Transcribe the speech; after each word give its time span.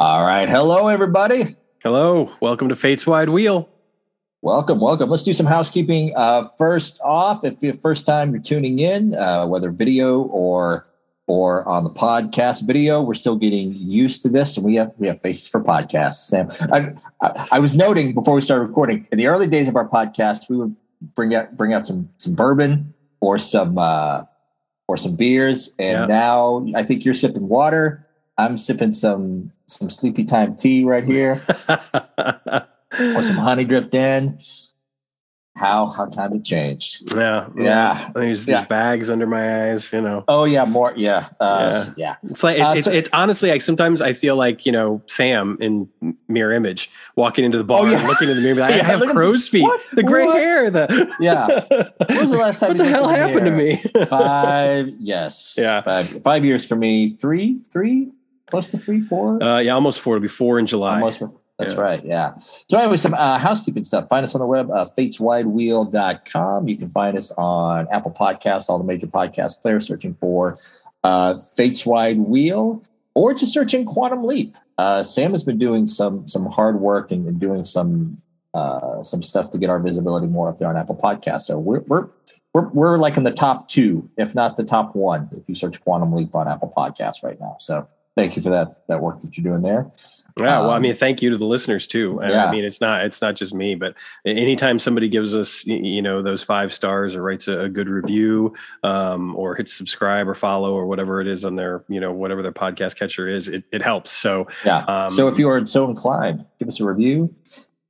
All 0.00 0.24
right. 0.24 0.48
Hello, 0.48 0.88
everybody. 0.88 1.56
Hello. 1.82 2.30
Welcome 2.40 2.68
to 2.68 2.76
Fate's 2.76 3.06
Wide 3.06 3.28
Wheel. 3.28 3.68
Welcome, 4.42 4.78
welcome. 4.80 5.10
Let's 5.10 5.24
do 5.24 5.32
some 5.32 5.46
housekeeping. 5.46 6.12
Uh, 6.14 6.48
first 6.56 7.00
off, 7.02 7.44
if 7.44 7.60
you're 7.62 7.74
first 7.74 8.06
time 8.06 8.30
you're 8.32 8.40
tuning 8.42 8.78
in, 8.78 9.14
uh, 9.14 9.46
whether 9.46 9.70
video 9.70 10.22
or 10.22 10.86
or 11.26 11.66
on 11.68 11.82
the 11.84 11.90
podcast 11.90 12.62
video, 12.62 13.02
we're 13.02 13.14
still 13.14 13.36
getting 13.36 13.74
used 13.74 14.22
to 14.22 14.28
this, 14.28 14.56
and 14.56 14.64
we 14.64 14.76
have 14.76 14.92
we 14.98 15.08
have 15.08 15.20
faces 15.20 15.48
for 15.48 15.60
podcasts. 15.62 16.28
Sam, 16.28 16.48
I, 16.72 16.92
I, 17.20 17.48
I 17.52 17.58
was 17.58 17.74
noting 17.74 18.14
before 18.14 18.34
we 18.34 18.40
started 18.40 18.64
recording 18.64 19.08
in 19.10 19.18
the 19.18 19.26
early 19.26 19.48
days 19.48 19.66
of 19.66 19.74
our 19.74 19.88
podcast, 19.88 20.48
we 20.48 20.56
would 20.56 20.76
bring 21.14 21.34
out 21.34 21.56
bring 21.56 21.72
out 21.72 21.84
some 21.84 22.08
some 22.18 22.34
bourbon 22.34 22.94
or 23.20 23.38
some 23.38 23.76
uh, 23.78 24.22
or 24.86 24.96
some 24.96 25.16
beers, 25.16 25.70
and 25.80 25.98
Yeah. 26.02 26.06
now 26.06 26.64
I 26.76 26.84
think 26.84 27.04
you're 27.04 27.14
sipping 27.14 27.48
water. 27.48 28.04
I'm 28.38 28.56
sipping 28.56 28.92
some 28.92 29.52
some 29.66 29.90
sleepy 29.90 30.24
time 30.24 30.56
tea 30.56 30.84
right 30.84 31.04
here. 31.04 31.42
or 32.18 33.22
some 33.22 33.36
honey 33.36 33.64
dripped 33.64 33.94
in. 33.94 34.38
How 35.56 35.86
how 35.88 36.06
time 36.06 36.30
had 36.30 36.44
changed. 36.44 37.12
yeah. 37.16 37.48
Yeah. 37.56 38.12
There's 38.14 38.48
Yeah. 38.48 38.60
these 38.60 38.68
bags 38.68 39.10
under 39.10 39.26
my 39.26 39.70
eyes, 39.72 39.92
you 39.92 40.00
know. 40.00 40.22
Oh 40.28 40.44
yeah, 40.44 40.64
more 40.64 40.92
yeah. 40.96 41.30
Uh, 41.40 41.86
yeah. 41.96 42.14
It's 42.22 42.44
like 42.44 42.58
it's, 42.58 42.64
Uh, 42.64 42.74
it's, 42.76 42.86
so- 42.86 42.92
it's 42.92 43.10
honestly 43.12 43.50
like 43.50 43.62
sometimes 43.62 44.00
I 44.00 44.12
feel 44.12 44.36
like 44.36 44.64
you 44.66 44.70
know 44.70 45.02
Sam 45.06 45.58
in 45.60 45.88
Mirror 46.28 46.52
Image 46.52 46.88
walking 47.16 47.44
into 47.44 47.58
the 47.58 47.64
bar, 47.64 47.80
Oh, 47.80 47.86
yeah. 47.86 47.98
and 47.98 48.06
looking 48.06 48.28
in 48.28 48.36
the 48.36 48.42
mirror, 48.42 48.60
like, 48.60 48.74
I 48.80 48.84
have 48.84 49.00
crow's 49.08 49.48
feet, 49.48 49.62
what? 49.62 49.80
the 49.92 50.04
gray 50.04 50.26
What? 50.26 50.36
hair, 50.36 50.70
the 50.70 51.12
Yeah. 51.20 51.48
When 52.06 52.20
was 52.20 52.30
the 52.30 52.36
last 52.38 52.60
time 52.60 52.68
what 52.68 52.78
the 52.78 52.84
hell 52.84 53.08
happened 53.08 53.46
to 53.46 53.50
me? 53.50 53.76
Five, 54.06 54.90
yes. 55.00 55.56
Yeah. 55.58 55.80
Five, 55.80 56.22
five 56.22 56.44
years 56.44 56.64
for 56.64 56.76
me. 56.76 57.08
Three, 57.08 57.58
three, 57.68 58.12
close 58.48 58.68
to 58.68 58.78
three, 58.78 59.00
four. 59.00 59.42
uh, 59.42 59.58
yeah, 59.60 59.72
almost 59.72 60.00
four. 60.00 60.16
It'll 60.16 60.22
be 60.22 60.28
four 60.28 60.58
in 60.58 60.66
July. 60.66 60.94
Almost. 61.00 61.22
That's 61.58 61.72
Yeah. 61.72 61.80
right. 61.80 62.04
Yeah. 62.04 62.34
So 62.70 62.78
anyway, 62.78 62.96
some 62.98 63.14
uh, 63.14 63.38
housekeeping 63.38 63.82
stuff. 63.84 64.08
Find 64.08 64.22
us 64.22 64.34
on 64.34 64.40
the 64.40 64.46
web, 64.46 64.70
uh, 64.70 64.86
fateswidewheel.com. 64.96 66.68
You 66.68 66.76
can 66.76 66.88
find 66.90 67.16
us 67.16 67.30
on 67.36 67.88
Apple 67.90 68.12
Podcasts, 68.18 68.68
all 68.68 68.78
the 68.78 68.84
major 68.84 69.06
podcast 69.06 69.60
players, 69.60 69.86
searching 69.86 70.14
for 70.20 70.58
uh, 71.04 71.38
Fates 71.56 71.84
Wide 71.84 72.18
Wheel, 72.20 72.82
or 73.14 73.34
just 73.34 73.52
searching 73.52 73.84
Quantum 73.84 74.24
Leap. 74.24 74.56
Uh, 74.76 75.02
Sam 75.02 75.32
has 75.32 75.42
been 75.42 75.58
doing 75.58 75.86
some 75.86 76.26
some 76.28 76.46
hard 76.46 76.80
work 76.80 77.10
and, 77.10 77.26
and 77.26 77.40
doing 77.40 77.64
some 77.64 78.20
uh, 78.54 79.02
some 79.02 79.22
stuff 79.22 79.50
to 79.50 79.58
get 79.58 79.68
our 79.70 79.80
visibility 79.80 80.26
more 80.28 80.48
up 80.48 80.58
there 80.58 80.68
on 80.68 80.76
Apple 80.76 80.96
Podcasts. 80.96 81.42
So 81.42 81.58
we're 81.58 81.80
we're 81.88 82.08
we're, 82.54 82.68
we're 82.68 82.98
like 82.98 83.16
in 83.16 83.24
the 83.24 83.30
top 83.32 83.68
two, 83.68 84.08
if 84.16 84.34
not 84.34 84.56
the 84.56 84.64
top 84.64 84.94
one, 84.96 85.28
if 85.32 85.42
you 85.48 85.54
search 85.54 85.80
Quantum 85.82 86.12
Leap 86.14 86.34
on 86.34 86.48
Apple 86.48 86.72
Podcasts 86.76 87.22
right 87.22 87.38
now. 87.40 87.56
So 87.58 87.86
thank 88.18 88.36
you 88.36 88.42
for 88.42 88.50
that 88.50 88.82
that 88.88 89.00
work 89.00 89.20
that 89.20 89.36
you're 89.36 89.44
doing 89.50 89.62
there. 89.62 89.90
Yeah, 90.38 90.60
well, 90.60 90.70
I 90.70 90.76
Um, 90.76 90.82
mean, 90.82 90.94
thank 90.94 91.20
you 91.20 91.30
to 91.30 91.36
the 91.36 91.44
listeners 91.44 91.88
too. 91.88 92.20
And 92.20 92.30
Yeah. 92.30 92.46
I 92.46 92.52
mean, 92.52 92.64
it's 92.64 92.80
not 92.80 93.04
it's 93.04 93.20
not 93.20 93.34
just 93.34 93.52
me, 93.54 93.74
but 93.74 93.94
anytime 94.24 94.78
somebody 94.78 95.08
gives 95.08 95.34
us 95.34 95.66
you 95.66 96.00
know 96.00 96.22
those 96.22 96.42
five 96.44 96.72
stars 96.72 97.16
or 97.16 97.22
writes 97.22 97.48
a, 97.48 97.62
a 97.62 97.68
good 97.68 97.88
review, 97.88 98.54
um, 98.84 99.34
or 99.34 99.56
hits 99.56 99.72
subscribe 99.72 100.28
or 100.28 100.34
follow 100.34 100.74
or 100.74 100.86
whatever 100.86 101.20
it 101.20 101.26
is 101.26 101.44
on 101.44 101.56
their 101.56 101.82
you 101.88 101.98
know 102.00 102.12
whatever 102.12 102.42
their 102.42 102.52
podcast 102.52 102.96
catcher 102.96 103.28
is, 103.28 103.48
it, 103.48 103.64
it 103.72 103.82
helps. 103.82 104.12
So 104.12 104.46
Yeah. 104.64 104.84
Um, 104.84 105.10
so 105.10 105.26
if 105.28 105.38
you 105.38 105.48
are 105.48 105.66
so 105.66 105.88
inclined, 105.88 106.44
give 106.58 106.68
us 106.68 106.78
a 106.80 106.84
review. 106.84 107.34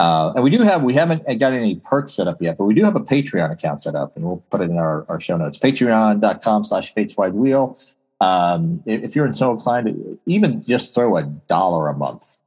Uh, 0.01 0.33
and 0.37 0.45
we 0.45 0.51
do 0.51 0.63
have, 0.63 0.85
we 0.85 0.95
haven't 0.95 1.25
got 1.41 1.53
any 1.53 1.75
perks 1.75 2.13
set 2.13 2.29
up 2.29 2.41
yet, 2.41 2.57
but 2.57 2.67
we 2.67 2.73
do 2.73 2.85
have 2.85 2.95
a 2.95 3.01
Patreon 3.01 3.51
account 3.51 3.83
set 3.83 3.97
up 3.97 4.15
and 4.15 4.25
we'll 4.25 4.37
put 4.49 4.61
it 4.61 4.71
in 4.71 4.79
our, 4.79 5.05
our 5.09 5.19
show 5.19 5.37
notes. 5.37 5.59
Patreon.com 5.59 6.63
slash 6.63 6.95
Fates 6.95 7.17
Wide 7.17 7.35
Wheel. 7.35 7.77
Um, 8.21 8.83
if 8.87 9.15
you're 9.15 9.33
so 9.33 9.53
inclined, 9.53 10.19
even 10.27 10.63
just 10.65 10.95
throw 10.95 11.17
a 11.17 11.23
dollar 11.23 11.89
a 11.89 11.97
month. 11.97 12.39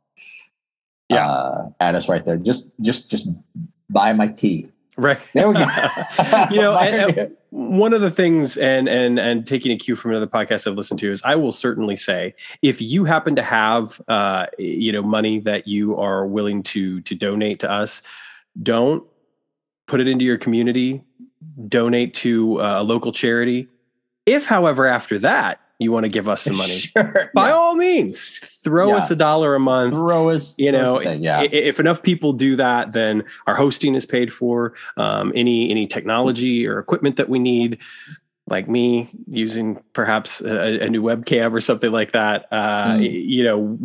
Yeah. 1.10 1.30
Uh, 1.30 1.70
at 1.80 1.96
us 1.96 2.08
right 2.08 2.24
there. 2.24 2.38
Just, 2.38 2.70
just, 2.82 3.10
just 3.10 3.28
buy 3.90 4.14
my 4.14 4.28
tea. 4.28 4.70
right, 4.98 5.20
There 5.34 5.48
we 5.50 5.56
go. 5.56 5.62
you 6.52 6.58
know, 6.58 6.76
and- 6.78 7.18
and 7.18 7.38
one 7.52 7.92
of 7.94 8.00
the 8.00 8.10
things, 8.10 8.56
and 8.56 8.88
and 8.88 9.20
and 9.20 9.46
taking 9.46 9.74
a 9.74 9.78
cue 9.78 9.98
from 9.98 10.12
another 10.12 10.26
podcast 10.28 10.68
I've 10.68 10.78
listened 10.78 11.02
to 11.02 11.12
is, 11.12 11.22
I 11.26 11.36
will 11.36 11.52
certainly 11.52 11.98
say, 11.98 12.34
if 12.62 12.82
you 12.82 13.04
happen 13.04 13.36
to 13.36 13.42
have, 13.44 14.00
uh, 14.08 14.46
you 14.58 14.92
know, 14.94 15.02
money 15.02 15.40
that 15.42 15.68
you 15.68 15.98
are 15.98 16.26
willing 16.26 16.64
to 16.64 17.02
to 17.02 17.14
donate 17.16 17.60
to 17.60 17.70
us, 17.70 18.02
don't 18.64 19.04
put 19.86 20.00
it 20.00 20.08
into 20.08 20.24
your 20.24 20.38
community. 20.38 21.04
Donate 21.68 22.14
to 22.16 22.62
uh, 22.62 22.82
a 22.82 22.84
local 22.84 23.12
charity. 23.12 23.68
If, 24.26 24.46
however, 24.46 24.86
after 24.88 25.20
that 25.20 25.60
you 25.82 25.92
want 25.92 26.04
to 26.04 26.10
give 26.10 26.30
us 26.30 26.42
some 26.44 26.56
money, 26.64 26.78
Sure. 26.78 27.32
by 27.34 27.48
Yeah. 27.50 27.54
all 27.56 27.76
means, 27.76 28.40
throw 28.64 28.90
Yeah. 28.90 28.98
us 28.98 29.10
a 29.12 29.16
dollar 29.16 29.56
a 29.56 29.60
month 29.60 29.94
throw 29.94 30.30
us, 30.30 30.56
you 30.58 30.72
know 30.72 31.00
thing. 31.02 31.24
yeah. 31.24 31.42
if 31.42 31.80
enough 31.80 32.04
people 32.04 32.32
do 32.34 32.56
that 32.56 32.92
then 32.92 33.24
our 33.48 33.56
hosting 33.56 33.96
is 33.96 34.06
paid 34.06 34.32
for 34.32 34.74
um, 34.98 35.32
any 35.36 35.70
any 35.72 35.88
technology 35.88 36.68
or 36.68 36.78
equipment 36.80 37.16
that 37.16 37.28
we 37.30 37.40
need 37.40 37.80
like 38.52 38.68
me 38.70 39.10
using 39.28 39.82
perhaps 39.94 40.42
a, 40.42 40.84
a 40.84 40.90
new 40.90 41.02
webcam 41.02 41.54
or 41.54 41.60
something 41.62 41.92
like 41.92 42.12
that 42.12 42.46
uh, 42.52 42.92
Mm. 42.98 43.26
you 43.36 43.44
know 43.44 43.78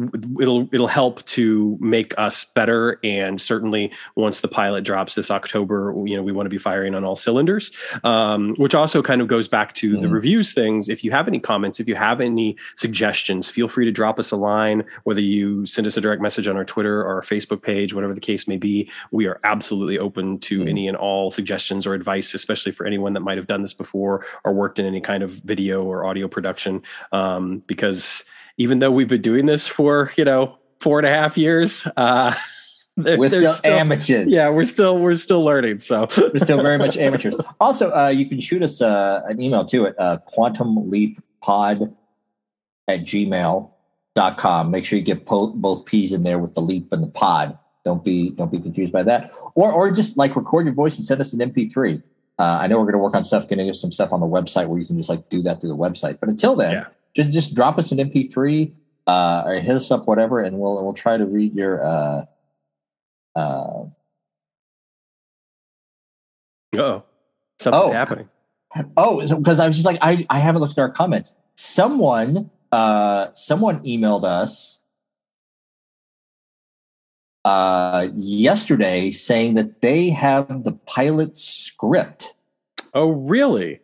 it'll 0.42 0.68
it'll 0.74 0.86
help 0.88 1.24
to 1.26 1.78
make 1.80 2.12
us 2.18 2.44
better 2.44 2.98
and 3.04 3.40
certainly 3.40 3.92
once 4.16 4.40
the 4.40 4.48
pilot 4.48 4.82
drops 4.84 5.14
this 5.14 5.30
october 5.30 5.94
you 6.04 6.16
know 6.16 6.22
we 6.22 6.32
want 6.32 6.46
to 6.46 6.50
be 6.50 6.58
firing 6.58 6.94
on 6.94 7.04
all 7.04 7.14
cylinders 7.16 7.70
um, 8.04 8.54
which 8.56 8.74
also 8.74 9.02
kind 9.02 9.20
of 9.22 9.28
goes 9.28 9.48
back 9.48 9.72
to 9.74 9.96
the 9.98 10.06
Mm. 10.08 10.12
reviews 10.12 10.52
things 10.54 10.88
if 10.88 11.02
you 11.04 11.10
have 11.12 11.28
any 11.28 11.38
comments 11.40 11.78
if 11.80 11.86
you 11.88 11.94
have 11.94 12.20
any 12.20 12.56
suggestions 12.74 13.48
feel 13.48 13.68
free 13.68 13.84
to 13.84 13.92
drop 13.92 14.18
us 14.18 14.30
a 14.32 14.36
line 14.36 14.84
whether 15.04 15.20
you 15.20 15.64
send 15.66 15.86
us 15.86 15.96
a 15.96 16.00
direct 16.00 16.20
message 16.22 16.48
on 16.48 16.56
our 16.56 16.64
twitter 16.64 17.00
or 17.02 17.14
our 17.16 17.22
facebook 17.22 17.62
page 17.62 17.94
whatever 17.94 18.14
the 18.14 18.20
case 18.20 18.48
may 18.48 18.56
be 18.56 18.90
we 19.12 19.26
are 19.26 19.38
absolutely 19.44 19.98
open 19.98 20.38
to 20.40 20.60
Mm. 20.60 20.68
any 20.70 20.88
and 20.88 20.96
all 20.96 21.30
suggestions 21.30 21.86
or 21.86 21.94
advice 21.94 22.34
especially 22.34 22.72
for 22.72 22.86
anyone 22.86 23.12
that 23.14 23.20
might 23.20 23.36
have 23.38 23.46
done 23.46 23.62
this 23.62 23.74
before 23.74 24.24
or 24.44 24.52
worked 24.56 24.78
in 24.78 24.86
any 24.86 25.00
kind 25.00 25.22
of 25.22 25.30
video 25.30 25.84
or 25.84 26.04
audio 26.04 26.26
production 26.28 26.82
um, 27.12 27.62
because 27.66 28.24
even 28.58 28.78
though 28.80 28.90
we've 28.90 29.08
been 29.08 29.22
doing 29.22 29.46
this 29.46 29.66
for 29.68 30.10
you 30.16 30.24
know 30.24 30.56
four 30.80 30.98
and 30.98 31.06
a 31.06 31.10
half 31.10 31.36
years 31.38 31.86
uh, 31.96 32.34
there- 32.96 33.18
We're 33.18 33.28
there's 33.28 33.56
still, 33.58 33.72
amateurs. 33.78 34.32
yeah 34.32 34.48
we're 34.48 34.64
still 34.64 34.98
we're 34.98 35.14
still 35.14 35.44
learning 35.44 35.78
so 35.78 36.08
We're 36.18 36.38
still 36.40 36.62
very 36.62 36.78
much 36.78 36.96
amateurs. 36.96 37.34
Also, 37.60 37.90
uh, 37.92 38.08
you 38.08 38.26
can 38.26 38.40
shoot 38.40 38.62
us 38.62 38.80
uh, 38.82 39.22
an 39.28 39.40
email 39.40 39.64
to 39.66 39.84
it, 39.86 39.94
uh, 39.98 40.18
quantum 40.26 40.90
leap 40.90 41.20
pod 41.40 41.94
at 42.88 43.00
gmail.com. 43.00 44.70
Make 44.70 44.84
sure 44.84 44.98
you 44.98 45.04
get 45.04 45.26
po- 45.26 45.48
both 45.54 45.84
P's 45.86 46.12
in 46.12 46.22
there 46.22 46.38
with 46.38 46.54
the 46.54 46.60
leap 46.60 46.92
and 46.92 47.02
the 47.02 47.08
pod. 47.08 47.58
Don't 47.84 48.02
be 48.04 48.30
don't 48.30 48.50
be 48.50 48.58
confused 48.60 48.92
by 48.92 49.02
that. 49.04 49.30
Or 49.54 49.72
or 49.72 49.90
just 49.90 50.16
like 50.16 50.34
record 50.36 50.66
your 50.66 50.74
voice 50.74 50.96
and 50.96 51.04
send 51.06 51.20
us 51.20 51.32
an 51.32 51.38
MP3. 51.40 52.02
Uh, 52.38 52.58
I 52.60 52.66
know 52.66 52.76
we're 52.76 52.84
going 52.84 52.92
to 52.94 52.98
work 52.98 53.14
on 53.14 53.24
stuff, 53.24 53.48
getting 53.48 53.72
some 53.74 53.90
stuff 53.90 54.12
on 54.12 54.20
the 54.20 54.26
website 54.26 54.66
where 54.68 54.78
you 54.78 54.86
can 54.86 54.96
just 54.96 55.08
like 55.08 55.28
do 55.30 55.40
that 55.42 55.60
through 55.60 55.70
the 55.70 55.76
website. 55.76 56.20
But 56.20 56.28
until 56.28 56.54
then, 56.56 56.72
Yeah. 56.72 56.86
just 57.14 57.30
just 57.30 57.54
drop 57.54 57.78
us 57.78 57.92
an 57.92 57.98
MP3 57.98 58.72
uh, 59.06 59.42
or 59.46 59.54
hit 59.54 59.74
us 59.76 59.90
up, 59.90 60.06
whatever, 60.06 60.40
and 60.40 60.58
we'll 60.58 60.82
we'll 60.84 60.92
try 60.92 61.16
to 61.16 61.24
read 61.24 61.54
your 61.54 61.84
uh, 61.84 62.24
uh, 63.34 63.84
oh 66.78 67.02
something's 67.58 67.84
Oh. 67.88 67.92
happening 67.92 68.28
Oh, 68.98 69.26
because 69.38 69.58
I 69.58 69.66
was 69.66 69.76
just 69.76 69.86
like, 69.86 69.98
I, 70.02 70.26
I 70.28 70.38
haven't 70.38 70.60
looked 70.60 70.72
at 70.76 70.82
our 70.82 70.90
comments. 70.90 71.32
Someone, 71.54 72.50
uh, 72.72 73.28
someone 73.32 73.82
emailed 73.84 74.24
us 74.24 74.82
uh, 77.46 78.08
yesterday 78.14 79.10
saying 79.12 79.54
that 79.54 79.80
they 79.80 80.10
have 80.10 80.64
the 80.64 80.72
pilot 80.72 81.38
script 81.38 82.34
oh 82.92 83.10
really 83.10 83.80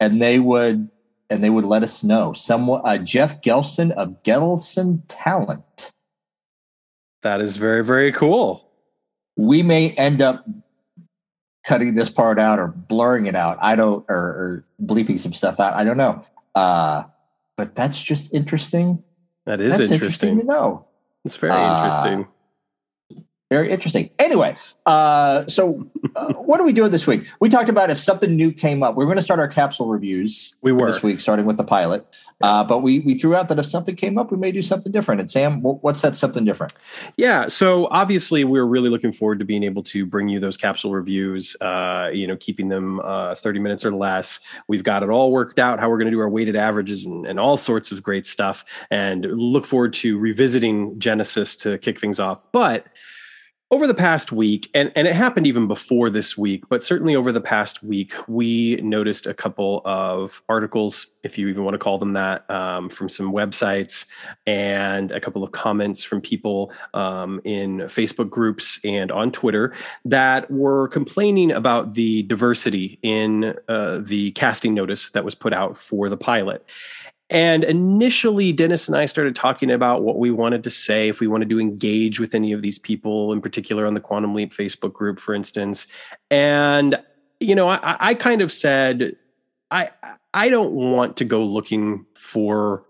and 0.00 0.22
they 0.22 0.38
would 0.38 0.88
and 1.30 1.44
they 1.44 1.50
would 1.50 1.66
let 1.66 1.82
us 1.82 2.02
know. 2.02 2.32
Someone, 2.32 2.80
uh, 2.84 2.96
Jeff 2.96 3.42
Gelson 3.42 3.90
of 3.90 4.22
Gelson 4.22 5.02
Talent. 5.08 5.90
that 7.22 7.42
is 7.42 7.56
very 7.58 7.84
very 7.84 8.12
cool 8.12 8.70
We 9.36 9.62
may 9.62 9.90
end 9.90 10.22
up 10.22 10.46
cutting 11.68 11.94
this 11.94 12.08
part 12.08 12.38
out 12.38 12.58
or 12.58 12.68
blurring 12.68 13.26
it 13.26 13.34
out. 13.34 13.58
I 13.60 13.76
don't, 13.76 14.04
or, 14.08 14.16
or 14.16 14.64
bleeping 14.82 15.18
some 15.20 15.34
stuff 15.34 15.60
out. 15.60 15.74
I 15.74 15.84
don't 15.84 15.98
know. 15.98 16.24
Uh, 16.54 17.04
but 17.56 17.74
that's 17.74 18.02
just 18.02 18.32
interesting. 18.32 19.04
that 19.44 19.60
is 19.60 19.76
That's 19.76 19.90
interesting 19.90 20.38
to 20.38 20.44
know. 20.44 20.86
It's 21.24 21.36
very 21.36 21.52
Uh, 21.52 21.84
interesting 21.84 22.28
Very 23.50 23.70
interesting. 23.70 24.10
Anyway, 24.18 24.56
uh, 24.84 25.46
so 25.46 25.88
uh, 26.16 26.34
what 26.34 26.60
are 26.60 26.64
we 26.64 26.72
doing 26.74 26.90
this 26.90 27.06
week? 27.06 27.26
We 27.40 27.48
talked 27.48 27.70
about 27.70 27.88
if 27.88 27.98
something 27.98 28.36
new 28.36 28.52
came 28.52 28.82
up, 28.82 28.94
we 28.94 29.04
are 29.04 29.06
going 29.06 29.16
to 29.16 29.22
start 29.22 29.40
our 29.40 29.48
capsule 29.48 29.88
reviews. 29.88 30.54
We 30.60 30.70
were 30.70 30.92
this 30.92 31.02
week, 31.02 31.18
starting 31.18 31.46
with 31.46 31.56
the 31.56 31.64
pilot. 31.64 32.06
Uh, 32.42 32.62
but 32.62 32.80
we 32.80 33.00
we 33.00 33.14
threw 33.14 33.34
out 33.34 33.48
that 33.48 33.58
if 33.58 33.64
something 33.64 33.96
came 33.96 34.18
up, 34.18 34.30
we 34.30 34.36
may 34.36 34.52
do 34.52 34.60
something 34.60 34.92
different. 34.92 35.22
And 35.22 35.30
Sam, 35.30 35.62
what's 35.62 36.02
that 36.02 36.14
something 36.14 36.44
different? 36.44 36.74
Yeah. 37.16 37.48
So 37.48 37.88
obviously, 37.90 38.44
we're 38.44 38.66
really 38.66 38.90
looking 38.90 39.12
forward 39.12 39.38
to 39.38 39.46
being 39.46 39.62
able 39.62 39.82
to 39.84 40.04
bring 40.04 40.28
you 40.28 40.40
those 40.40 40.58
capsule 40.58 40.92
reviews. 40.92 41.56
Uh, 41.62 42.10
you 42.12 42.26
know, 42.26 42.36
keeping 42.36 42.68
them 42.68 43.00
uh, 43.00 43.34
thirty 43.34 43.60
minutes 43.60 43.86
or 43.86 43.92
less. 43.92 44.40
We've 44.68 44.84
got 44.84 45.02
it 45.02 45.08
all 45.08 45.32
worked 45.32 45.58
out 45.58 45.80
how 45.80 45.88
we're 45.88 45.98
going 45.98 46.06
to 46.06 46.12
do 46.12 46.20
our 46.20 46.28
weighted 46.28 46.54
averages 46.54 47.06
and, 47.06 47.26
and 47.26 47.40
all 47.40 47.56
sorts 47.56 47.92
of 47.92 48.02
great 48.02 48.26
stuff. 48.26 48.64
And 48.90 49.24
look 49.24 49.64
forward 49.64 49.94
to 49.94 50.18
revisiting 50.18 50.98
Genesis 50.98 51.56
to 51.56 51.78
kick 51.78 51.98
things 51.98 52.20
off. 52.20 52.46
But 52.52 52.86
over 53.70 53.86
the 53.86 53.94
past 53.94 54.32
week, 54.32 54.70
and, 54.72 54.90
and 54.96 55.06
it 55.06 55.14
happened 55.14 55.46
even 55.46 55.66
before 55.66 56.08
this 56.08 56.38
week, 56.38 56.64
but 56.70 56.82
certainly 56.82 57.14
over 57.14 57.32
the 57.32 57.40
past 57.40 57.82
week, 57.82 58.14
we 58.26 58.76
noticed 58.76 59.26
a 59.26 59.34
couple 59.34 59.82
of 59.84 60.42
articles, 60.48 61.08
if 61.22 61.36
you 61.36 61.48
even 61.48 61.64
want 61.64 61.74
to 61.74 61.78
call 61.78 61.98
them 61.98 62.14
that, 62.14 62.48
um, 62.50 62.88
from 62.88 63.10
some 63.10 63.30
websites 63.30 64.06
and 64.46 65.12
a 65.12 65.20
couple 65.20 65.44
of 65.44 65.52
comments 65.52 66.02
from 66.02 66.22
people 66.22 66.72
um, 66.94 67.42
in 67.44 67.80
Facebook 67.80 68.30
groups 68.30 68.80
and 68.84 69.12
on 69.12 69.30
Twitter 69.30 69.74
that 70.02 70.50
were 70.50 70.88
complaining 70.88 71.52
about 71.52 71.92
the 71.92 72.22
diversity 72.22 72.98
in 73.02 73.54
uh, 73.68 73.98
the 74.02 74.30
casting 74.30 74.72
notice 74.72 75.10
that 75.10 75.26
was 75.26 75.34
put 75.34 75.52
out 75.52 75.76
for 75.76 76.08
the 76.08 76.16
pilot. 76.16 76.64
And 77.30 77.62
initially, 77.64 78.52
Dennis 78.52 78.88
and 78.88 78.96
I 78.96 79.04
started 79.04 79.36
talking 79.36 79.70
about 79.70 80.02
what 80.02 80.18
we 80.18 80.30
wanted 80.30 80.64
to 80.64 80.70
say, 80.70 81.08
if 81.08 81.20
we 81.20 81.26
wanted 81.26 81.50
to 81.50 81.60
engage 81.60 82.18
with 82.20 82.34
any 82.34 82.52
of 82.52 82.62
these 82.62 82.78
people, 82.78 83.32
in 83.32 83.42
particular 83.42 83.86
on 83.86 83.94
the 83.94 84.00
Quantum 84.00 84.34
Leap 84.34 84.52
Facebook 84.52 84.94
group, 84.94 85.20
for 85.20 85.34
instance. 85.34 85.86
And, 86.30 86.98
you 87.38 87.54
know, 87.54 87.68
I, 87.68 87.96
I 88.00 88.14
kind 88.14 88.40
of 88.40 88.50
said, 88.50 89.16
I, 89.70 89.90
I 90.32 90.48
don't 90.48 90.72
want 90.72 91.18
to 91.18 91.24
go 91.26 91.44
looking 91.44 92.06
for 92.14 92.84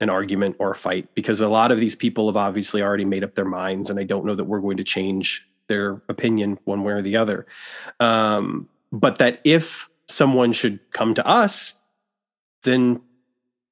an 0.00 0.10
argument 0.10 0.56
or 0.58 0.72
a 0.72 0.74
fight 0.74 1.14
because 1.14 1.40
a 1.40 1.48
lot 1.48 1.70
of 1.70 1.78
these 1.78 1.94
people 1.94 2.26
have 2.26 2.36
obviously 2.36 2.82
already 2.82 3.04
made 3.04 3.22
up 3.22 3.36
their 3.36 3.44
minds, 3.44 3.90
and 3.90 4.00
I 4.00 4.04
don't 4.04 4.24
know 4.24 4.34
that 4.34 4.44
we're 4.44 4.60
going 4.60 4.76
to 4.78 4.84
change 4.84 5.46
their 5.68 6.02
opinion 6.08 6.58
one 6.64 6.82
way 6.82 6.92
or 6.92 7.02
the 7.02 7.16
other. 7.16 7.46
Um, 8.00 8.68
but 8.90 9.18
that 9.18 9.40
if 9.44 9.88
someone 10.08 10.52
should 10.52 10.80
come 10.92 11.14
to 11.14 11.26
us, 11.26 11.74
then 12.64 13.00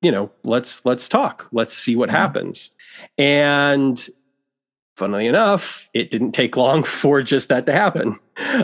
you 0.02 0.10
know, 0.10 0.31
let's 0.43 0.84
let's 0.84 1.08
talk. 1.08 1.49
Let's 1.52 1.75
see 1.75 1.96
what 1.96 2.08
mm-hmm. 2.08 2.16
happens. 2.16 2.70
And 3.16 4.08
funnily 4.96 5.26
enough, 5.26 5.88
it 5.94 6.10
didn't 6.10 6.32
take 6.32 6.56
long 6.56 6.82
for 6.84 7.22
just 7.22 7.49
that 7.49 7.66
to 7.66 7.72
happen. 7.72 8.12
Mm-hmm. 8.12 8.19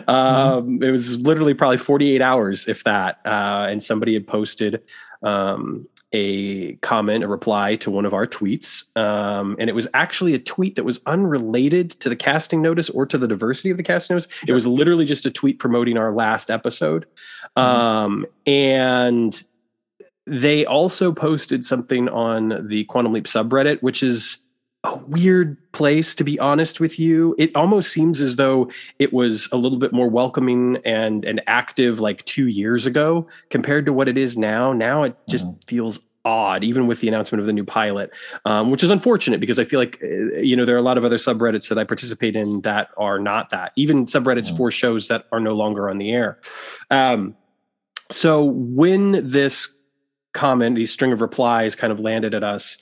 Um, 0.08 0.82
it 0.82 0.90
was 0.90 1.18
literally 1.20 1.54
probably 1.54 1.78
48 1.78 2.20
hours, 2.20 2.68
if 2.68 2.84
that. 2.84 3.20
Uh, 3.24 3.66
and 3.70 3.82
somebody 3.82 4.14
had 4.14 4.26
posted 4.26 4.82
um, 5.22 5.86
a 6.12 6.74
comment, 6.76 7.24
a 7.24 7.28
reply 7.28 7.76
to 7.76 7.90
one 7.90 8.04
of 8.04 8.14
our 8.14 8.26
tweets. 8.26 8.84
Um, 8.96 9.56
and 9.58 9.68
it 9.70 9.74
was 9.74 9.86
actually 9.94 10.34
a 10.34 10.38
tweet 10.38 10.76
that 10.76 10.84
was 10.84 11.00
unrelated 11.06 11.90
to 12.00 12.08
the 12.08 12.16
casting 12.16 12.62
notice 12.62 12.90
or 12.90 13.06
to 13.06 13.18
the 13.18 13.28
diversity 13.28 13.70
of 13.70 13.76
the 13.76 13.82
casting 13.82 14.14
notice. 14.14 14.28
It 14.46 14.52
was 14.52 14.66
literally 14.66 15.04
just 15.04 15.26
a 15.26 15.30
tweet 15.30 15.58
promoting 15.58 15.96
our 15.96 16.12
last 16.12 16.50
episode. 16.50 17.06
Mm-hmm. 17.56 17.60
Um, 17.60 18.26
and 18.46 19.42
they 20.28 20.66
also 20.66 21.12
posted 21.12 21.64
something 21.64 22.08
on 22.08 22.66
the 22.68 22.84
Quantum 22.84 23.12
Leap 23.12 23.24
subreddit, 23.24 23.82
which 23.82 24.02
is 24.02 24.38
a 24.84 24.96
weird 24.96 25.56
place 25.72 26.14
to 26.14 26.24
be 26.24 26.38
honest 26.38 26.80
with 26.80 26.98
you. 26.98 27.34
It 27.38 27.54
almost 27.56 27.92
seems 27.92 28.20
as 28.20 28.36
though 28.36 28.70
it 28.98 29.12
was 29.12 29.48
a 29.50 29.56
little 29.56 29.78
bit 29.78 29.92
more 29.92 30.08
welcoming 30.08 30.78
and 30.84 31.24
and 31.24 31.42
active 31.46 31.98
like 31.98 32.24
2 32.26 32.46
years 32.46 32.86
ago 32.86 33.26
compared 33.50 33.86
to 33.86 33.92
what 33.92 34.08
it 34.08 34.16
is 34.16 34.36
now. 34.36 34.72
Now 34.72 35.02
it 35.02 35.16
just 35.28 35.46
mm. 35.46 35.64
feels 35.66 36.00
odd 36.24 36.62
even 36.62 36.86
with 36.86 37.00
the 37.00 37.08
announcement 37.08 37.40
of 37.40 37.46
the 37.46 37.52
new 37.52 37.64
pilot 37.64 38.10
um, 38.44 38.70
which 38.70 38.82
is 38.82 38.90
unfortunate 38.90 39.40
because 39.40 39.58
i 39.58 39.64
feel 39.64 39.78
like 39.78 39.98
uh, 40.02 40.40
you 40.40 40.56
know 40.56 40.64
there 40.64 40.74
are 40.74 40.78
a 40.78 40.82
lot 40.82 40.98
of 40.98 41.04
other 41.04 41.16
subreddits 41.16 41.68
that 41.68 41.78
i 41.78 41.84
participate 41.84 42.34
in 42.34 42.60
that 42.62 42.88
are 42.98 43.18
not 43.18 43.48
that 43.50 43.72
even 43.76 44.04
subreddits 44.04 44.50
mm. 44.50 44.56
for 44.56 44.70
shows 44.70 45.08
that 45.08 45.24
are 45.32 45.40
no 45.40 45.54
longer 45.54 45.88
on 45.88 45.96
the 45.96 46.10
air 46.10 46.38
um, 46.90 47.36
so 48.10 48.44
when 48.44 49.26
this 49.26 49.77
comment, 50.32 50.76
these 50.76 50.92
string 50.92 51.12
of 51.12 51.20
replies 51.20 51.74
kind 51.74 51.92
of 51.92 52.00
landed 52.00 52.34
at 52.34 52.44
us 52.44 52.78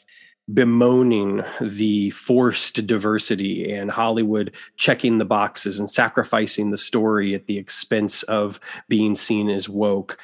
bemoaning 0.53 1.43
the 1.61 2.11
forced 2.11 2.87
diversity 2.87 3.73
and 3.73 3.91
Hollywood 3.91 4.55
checking 4.77 5.19
the 5.19 5.25
boxes 5.25 5.81
and 5.81 5.91
sacrificing 5.91 6.71
the 6.71 6.77
story 6.77 7.35
at 7.35 7.47
the 7.47 7.59
expense 7.59 8.23
of 8.25 8.61
being 8.89 9.17
seen 9.17 9.49
as 9.51 9.69
woke. 9.69 10.19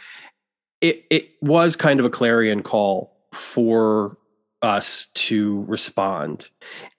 It 0.80 1.04
it 1.10 1.30
was 1.40 1.76
kind 1.76 1.98
of 1.98 2.06
a 2.06 2.10
clarion 2.10 2.62
call 2.62 3.16
for 3.32 4.16
us 4.62 5.08
to 5.14 5.64
respond. 5.66 6.48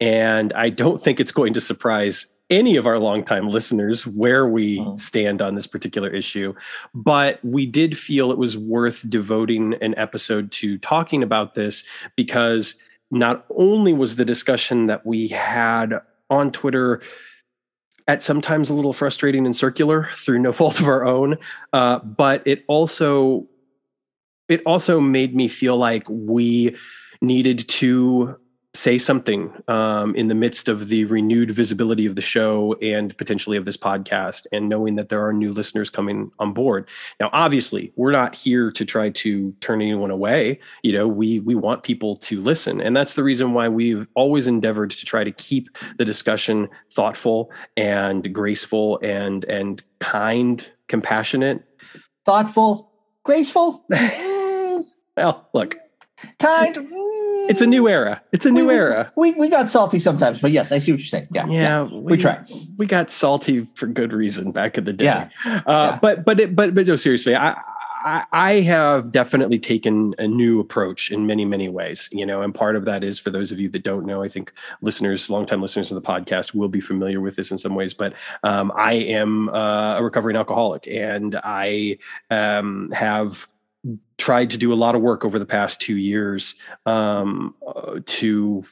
And 0.01 0.51
I 0.53 0.69
don't 0.69 1.01
think 1.01 1.19
it's 1.19 1.31
going 1.31 1.53
to 1.53 1.61
surprise 1.61 2.27
any 2.53 2.75
of 2.75 2.85
our 2.85 2.99
longtime 2.99 3.49
listeners 3.49 4.05
where 4.05 4.47
we 4.47 4.79
oh. 4.79 4.95
stand 4.95 5.41
on 5.41 5.55
this 5.55 5.65
particular 5.65 6.09
issue, 6.09 6.53
but 6.93 7.43
we 7.43 7.65
did 7.65 7.97
feel 7.97 8.31
it 8.31 8.37
was 8.37 8.57
worth 8.57 9.09
devoting 9.09 9.73
an 9.81 9.95
episode 9.97 10.51
to 10.51 10.77
talking 10.77 11.23
about 11.23 11.55
this 11.55 11.83
because 12.15 12.75
not 13.09 13.45
only 13.55 13.91
was 13.91 14.15
the 14.15 14.25
discussion 14.25 14.85
that 14.85 15.05
we 15.05 15.27
had 15.27 15.95
on 16.29 16.51
Twitter 16.51 17.01
at 18.07 18.21
sometimes 18.21 18.69
a 18.69 18.73
little 18.73 18.93
frustrating 18.93 19.45
and 19.45 19.55
circular 19.55 20.09
through 20.13 20.39
no 20.39 20.51
fault 20.53 20.79
of 20.79 20.87
our 20.87 21.05
own, 21.05 21.37
uh, 21.73 21.99
but 21.99 22.45
it 22.45 22.63
also 22.67 23.47
it 24.47 24.61
also 24.65 24.99
made 24.99 25.35
me 25.35 25.47
feel 25.47 25.77
like 25.77 26.03
we 26.07 26.75
needed 27.21 27.59
to 27.69 28.37
say 28.75 28.97
something 28.97 29.53
um, 29.67 30.15
in 30.15 30.29
the 30.29 30.35
midst 30.35 30.67
of 30.67 30.87
the 30.87 31.05
renewed 31.05 31.51
visibility 31.51 32.07
of 32.07 32.15
the 32.15 32.21
show 32.21 32.73
and 32.81 33.15
potentially 33.17 33.55
of 33.55 33.65
this 33.65 33.77
podcast 33.77 34.47
and 34.51 34.67
knowing 34.67 34.95
that 34.95 35.09
there 35.09 35.23
are 35.23 35.31
new 35.31 35.51
listeners 35.51 35.91
coming 35.91 36.31
on 36.39 36.53
board. 36.53 36.89
Now 37.19 37.29
obviously 37.33 37.91
we're 37.95 38.11
not 38.11 38.35
here 38.35 38.71
to 38.71 38.83
try 38.83 39.11
to 39.11 39.51
turn 39.59 39.81
anyone 39.81 40.09
away. 40.09 40.59
You 40.81 40.93
know 40.93 41.07
we 41.07 41.39
we 41.41 41.53
want 41.53 41.83
people 41.83 42.15
to 42.17 42.39
listen. 42.39 42.81
And 42.81 42.97
that's 42.97 43.15
the 43.15 43.23
reason 43.23 43.53
why 43.53 43.69
we've 43.69 44.07
always 44.15 44.47
endeavored 44.47 44.89
to 44.91 45.05
try 45.05 45.23
to 45.23 45.31
keep 45.31 45.69
the 45.97 46.05
discussion 46.05 46.67
thoughtful 46.91 47.51
and 47.77 48.33
graceful 48.33 48.99
and 49.03 49.45
and 49.45 49.83
kind 49.99 50.67
compassionate. 50.87 51.63
Thoughtful 52.25 52.91
graceful? 53.23 53.85
Well 55.15 55.47
look 55.53 55.77
kind 56.39 56.77
it's 57.49 57.61
a 57.61 57.67
new 57.67 57.87
era. 57.87 58.21
It's 58.31 58.45
a 58.45 58.51
new 58.51 58.67
we, 58.67 58.75
era. 58.75 59.11
We, 59.15 59.33
we 59.33 59.49
got 59.49 59.69
salty 59.69 59.99
sometimes, 59.99 60.41
but 60.41 60.51
yes, 60.51 60.71
I 60.71 60.77
see 60.77 60.91
what 60.91 60.99
you're 60.99 61.07
saying. 61.07 61.27
Yeah, 61.31 61.47
yeah, 61.47 61.61
yeah. 61.61 61.83
We, 61.83 62.13
we 62.13 62.17
try. 62.17 62.43
We 62.77 62.85
got 62.85 63.09
salty 63.09 63.67
for 63.75 63.87
good 63.87 64.13
reason 64.13 64.51
back 64.51 64.77
in 64.77 64.85
the 64.85 64.93
day. 64.93 65.05
Yeah, 65.05 65.29
uh, 65.45 65.61
yeah. 65.65 65.99
but 66.01 66.25
but 66.25 66.39
it, 66.39 66.55
but 66.55 66.73
but 66.73 66.87
no, 66.87 66.95
seriously, 66.95 67.35
I, 67.35 67.55
I 68.03 68.23
I 68.31 68.53
have 68.61 69.11
definitely 69.11 69.59
taken 69.59 70.15
a 70.17 70.27
new 70.27 70.59
approach 70.59 71.11
in 71.11 71.27
many 71.27 71.43
many 71.45 71.67
ways. 71.69 72.09
You 72.11 72.25
know, 72.25 72.41
and 72.41 72.55
part 72.55 72.75
of 72.75 72.85
that 72.85 73.03
is 73.03 73.19
for 73.19 73.29
those 73.29 73.51
of 73.51 73.59
you 73.59 73.69
that 73.69 73.83
don't 73.83 74.05
know, 74.05 74.23
I 74.23 74.29
think 74.29 74.53
listeners, 74.81 75.29
longtime 75.29 75.61
listeners 75.61 75.91
of 75.91 76.01
the 76.01 76.07
podcast, 76.07 76.53
will 76.53 76.69
be 76.69 76.81
familiar 76.81 77.19
with 77.19 77.35
this 77.35 77.51
in 77.51 77.57
some 77.57 77.75
ways. 77.75 77.93
But 77.93 78.13
um, 78.43 78.71
I 78.75 78.93
am 78.93 79.49
uh, 79.49 79.97
a 79.97 80.03
recovering 80.03 80.37
alcoholic, 80.37 80.87
and 80.87 81.39
I 81.43 81.97
um, 82.29 82.89
have 82.91 83.47
tried 84.17 84.49
to 84.51 84.57
do 84.57 84.71
a 84.71 84.75
lot 84.75 84.95
of 84.95 85.01
work 85.01 85.25
over 85.25 85.37
the 85.37 85.45
past 85.45 85.81
two 85.81 85.97
years 85.97 86.55
um, 86.85 87.55
uh, 87.65 87.99
to 88.05 88.63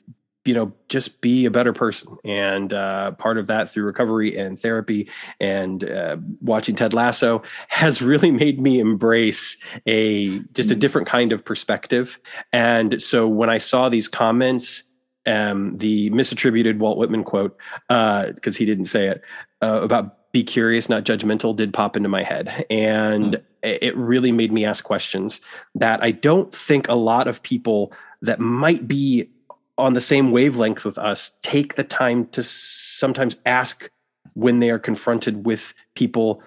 you 0.45 0.53
know 0.53 0.73
just 0.89 1.21
be 1.21 1.45
a 1.45 1.51
better 1.51 1.73
person. 1.73 2.17
And 2.23 2.73
uh, 2.73 3.11
part 3.11 3.37
of 3.37 3.47
that 3.47 3.69
through 3.69 3.83
recovery 3.83 4.37
and 4.37 4.57
therapy 4.57 5.09
and 5.39 5.83
uh, 5.83 6.17
watching 6.41 6.75
ted 6.75 6.93
lasso 6.93 7.43
has 7.67 8.01
really 8.01 8.31
made 8.31 8.59
me 8.59 8.79
embrace 8.79 9.57
a 9.85 10.39
just 10.53 10.71
a 10.71 10.75
different 10.75 11.07
kind 11.07 11.31
of 11.31 11.43
perspective. 11.45 12.19
And 12.53 13.01
so 13.01 13.27
when 13.27 13.49
i 13.49 13.57
saw 13.57 13.89
these 13.89 14.07
comments 14.07 14.83
um, 15.27 15.77
the 15.77 16.09
misattributed 16.09 16.79
walt 16.79 16.97
whitman 16.97 17.23
quote 17.23 17.55
because 17.87 18.55
uh, 18.55 18.57
he 18.57 18.65
didn't 18.65 18.85
say 18.85 19.07
it 19.07 19.21
uh, 19.61 19.81
about 19.83 20.17
be 20.31 20.43
curious, 20.43 20.89
not 20.89 21.03
judgmental 21.03 21.55
did 21.55 21.73
pop 21.73 21.97
into 21.97 22.09
my 22.09 22.23
head. 22.23 22.65
And 22.69 23.33
mm. 23.35 23.43
it 23.63 23.95
really 23.97 24.31
made 24.31 24.51
me 24.51 24.65
ask 24.65 24.83
questions 24.83 25.41
that 25.75 26.01
I 26.03 26.11
don't 26.11 26.53
think 26.53 26.87
a 26.87 26.95
lot 26.95 27.27
of 27.27 27.43
people 27.43 27.91
that 28.21 28.39
might 28.39 28.87
be 28.87 29.29
on 29.77 29.93
the 29.93 30.01
same 30.01 30.31
wavelength 30.31 30.85
with 30.85 30.97
us 30.97 31.31
take 31.41 31.75
the 31.75 31.83
time 31.83 32.27
to 32.27 32.43
sometimes 32.43 33.37
ask 33.45 33.89
when 34.33 34.59
they 34.59 34.69
are 34.69 34.79
confronted 34.79 35.45
with 35.45 35.73
people 35.95 36.41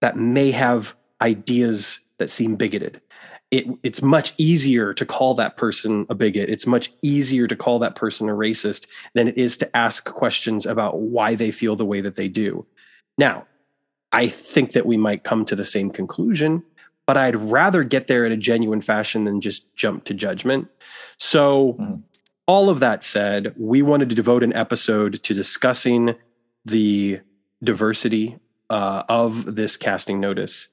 that 0.00 0.16
may 0.16 0.50
have 0.50 0.94
ideas 1.20 1.98
that 2.18 2.30
seem 2.30 2.54
bigoted. 2.56 3.00
it, 3.50 3.66
it's 3.82 4.02
much 4.02 4.34
easier 4.36 4.92
to 4.92 5.06
call 5.06 5.34
that 5.34 5.56
person 5.56 6.06
a 6.10 6.14
bigot. 6.14 6.50
It's 6.50 6.66
much 6.66 6.92
easier 7.02 7.46
to 7.46 7.56
call 7.56 7.78
that 7.78 7.94
person 7.94 8.28
a 8.28 8.32
racist 8.32 8.86
than 9.14 9.28
it 9.28 9.38
is 9.38 9.56
to 9.58 9.76
ask 9.76 10.04
questions 10.04 10.66
about 10.66 10.98
why 10.98 11.34
they 11.34 11.50
feel 11.50 11.74
the 11.74 11.86
way 11.86 12.00
that 12.00 12.16
they 12.16 12.28
do. 12.28 12.66
Now, 13.18 13.46
I 14.12 14.28
think 14.28 14.72
that 14.72 14.86
we 14.86 14.96
might 14.96 15.24
come 15.24 15.44
to 15.46 15.56
the 15.56 15.64
same 15.64 15.90
conclusion, 15.90 16.62
but 17.06 17.16
I'd 17.16 17.36
rather 17.36 17.84
get 17.84 18.06
there 18.06 18.24
in 18.24 18.32
a 18.32 18.36
genuine 18.36 18.80
fashion 18.80 19.24
than 19.24 19.40
just 19.40 19.74
jump 19.74 20.04
to 20.04 20.14
judgment. 20.14 20.68
So, 21.18 21.74
mm-hmm. 21.74 21.96
all 22.46 22.70
of 22.70 22.80
that 22.80 23.04
said, 23.04 23.54
we 23.58 23.82
wanted 23.82 24.08
to 24.08 24.14
devote 24.14 24.42
an 24.42 24.54
episode 24.54 25.22
to 25.24 25.34
discussing 25.34 26.14
the 26.64 27.20
diversity 27.62 28.38
uh, 28.70 29.02
of 29.08 29.56
this 29.56 29.76
casting 29.76 30.20
notice 30.20 30.68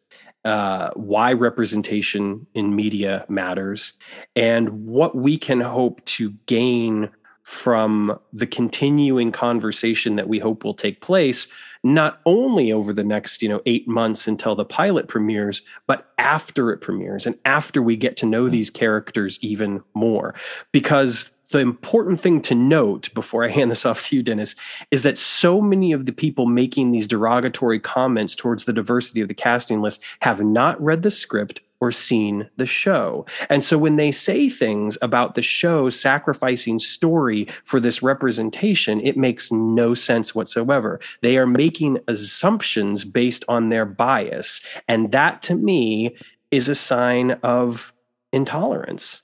uh, 0.45 0.91
why 0.93 1.33
representation 1.33 2.45
in 2.53 2.75
media 2.75 3.25
matters 3.27 3.93
and 4.35 4.85
what 4.85 5.15
we 5.15 5.37
can 5.37 5.59
hope 5.59 6.05
to 6.05 6.31
gain 6.45 7.09
from 7.45 8.19
the 8.33 8.47
continuing 8.47 9.31
conversation 9.31 10.15
that 10.15 10.27
we 10.27 10.39
hope 10.39 10.63
will 10.63 10.73
take 10.73 10.99
place 10.99 11.47
not 11.83 12.19
only 12.25 12.71
over 12.71 12.91
the 12.91 13.03
next 13.03 13.43
you 13.43 13.47
know 13.47 13.61
8 13.67 13.87
months 13.87 14.27
until 14.27 14.55
the 14.55 14.65
pilot 14.65 15.07
premieres 15.07 15.61
but 15.85 16.11
after 16.17 16.71
it 16.71 16.79
premieres 16.79 17.27
and 17.27 17.37
after 17.45 17.83
we 17.83 17.95
get 17.95 18.17
to 18.17 18.25
know 18.25 18.45
hmm. 18.45 18.51
these 18.51 18.71
characters 18.71 19.37
even 19.43 19.83
more. 19.93 20.33
Because 20.71 21.29
the 21.51 21.59
important 21.59 22.19
thing 22.19 22.41
to 22.41 22.55
note 22.55 23.13
before 23.13 23.45
I 23.45 23.49
hand 23.49 23.69
this 23.69 23.85
off 23.85 24.01
to 24.07 24.15
you, 24.15 24.23
Dennis, 24.23 24.55
is 24.89 25.03
that 25.03 25.17
so 25.17 25.61
many 25.61 25.91
of 25.91 26.07
the 26.07 26.11
people 26.11 26.47
making 26.47 26.91
these 26.91 27.05
derogatory 27.05 27.79
comments 27.79 28.35
towards 28.35 28.65
the 28.65 28.73
diversity 28.73 29.21
of 29.21 29.27
the 29.27 29.35
casting 29.35 29.81
list 29.81 30.01
have 30.21 30.43
not 30.43 30.81
read 30.81 31.03
the 31.03 31.11
script 31.11 31.61
or 31.79 31.91
seen 31.91 32.49
the 32.57 32.65
show. 32.65 33.25
And 33.49 33.63
so 33.63 33.77
when 33.77 33.97
they 33.97 34.11
say 34.11 34.49
things 34.49 34.97
about 35.01 35.35
the 35.35 35.41
show 35.41 35.89
sacrificing 35.89 36.79
story 36.79 37.47
for 37.63 37.79
this 37.79 38.01
representation, 38.01 39.01
it 39.01 39.17
makes 39.17 39.51
no 39.51 39.93
sense 39.93 40.33
whatsoever. 40.33 40.99
They 41.21 41.37
are 41.37 41.47
making 41.47 41.99
assumptions 42.07 43.05
based 43.05 43.43
on 43.47 43.69
their 43.69 43.85
bias. 43.85 44.61
And 44.87 45.11
that 45.11 45.41
to 45.43 45.55
me 45.55 46.15
is 46.51 46.69
a 46.69 46.75
sign 46.75 47.31
of 47.43 47.93
intolerance. 48.31 49.21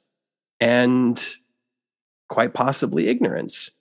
And 0.59 1.23
quite 2.31 2.53
possibly 2.53 3.07
ignorance. 3.07 3.71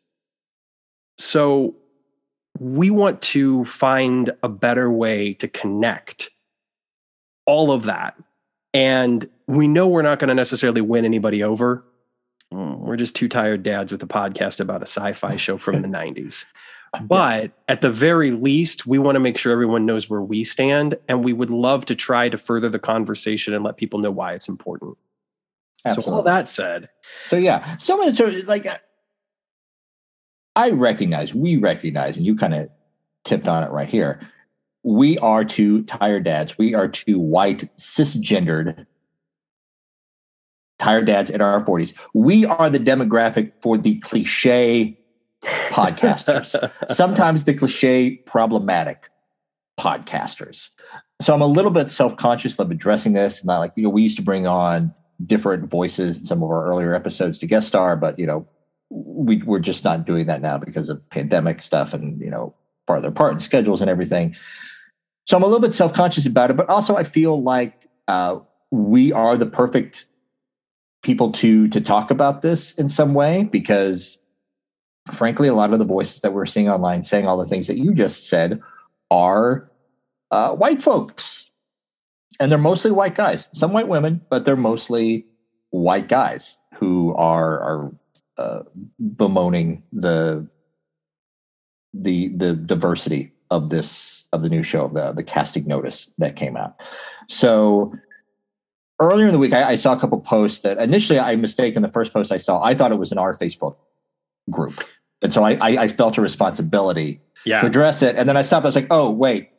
So 1.19 1.77
we 2.59 2.91
want 2.91 3.23
to 3.23 3.65
find 3.65 4.31
a 4.43 4.49
better 4.49 4.91
way 4.91 5.35
to 5.35 5.47
connect 5.49 6.31
all 7.47 7.71
of 7.71 7.85
that. 7.85 8.15
And 8.73 9.29
we 9.47 9.67
know 9.67 9.89
we're 9.89 10.03
not 10.03 10.19
going 10.19 10.29
to 10.29 10.35
necessarily 10.35 10.81
win 10.81 11.05
anybody 11.05 11.43
over. 11.43 11.85
Mm, 12.53 12.79
we're 12.79 12.97
just 12.97 13.17
two 13.17 13.29
tired 13.29 13.63
dads 13.63 13.93
with 13.93 14.03
a 14.03 14.07
podcast 14.07 14.61
about 14.61 14.83
a 14.83 14.87
sci 14.87 15.13
fi 15.13 15.37
show 15.37 15.59
from 15.59 15.83
the 15.83 15.89
90s. 15.99 16.45
But 17.03 17.53
at 17.69 17.83
the 17.83 17.91
very 17.91 18.33
least, 18.33 18.87
we 18.87 18.99
want 18.99 19.15
to 19.15 19.21
make 19.21 19.39
sure 19.39 19.53
everyone 19.53 19.87
knows 19.87 20.11
where 20.11 20.23
we 20.23 20.43
stand. 20.43 20.97
And 21.09 21.25
we 21.25 21.33
would 21.33 21.51
love 21.51 21.85
to 21.87 21.95
try 21.95 22.29
to 22.29 22.39
further 22.39 22.69
the 22.69 22.81
conversation 22.81 23.55
and 23.55 23.65
let 23.65 23.77
people 23.77 24.01
know 24.01 24.11
why 24.11 24.35
it's 24.35 24.49
important. 24.49 24.97
Absolutely. 25.85 26.11
So 26.11 26.17
all 26.17 26.23
that 26.23 26.49
said, 26.49 26.89
so 27.25 27.37
yeah, 27.37 27.77
someone 27.79 28.13
so 28.15 28.27
like 28.47 28.67
I 30.57 30.71
recognize, 30.71 31.35
we 31.35 31.57
recognize, 31.57 32.17
and 32.17 32.27
you 32.27 32.37
kind 32.37 32.55
of 32.55 32.69
tipped 33.25 33.49
on 33.49 33.63
it 33.63 33.71
right 33.71 33.89
here. 33.89 34.21
We 34.83 35.19
are 35.19 35.45
two 35.45 35.83
tired 35.85 36.25
dads. 36.25 36.57
We 36.57 36.75
are 36.75 36.89
two 36.89 37.19
white 37.19 37.69
cisgendered 37.77 38.87
tired 40.79 41.07
dads 41.07 41.31
in 41.31 41.41
our 41.41 41.65
forties. 41.65 41.93
We 42.15 42.47
are 42.47 42.71
the 42.71 42.79
demographic 42.79 43.53
for 43.61 43.77
the 43.77 43.97
cliche 44.01 44.99
podcasters. 45.43 46.57
Sometimes 46.91 47.45
the 47.45 47.55
cliche 47.55 48.17
problematic 48.27 49.11
podcasters. 49.79 50.71
So 51.21 51.35
I'm 51.35 51.43
a 51.43 51.47
little 51.47 51.71
bit 51.71 51.91
self 51.91 52.17
conscious 52.17 52.59
of 52.59 52.71
addressing 52.71 53.13
this. 53.13 53.45
Not 53.45 53.59
like 53.59 53.73
you 53.77 53.83
know 53.83 53.91
we 53.91 54.03
used 54.03 54.17
to 54.17 54.23
bring 54.23 54.47
on 54.47 54.95
different 55.25 55.71
voices 55.71 56.19
in 56.19 56.25
some 56.25 56.43
of 56.43 56.49
our 56.49 56.67
earlier 56.67 56.95
episodes 56.95 57.39
to 57.41 57.47
guest 57.47 57.69
star, 57.69 57.97
but 57.97 58.19
you 58.19 58.27
know, 58.27 58.49
we 58.89 59.43
we're 59.43 59.59
just 59.59 59.85
not 59.85 60.07
doing 60.07 60.27
that 60.27 60.41
now 60.41 60.59
because 60.59 60.89
of 60.89 61.07
pandemic 61.11 61.63
stuff 61.63 61.95
and 61.95 62.21
you 62.21 62.31
know 62.31 62.55
farther 62.91 63.09
apart 63.09 63.33
in 63.33 63.41
schedules 63.41 63.81
and 63.81 63.89
everything. 63.89 64.35
So 65.27 65.37
I'm 65.37 65.45
a 65.45 65.47
little 65.47 65.61
bit 65.61 65.75
self 65.75 65.95
conscious 65.95 66.27
about 66.27 66.51
it, 66.51 66.57
but 66.57 66.69
also 66.69 66.97
I 66.97 67.05
feel 67.05 67.41
like 67.41 67.89
uh, 68.09 68.41
we 68.73 69.13
are 69.13 69.37
the 69.37 69.47
perfect 69.47 70.07
people 71.03 71.31
to 71.33 71.69
to 71.69 71.81
talk 71.81 72.11
about 72.11 72.43
this 72.43 72.73
in 72.73 72.89
some 72.89 73.15
way 73.15 73.45
because 73.45 74.19
frankly 75.13 75.49
a 75.49 75.55
lot 75.55 75.73
of 75.73 75.79
the 75.79 75.85
voices 75.85 76.21
that 76.21 76.35
we're 76.35 76.45
seeing 76.45 76.69
online 76.69 77.03
saying 77.03 77.27
all 77.27 77.39
the 77.39 77.47
things 77.47 77.67
that 77.67 77.79
you 77.79 77.95
just 77.95 78.29
said 78.29 78.61
are 79.11 79.71
uh, 80.31 80.51
white 80.51 80.83
folks 80.83 81.51
and 82.41 82.51
they're 82.51 82.59
mostly 82.59 82.91
white 82.91 83.15
guys. 83.15 83.49
Some 83.53 83.73
white 83.73 83.87
women, 83.87 84.23
but 84.31 84.45
they're 84.45 84.57
mostly 84.57 85.27
white 85.71 86.09
guys 86.09 86.59
who 86.75 87.15
are 87.15 87.61
are 87.61 87.93
uh, 88.39 88.63
bemoaning 89.17 89.85
the 89.93 90.49
the 91.93 92.29
the 92.29 92.55
diversity 92.55 93.33
of 93.51 93.71
this 93.71 94.25
of 94.33 94.43
the 94.43 94.49
new 94.49 94.63
show 94.63 94.85
of 94.85 94.95
the 94.95 95.13
the 95.13 95.23
casting 95.23 95.67
notice 95.67 96.11
that 96.19 96.37
came 96.37 96.57
out. 96.57 96.81
So 97.29 97.95
earlier 99.01 99.27
in 99.27 99.33
the 99.33 99.39
week, 99.39 99.53
I, 99.53 99.71
I 99.71 99.75
saw 99.77 99.95
a 99.95 100.01
couple 100.01 100.21
posts 100.21 100.61
that 100.61 100.79
initially 100.79 101.19
I 101.19 101.37
mistaken 101.37 101.83
the 101.83 101.89
first 101.89 102.13
post 102.13 102.31
I 102.31 102.37
saw. 102.37 102.63
I 102.63 102.75
thought 102.75 102.93
it 102.93 102.99
was 102.99 103.13
in 103.13 103.19
our 103.19 103.35
Facebook 103.35 103.77
group, 104.51 104.85
and 105.23 105.33
so 105.33 105.43
I, 105.43 105.53
I, 105.55 105.83
I 105.83 105.89
felt 105.89 106.19
a 106.19 106.21
responsibility 106.21 107.21
yeah. 107.45 107.61
to 107.61 107.67
address 107.67 108.03
it. 108.03 108.17
And 108.17 108.29
then 108.29 108.37
I 108.37 108.43
stopped. 108.43 108.65
I 108.65 108.69
was 108.69 108.77
like, 108.77 108.89
oh 108.91 109.11
wait, 109.11 109.51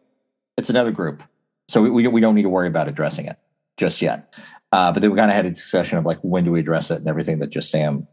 it's 0.58 0.70
another 0.70 0.92
group. 0.92 1.24
So 1.68 1.82
we, 1.82 2.08
we 2.08 2.22
don't 2.22 2.36
need 2.36 2.42
to 2.44 2.50
worry 2.50 2.68
about 2.68 2.88
addressing 2.90 3.26
it 3.26 3.38
just 3.78 4.02
yet. 4.02 4.34
Uh, 4.72 4.92
but 4.92 5.02
then 5.02 5.12
we 5.12 5.18
kind 5.18 5.30
of 5.30 5.36
had 5.36 5.46
a 5.46 5.52
discussion 5.52 5.98
of 5.98 6.06
like 6.06 6.20
when 6.22 6.44
do 6.44 6.52
we 6.52 6.60
address 6.60 6.92
it 6.92 6.96
and 7.00 7.08
everything 7.08 7.40
that 7.40 7.50
just 7.50 7.70
Sam 7.70 8.08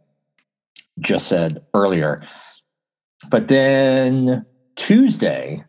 just 1.00 1.28
said 1.28 1.62
earlier. 1.74 2.22
But 3.28 3.48
then 3.48 4.46
Tuesday, 4.76 5.64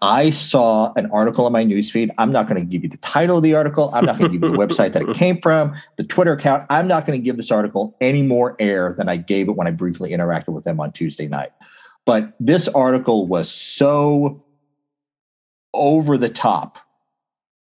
I 0.00 0.30
saw 0.30 0.92
an 0.94 1.10
article 1.10 1.44
on 1.44 1.52
my 1.52 1.64
newsfeed. 1.64 2.10
I'm 2.18 2.30
not 2.30 2.48
going 2.48 2.60
to 2.60 2.64
give 2.64 2.84
you 2.84 2.88
the 2.88 2.98
title 2.98 3.38
of 3.38 3.42
the 3.42 3.54
article. 3.54 3.90
I'm 3.92 4.04
not 4.04 4.18
going 4.18 4.30
to 4.30 4.38
give 4.38 4.48
you 4.48 4.56
the 4.56 4.58
website 4.58 4.92
that 4.92 5.02
it 5.02 5.14
came 5.16 5.40
from, 5.40 5.74
the 5.96 6.04
Twitter 6.04 6.32
account. 6.32 6.64
I'm 6.70 6.86
not 6.86 7.04
going 7.04 7.20
to 7.20 7.24
give 7.24 7.36
this 7.36 7.50
article 7.50 7.96
any 8.00 8.22
more 8.22 8.56
air 8.58 8.94
than 8.96 9.08
I 9.08 9.16
gave 9.16 9.48
it 9.48 9.56
when 9.56 9.66
I 9.66 9.72
briefly 9.72 10.10
interacted 10.10 10.48
with 10.48 10.64
them 10.64 10.80
on 10.80 10.92
Tuesday 10.92 11.26
night. 11.26 11.50
But 12.06 12.32
this 12.40 12.68
article 12.68 13.26
was 13.26 13.50
so 13.50 14.44
over 15.74 16.16
the 16.16 16.30
top 16.30 16.78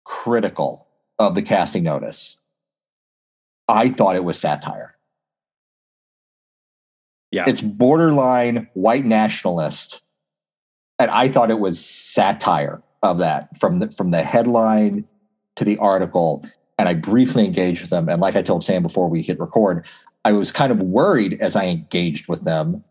critical 0.04 0.86
of 1.18 1.34
the 1.34 1.42
casting 1.42 1.82
notice. 1.82 2.36
I 3.68 3.90
thought 3.90 4.16
it 4.16 4.24
was 4.24 4.38
satire. 4.38 4.96
Yeah. 7.30 7.44
It's 7.46 7.60
borderline 7.60 8.68
white 8.74 9.04
nationalist. 9.04 10.02
And 10.98 11.10
I 11.10 11.28
thought 11.28 11.50
it 11.50 11.60
was 11.60 11.84
satire 11.84 12.82
of 13.02 13.18
that 13.18 13.58
from 13.58 13.78
the 13.78 13.90
from 13.90 14.10
the 14.10 14.22
headline 14.22 15.04
to 15.56 15.64
the 15.64 15.78
article. 15.78 16.44
And 16.78 16.88
I 16.88 16.94
briefly 16.94 17.44
engaged 17.44 17.80
with 17.82 17.90
them. 17.90 18.08
And 18.08 18.20
like 18.20 18.36
I 18.36 18.42
told 18.42 18.64
Sam 18.64 18.82
before 18.82 19.08
we 19.08 19.22
hit 19.22 19.38
record, 19.38 19.86
I 20.24 20.32
was 20.32 20.52
kind 20.52 20.72
of 20.72 20.80
worried 20.80 21.38
as 21.40 21.56
I 21.56 21.66
engaged 21.66 22.28
with 22.28 22.42
them 22.44 22.84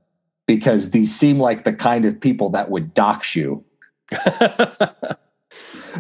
because 0.48 0.90
these 0.90 1.14
seem 1.14 1.40
like 1.40 1.64
the 1.64 1.74
kind 1.74 2.06
of 2.06 2.20
people 2.20 2.50
that 2.50 2.72
would 2.72 2.94
dox 2.96 3.36
you 3.36 3.64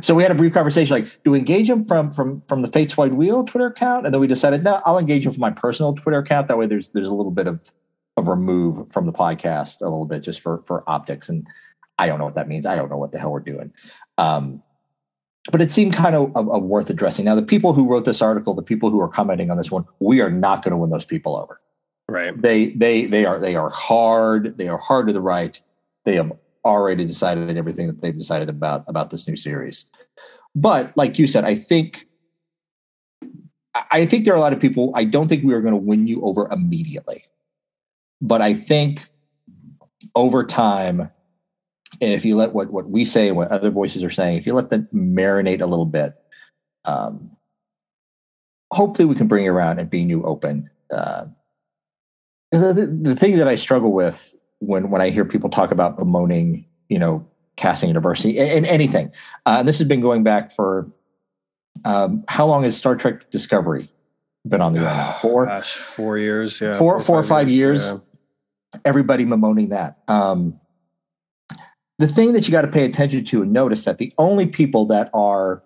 so 0.02 0.16
we 0.16 0.24
had 0.24 0.32
a 0.32 0.36
brief 0.36 0.52
conversation 0.54 0.96
like 0.96 1.24
do 1.24 1.30
we 1.30 1.38
engage 1.38 1.70
him 1.70 1.86
from 1.86 2.12
from 2.12 2.42
from 2.48 2.64
the 2.64 2.68
fates 2.68 2.98
wide 2.98 3.14
wheel 3.14 3.44
twitter 3.44 3.68
account 3.68 4.06
and 4.06 4.14
then 4.14 4.20
we 4.20 4.26
decided 4.26 4.64
no 4.64 4.82
i'll 4.86 4.98
engage 4.98 5.24
him 5.26 5.32
from 5.32 5.42
my 5.42 5.52
personal 5.52 5.94
twitter 5.94 6.18
account 6.18 6.48
that 6.48 6.58
way 6.58 6.66
there's 6.66 6.90
there's 6.90 7.08
a 7.08 7.14
little 7.14 7.32
bit 7.32 7.46
of 7.46 7.60
of 8.20 8.28
remove 8.28 8.92
from 8.92 9.06
the 9.06 9.12
podcast 9.12 9.82
a 9.82 9.86
little 9.86 10.06
bit 10.06 10.22
just 10.22 10.42
for 10.42 10.64
for 10.68 10.84
optics. 10.88 11.30
And 11.30 11.48
i 11.98 12.08
don't 12.08 12.20
know 12.20 12.26
what 12.26 12.36
that 12.36 12.48
means. 12.48 12.66
I 12.66 12.76
don't 12.76 12.90
know 12.90 12.98
what 12.98 13.12
the 13.12 13.20
hell 13.20 13.32
we're 13.32 13.40
doing. 13.40 13.74
Um 14.18 14.62
but 15.52 15.62
it 15.62 15.72
seemed 15.72 15.94
kind 15.94 16.16
of, 16.16 16.36
of, 16.36 16.50
of 16.50 16.64
worth 16.64 16.90
addressing. 16.90 17.26
Now 17.26 17.34
the 17.34 17.42
people 17.42 17.74
who 17.74 17.90
wrote 17.90 18.06
this 18.06 18.22
article 18.22 18.54
the 18.54 18.62
people 18.62 18.90
who 18.90 19.00
are 19.02 19.10
commenting 19.10 19.50
on 19.50 19.58
this 19.58 19.72
one 19.72 19.86
we 20.00 20.22
are 20.22 20.32
not 20.32 20.64
going 20.64 20.72
to 20.72 20.78
win 20.78 20.90
those 20.90 21.06
people 21.06 21.36
over. 21.36 21.60
Right. 22.08 22.40
They 22.40 22.72
they 22.72 23.06
they 23.06 23.26
are 23.26 23.40
they 23.40 23.56
are 23.56 23.70
hard. 23.70 24.58
They 24.58 24.68
are 24.68 24.78
hard 24.78 25.08
to 25.08 25.14
the 25.14 25.22
right. 25.22 25.60
They 26.06 26.16
have 26.16 26.32
already 26.66 27.06
decided 27.06 27.56
everything 27.56 27.88
that 27.88 28.02
they've 28.02 28.18
decided 28.18 28.50
about 28.50 28.84
about 28.88 29.12
this 29.12 29.28
new 29.28 29.36
series. 29.36 29.86
But 30.56 30.96
like 30.98 31.20
you 31.20 31.28
said, 31.28 31.46
I 31.46 31.56
think 31.56 32.08
I 33.92 34.06
think 34.06 34.26
there 34.26 34.34
are 34.34 34.38
a 34.38 34.42
lot 34.42 34.54
of 34.54 34.60
people. 34.60 34.92
I 34.96 35.04
don't 35.04 35.28
think 35.28 35.44
we 35.44 35.54
are 35.54 35.62
going 35.62 35.74
to 35.74 35.80
win 35.80 36.08
you 36.08 36.22
over 36.22 36.50
immediately, 36.52 37.24
but 38.22 38.42
I 38.42 38.54
think 38.54 39.06
over 40.16 40.44
time, 40.44 41.10
if 42.02 42.26
you 42.26 42.36
let 42.36 42.54
what 42.54 42.72
what 42.72 42.90
we 42.90 43.06
say 43.06 43.28
and 43.28 43.38
what 43.38 43.52
other 43.52 43.70
voices 43.70 44.04
are 44.04 44.10
saying, 44.10 44.38
if 44.38 44.46
you 44.46 44.54
let 44.54 44.70
them 44.70 44.88
marinate 44.94 45.62
a 45.62 45.66
little 45.66 45.86
bit, 45.86 46.16
um, 46.86 47.32
hopefully 48.72 49.06
we 49.06 49.16
can 49.16 49.28
bring 49.28 49.46
it 49.46 49.50
around 49.50 49.80
and 49.80 49.90
be 49.90 50.06
new 50.06 50.24
open. 50.24 50.70
Uh, 50.92 51.26
the, 52.52 52.98
the 53.02 53.16
thing 53.16 53.38
that 53.38 53.48
I 53.48 53.56
struggle 53.56 53.92
with 53.92 54.34
when 54.60 54.90
when 54.90 55.02
I 55.02 55.10
hear 55.10 55.26
people 55.26 55.50
talk 55.50 55.72
about 55.72 55.98
bemoaning, 55.98 56.66
you 56.88 57.00
know, 57.00 57.26
casting 57.58 57.94
diversity 57.94 58.38
in, 58.38 58.66
anything, 58.66 59.12
uh, 59.46 59.58
and 59.60 59.68
this 59.68 59.78
has 59.80 59.88
been 59.88 60.02
going 60.02 60.24
back 60.24 60.52
for 60.52 60.90
um, 61.86 62.24
how 62.28 62.46
long 62.46 62.64
has 62.64 62.76
Star 62.76 62.96
Trek 62.96 63.30
Discovery 63.30 63.90
been 64.48 64.62
on 64.62 64.74
the 64.74 64.80
air 64.80 64.86
now? 64.86 65.18
Four, 65.22 65.46
Gosh, 65.46 65.74
four 65.76 66.18
years, 66.18 66.60
yeah, 66.60 66.78
four, 66.78 67.00
four, 67.00 67.06
four 67.06 67.20
or 67.20 67.24
five 67.24 67.50
years. 67.50 67.90
years 67.90 68.02
yeah. 68.02 68.09
Everybody 68.86 69.26
bemoaning 69.26 69.70
that. 69.70 70.00
Um, 70.08 70.60
the 71.98 72.08
thing 72.08 72.34
that 72.34 72.48
you 72.48 72.52
got 72.52 72.62
to 72.62 72.68
pay 72.68 72.86
attention 72.86 73.26
to 73.26 73.42
and 73.42 73.52
notice 73.52 73.86
that 73.86 73.98
the 73.98 74.14
only 74.18 74.46
people 74.46 74.86
that 74.86 75.10
are 75.14 75.64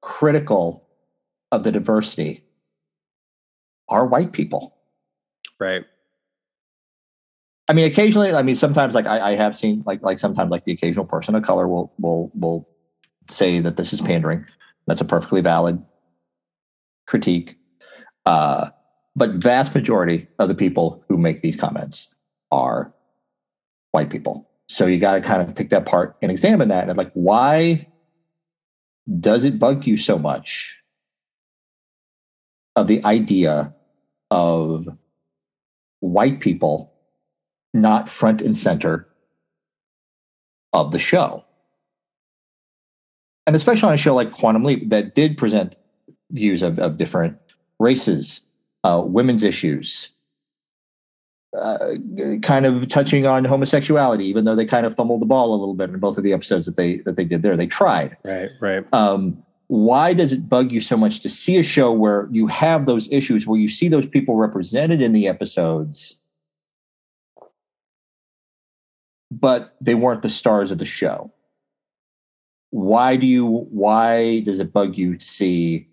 critical 0.00 0.88
of 1.52 1.64
the 1.64 1.72
diversity 1.72 2.44
are 3.88 4.06
white 4.06 4.32
people. 4.32 4.74
Right. 5.60 5.84
I 7.68 7.72
mean, 7.72 7.84
occasionally, 7.84 8.32
I 8.32 8.42
mean, 8.42 8.56
sometimes 8.56 8.94
like 8.94 9.06
I, 9.06 9.32
I, 9.32 9.32
have 9.32 9.56
seen 9.56 9.82
like 9.86 10.02
like 10.02 10.18
sometimes 10.18 10.50
like 10.50 10.64
the 10.64 10.72
occasional 10.72 11.04
person 11.04 11.34
of 11.34 11.42
color 11.42 11.66
will 11.66 11.92
will 11.98 12.30
will 12.34 12.68
say 13.28 13.58
that 13.60 13.76
this 13.76 13.92
is 13.92 14.00
pandering. 14.00 14.46
That's 14.86 15.00
a 15.00 15.04
perfectly 15.04 15.40
valid 15.40 15.84
critique. 17.06 17.58
Uh, 18.24 18.70
but 19.16 19.30
vast 19.34 19.74
majority 19.74 20.28
of 20.38 20.48
the 20.48 20.54
people 20.54 21.04
who 21.08 21.16
make 21.16 21.40
these 21.40 21.56
comments 21.56 22.14
are 22.50 22.94
white 23.92 24.10
people. 24.10 24.48
So 24.68 24.86
you 24.86 24.98
got 24.98 25.14
to 25.14 25.20
kind 25.20 25.42
of 25.42 25.54
pick 25.54 25.70
that 25.70 25.86
part 25.86 26.16
and 26.20 26.30
examine 26.30 26.68
that. 26.68 26.88
And 26.88 26.98
like, 26.98 27.12
why 27.14 27.88
does 29.20 29.44
it 29.44 29.58
bug 29.58 29.86
you 29.86 29.96
so 29.96 30.18
much 30.18 30.80
of 32.74 32.88
the 32.88 33.04
idea 33.04 33.74
of 34.30 34.88
white 36.00 36.40
people 36.40 36.92
not 37.72 38.08
front 38.08 38.40
and 38.40 38.58
center 38.58 39.08
of 40.72 40.90
the 40.90 40.98
show? 40.98 41.44
And 43.46 43.54
especially 43.54 43.88
on 43.88 43.94
a 43.94 43.98
show 43.98 44.14
like 44.14 44.32
Quantum 44.32 44.64
Leap 44.64 44.90
that 44.90 45.14
did 45.14 45.38
present 45.38 45.76
views 46.32 46.62
of, 46.62 46.80
of 46.80 46.98
different 46.98 47.38
races, 47.78 48.40
uh, 48.82 49.00
women's 49.04 49.44
issues, 49.44 50.10
uh, 51.56 51.96
kind 52.42 52.66
of 52.66 52.88
touching 52.88 53.26
on 53.26 53.44
homosexuality, 53.44 54.24
even 54.24 54.44
though 54.44 54.54
they 54.54 54.66
kind 54.66 54.86
of 54.86 54.94
fumbled 54.94 55.22
the 55.22 55.26
ball 55.26 55.54
a 55.54 55.56
little 55.56 55.74
bit 55.74 55.90
in 55.90 55.98
both 55.98 56.18
of 56.18 56.24
the 56.24 56.32
episodes 56.32 56.66
that 56.66 56.76
they 56.76 56.98
that 56.98 57.16
they 57.16 57.24
did 57.24 57.42
there. 57.42 57.56
They 57.56 57.66
tried. 57.66 58.16
Right, 58.24 58.50
right. 58.60 58.84
Um, 58.92 59.42
why 59.68 60.12
does 60.12 60.32
it 60.32 60.48
bug 60.48 60.70
you 60.70 60.80
so 60.80 60.96
much 60.96 61.20
to 61.20 61.28
see 61.28 61.56
a 61.58 61.62
show 61.62 61.92
where 61.92 62.28
you 62.30 62.46
have 62.46 62.86
those 62.86 63.10
issues, 63.10 63.46
where 63.46 63.58
you 63.58 63.68
see 63.68 63.88
those 63.88 64.06
people 64.06 64.36
represented 64.36 65.02
in 65.02 65.12
the 65.12 65.26
episodes, 65.26 66.16
but 69.30 69.74
they 69.80 69.94
weren't 69.94 70.22
the 70.22 70.30
stars 70.30 70.70
of 70.70 70.78
the 70.78 70.84
show? 70.84 71.32
Why 72.70 73.16
do 73.16 73.26
you? 73.26 73.46
Why 73.46 74.40
does 74.40 74.60
it 74.60 74.72
bug 74.72 74.96
you 74.96 75.16
to 75.16 75.26
see 75.26 75.88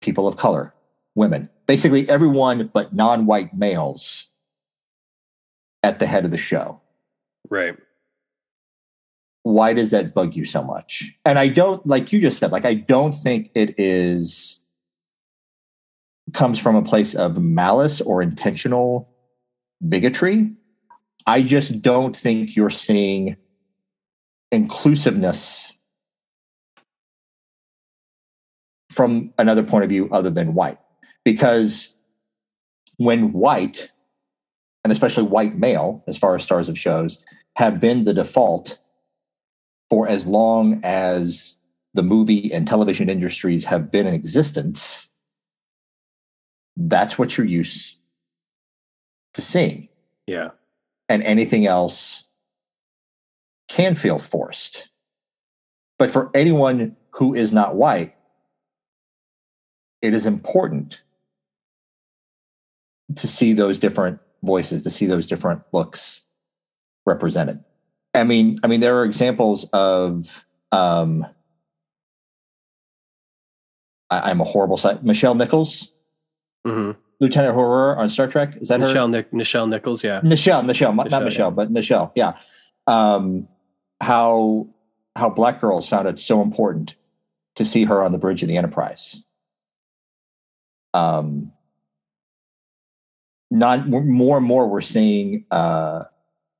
people 0.00 0.26
of 0.28 0.36
color, 0.36 0.72
women, 1.16 1.48
basically 1.66 2.08
everyone 2.08 2.70
but 2.72 2.94
non-white 2.94 3.56
males 3.56 4.26
at 5.82 5.98
the 5.98 6.06
head 6.06 6.24
of 6.24 6.30
the 6.30 6.36
show. 6.36 6.80
Right. 7.50 7.76
Why 9.42 9.72
does 9.72 9.90
that 9.90 10.14
bug 10.14 10.36
you 10.36 10.44
so 10.44 10.62
much? 10.62 11.12
And 11.24 11.38
I 11.38 11.48
don't 11.48 11.84
like 11.86 12.12
you 12.12 12.20
just 12.20 12.38
said 12.38 12.52
like 12.52 12.64
I 12.64 12.74
don't 12.74 13.14
think 13.14 13.50
it 13.54 13.74
is 13.78 14.60
comes 16.32 16.58
from 16.58 16.76
a 16.76 16.82
place 16.82 17.14
of 17.14 17.38
malice 17.38 18.00
or 18.00 18.20
intentional 18.20 19.08
bigotry. 19.88 20.52
I 21.26 21.42
just 21.42 21.80
don't 21.80 22.16
think 22.16 22.56
you're 22.56 22.70
seeing 22.70 23.36
inclusiveness 24.50 25.72
from 28.90 29.32
another 29.38 29.62
point 29.62 29.84
of 29.84 29.90
view 29.90 30.08
other 30.10 30.30
than 30.30 30.54
white 30.54 30.78
because 31.26 31.90
when 32.98 33.32
white, 33.32 33.90
and 34.84 34.92
especially 34.92 35.24
white 35.24 35.58
male, 35.58 36.04
as 36.06 36.16
far 36.16 36.36
as 36.36 36.44
stars 36.44 36.68
of 36.68 36.78
shows, 36.78 37.18
have 37.56 37.80
been 37.80 38.04
the 38.04 38.14
default 38.14 38.78
for 39.90 40.08
as 40.08 40.24
long 40.24 40.80
as 40.84 41.56
the 41.94 42.04
movie 42.04 42.52
and 42.52 42.68
television 42.68 43.10
industries 43.10 43.64
have 43.64 43.90
been 43.90 44.06
in 44.06 44.14
existence, 44.14 45.08
that's 46.76 47.18
what 47.18 47.36
you're 47.36 47.44
used 47.44 47.96
to 49.34 49.42
seeing. 49.42 49.88
Yeah. 50.28 50.50
And 51.08 51.24
anything 51.24 51.66
else 51.66 52.22
can 53.68 53.96
feel 53.96 54.20
forced. 54.20 54.90
But 55.98 56.12
for 56.12 56.30
anyone 56.34 56.94
who 57.10 57.34
is 57.34 57.52
not 57.52 57.74
white, 57.74 58.14
it 60.02 60.14
is 60.14 60.24
important 60.24 61.00
to 63.14 63.28
see 63.28 63.52
those 63.52 63.78
different 63.78 64.18
voices, 64.42 64.82
to 64.82 64.90
see 64.90 65.06
those 65.06 65.26
different 65.26 65.62
looks 65.72 66.22
represented. 67.04 67.62
I 68.14 68.24
mean, 68.24 68.58
I 68.62 68.66
mean, 68.66 68.80
there 68.80 68.98
are 68.98 69.04
examples 69.04 69.64
of 69.72 70.44
um, 70.72 71.26
I, 74.10 74.30
am 74.30 74.40
a 74.40 74.44
horrible 74.44 74.76
site. 74.76 75.04
Nichelle 75.04 75.36
Nichols, 75.36 75.92
mm-hmm. 76.66 76.98
Lieutenant 77.20 77.56
Uhura 77.56 77.96
on 77.96 78.08
Star 78.08 78.26
Trek. 78.26 78.56
Is 78.60 78.68
that 78.68 78.80
Michelle? 78.80 79.06
her? 79.06 79.12
Nic- 79.12 79.32
Nichelle 79.32 79.68
Nichols, 79.68 80.02
yeah. 80.02 80.20
Michelle, 80.22 80.62
Michelle, 80.62 80.92
not 80.94 81.24
Michelle, 81.24 81.48
yeah. 81.48 81.50
but 81.50 81.70
Michelle, 81.70 82.12
yeah. 82.14 82.34
Um, 82.86 83.48
how 84.00 84.68
how 85.16 85.30
black 85.30 85.60
girls 85.60 85.88
found 85.88 86.06
it 86.06 86.20
so 86.20 86.42
important 86.42 86.94
to 87.56 87.64
see 87.64 87.84
her 87.84 88.02
on 88.02 88.12
the 88.12 88.18
bridge 88.18 88.42
of 88.42 88.48
the 88.48 88.56
Enterprise. 88.56 89.16
Um, 90.92 91.52
non 93.50 93.90
more 93.90 94.36
and 94.36 94.46
more 94.46 94.66
we're 94.66 94.80
seeing 94.80 95.44
uh, 95.50 96.04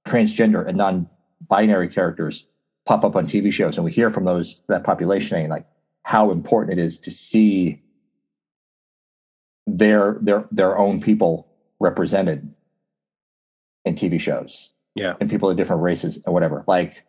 transgender 0.06 0.66
and 0.66 0.76
non-binary 0.76 1.88
characters 1.88 2.46
pop 2.84 3.04
up 3.04 3.16
on 3.16 3.26
TV 3.26 3.52
shows, 3.52 3.76
and 3.76 3.84
we 3.84 3.92
hear 3.92 4.10
from 4.10 4.24
those 4.24 4.60
that 4.68 4.84
population 4.84 5.38
and 5.38 5.50
like 5.50 5.66
how 6.02 6.30
important 6.30 6.78
it 6.78 6.82
is 6.82 6.98
to 7.00 7.10
see 7.10 7.82
their 9.66 10.18
their 10.20 10.46
their 10.50 10.78
own 10.78 11.00
people 11.00 11.48
represented 11.80 12.52
in 13.84 13.94
TV 13.94 14.20
shows. 14.20 14.70
Yeah, 14.94 15.14
and 15.20 15.28
people 15.28 15.50
of 15.50 15.56
different 15.56 15.82
races 15.82 16.18
and 16.24 16.32
whatever. 16.32 16.64
Like, 16.66 17.04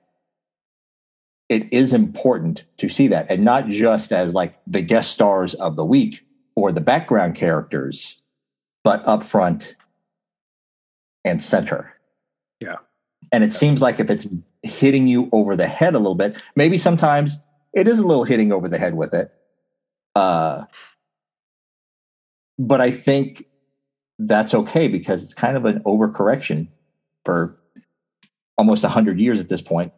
it 1.47 1.71
is 1.71 1.93
important 1.93 2.65
to 2.77 2.89
see 2.89 3.07
that, 3.09 3.27
and 3.29 3.45
not 3.45 3.67
just 3.67 4.11
as 4.11 4.33
like 4.33 4.57
the 4.65 4.81
guest 4.81 5.11
stars 5.11 5.53
of 5.53 5.75
the 5.75 5.85
week 5.85 6.25
or 6.55 6.71
the 6.71 6.81
background 6.81 7.35
characters 7.35 8.21
but 8.87 9.03
upfront 9.03 9.73
and 11.25 11.43
center. 11.43 11.93
Yeah. 12.61 12.77
And 13.33 13.43
it 13.43 13.47
yes. 13.47 13.57
seems 13.57 13.81
like 13.81 13.99
if 13.99 14.09
it's 14.09 14.25
hitting 14.63 15.07
you 15.07 15.27
over 15.33 15.57
the 15.57 15.67
head 15.67 15.93
a 15.93 15.97
little 15.97 16.15
bit, 16.15 16.41
maybe 16.55 16.77
sometimes 16.77 17.37
it 17.73 17.85
is 17.85 17.99
a 17.99 18.07
little 18.07 18.23
hitting 18.23 18.53
over 18.53 18.69
the 18.69 18.77
head 18.77 18.93
with 18.93 19.13
it. 19.13 19.29
Uh, 20.15 20.63
but 22.57 22.79
I 22.79 22.91
think 22.91 23.43
that's 24.19 24.53
okay 24.53 24.87
because 24.87 25.21
it's 25.21 25.33
kind 25.33 25.57
of 25.57 25.65
an 25.65 25.79
overcorrection 25.79 26.69
for 27.25 27.57
almost 28.57 28.83
100 28.83 29.19
years 29.19 29.41
at 29.41 29.49
this 29.49 29.61
point 29.61 29.91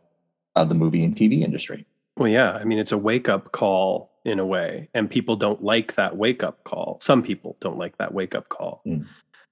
of 0.56 0.68
the 0.68 0.74
movie 0.74 1.04
and 1.04 1.16
TV 1.16 1.44
industry. 1.44 1.86
Well, 2.20 2.28
yeah. 2.28 2.52
I 2.52 2.66
mean, 2.66 2.80
it's 2.80 2.92
a 2.92 2.98
wake 2.98 3.30
up 3.30 3.54
call 3.54 4.12
in 4.26 4.40
a 4.40 4.46
way, 4.46 4.90
and 4.94 5.10
people 5.10 5.38
don't 5.38 5.64
like 5.64 5.96
that 5.96 6.18
wake 6.18 6.44
up 6.44 6.66
call. 6.66 7.00
Some 7.02 7.24
people 7.24 7.56
don't 7.62 7.78
like 7.78 7.98
that 7.98 8.14
wake 8.14 8.36
up 8.36 8.50
call. 8.50 8.82
Mm. 8.86 9.08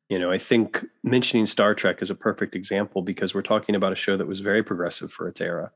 You 0.09 0.19
know, 0.19 0.29
I 0.29 0.37
think 0.37 0.85
mentioning 1.01 1.45
Star 1.45 1.73
Trek 1.73 2.01
is 2.01 2.11
a 2.11 2.15
perfect 2.15 2.55
example 2.55 3.01
because 3.01 3.33
we're 3.33 3.41
talking 3.41 3.73
about 3.73 3.93
a 3.93 3.95
show 3.95 4.17
that 4.17 4.27
was 4.27 4.41
very 4.41 4.63
progressive 4.63 5.11
for 5.13 5.29
its 5.29 5.39
era. 5.39 5.71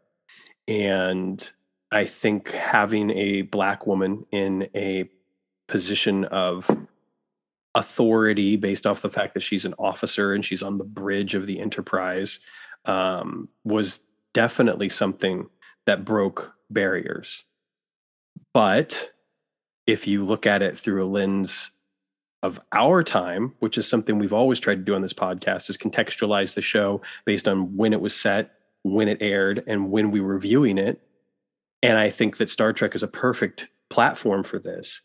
And 0.68 1.50
I 1.94 2.04
think 2.06 2.52
having 2.52 3.10
a 3.12 3.44
black 3.44 3.88
woman 3.88 4.26
in 4.32 4.68
a 4.76 5.10
position 5.68 6.26
of 6.26 6.70
authority 7.74 8.58
based 8.58 8.86
off 8.86 9.02
the 9.02 9.10
fact 9.10 9.34
that 9.34 9.44
she's 9.44 9.64
an 9.64 9.76
officer 9.80 10.34
and 10.34 10.44
she's 10.44 10.62
on 10.62 10.78
the 10.78 10.84
bridge 10.84 11.36
of 11.36 11.48
the 11.48 11.62
enterprise 11.62 12.42
um, 12.84 13.48
was 13.64 14.02
definitely 14.34 14.90
something 14.90 15.48
that 15.86 16.04
broke 16.04 16.54
barriers. 16.74 17.46
But 18.54 19.12
if 19.88 20.08
you 20.08 20.24
look 20.24 20.46
at 20.46 20.62
it 20.62 20.78
through 20.78 21.04
a 21.04 21.08
lens 21.08 21.72
of 22.44 22.60
our 22.72 23.04
time, 23.04 23.54
which 23.60 23.78
is 23.78 23.88
something 23.88 24.18
we've 24.18 24.34
always 24.34 24.60
tried 24.60 24.76
to 24.76 24.82
do 24.84 24.96
on 24.96 25.02
this 25.02 25.14
podcast, 25.14 25.70
is 25.70 25.78
contextualize 25.78 26.56
the 26.56 26.62
show 26.62 27.02
based 27.26 27.48
on 27.48 27.78
when 27.78 27.94
it 27.94 28.02
was 28.02 28.16
set, 28.16 28.52
when 28.84 29.08
it 29.08 29.22
aired, 29.22 29.64
and 29.68 29.92
when 29.92 30.12
we 30.12 30.22
were 30.22 30.40
viewing 30.40 30.78
it. 30.78 31.02
And 31.84 31.98
I 31.98 32.10
think 32.10 32.38
that 32.38 32.50
Star 32.50 32.74
Trek 32.74 32.96
is 32.96 33.04
a 33.04 33.08
perfect 33.08 33.68
platform 33.90 34.44
for 34.44 34.60
this. 34.60 35.02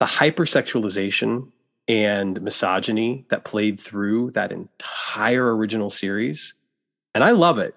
the 0.00 0.06
hypersexualization 0.06 1.50
and 1.88 2.40
misogyny 2.42 3.26
that 3.30 3.44
played 3.44 3.80
through 3.80 4.30
that 4.32 4.52
entire 4.52 5.56
original 5.56 5.90
series. 5.90 6.54
And 7.14 7.24
I 7.24 7.32
love 7.32 7.58
it. 7.58 7.74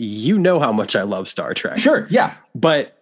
You 0.00 0.38
know 0.38 0.60
how 0.60 0.72
much 0.72 0.94
I 0.94 1.02
love 1.02 1.28
Star 1.28 1.54
Trek. 1.54 1.78
Sure, 1.78 2.06
yeah. 2.08 2.34
But 2.54 2.96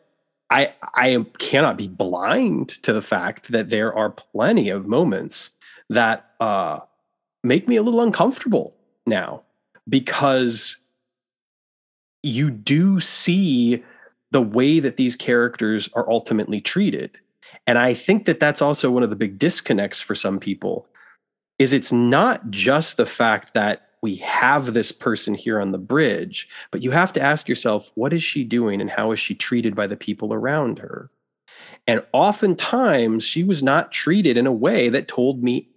I 0.50 0.72
I 0.94 1.24
cannot 1.38 1.76
be 1.76 1.88
blind 1.88 2.70
to 2.82 2.92
the 2.92 3.02
fact 3.02 3.52
that 3.52 3.68
there 3.68 3.94
are 3.94 4.11
plenty 4.11 4.70
of 4.70 4.87
moments 4.87 5.50
that 5.90 6.30
uh, 6.40 6.80
make 7.44 7.68
me 7.68 7.76
a 7.76 7.82
little 7.82 8.00
uncomfortable 8.00 8.74
now 9.06 9.42
because 9.88 10.78
you 12.22 12.50
do 12.50 12.98
see 12.98 13.85
the 14.30 14.40
way 14.40 14.80
that 14.80 14.96
these 14.96 15.16
characters 15.16 15.88
are 15.94 16.11
ultimately 16.11 16.61
treated 16.61 17.16
and 17.66 17.78
i 17.78 17.94
think 17.94 18.24
that 18.24 18.40
that's 18.40 18.61
also 18.61 18.90
one 18.90 19.04
of 19.04 19.11
the 19.11 19.16
big 19.16 19.38
disconnects 19.38 20.00
for 20.00 20.16
some 20.16 20.40
people 20.40 20.88
is 21.61 21.72
it's 21.72 21.92
not 21.92 22.50
just 22.50 22.96
the 22.96 23.06
fact 23.06 23.54
that 23.54 23.86
we 24.07 24.14
have 24.14 24.73
this 24.73 24.92
person 24.92 25.35
here 25.35 25.61
on 25.61 25.73
the 25.73 25.79
bridge 25.79 26.49
but 26.71 26.81
you 26.81 26.92
have 26.92 27.12
to 27.12 27.21
ask 27.21 27.49
yourself 27.49 27.90
what 27.97 28.12
is 28.12 28.23
she 28.23 28.45
doing 28.45 28.81
and 28.81 28.88
how 28.88 29.11
is 29.11 29.19
she 29.19 29.35
treated 29.35 29.75
by 29.75 29.85
the 29.85 29.97
people 29.97 30.33
around 30.33 30.79
her 30.79 31.11
and 31.88 32.01
oftentimes 32.12 33.25
she 33.25 33.42
was 33.42 33.64
not 33.64 33.90
treated 33.90 34.37
in 34.37 34.47
a 34.47 34.53
way 34.53 34.88
that 34.88 35.09
told 35.09 35.42
me 35.42 35.69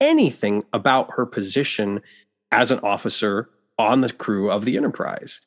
anything 0.00 0.62
about 0.72 1.10
her 1.10 1.26
position 1.26 2.00
as 2.52 2.70
an 2.70 2.78
officer 2.84 3.50
on 3.80 4.00
the 4.00 4.12
crew 4.12 4.48
of 4.48 4.64
the 4.64 4.76
enterprise 4.76 5.40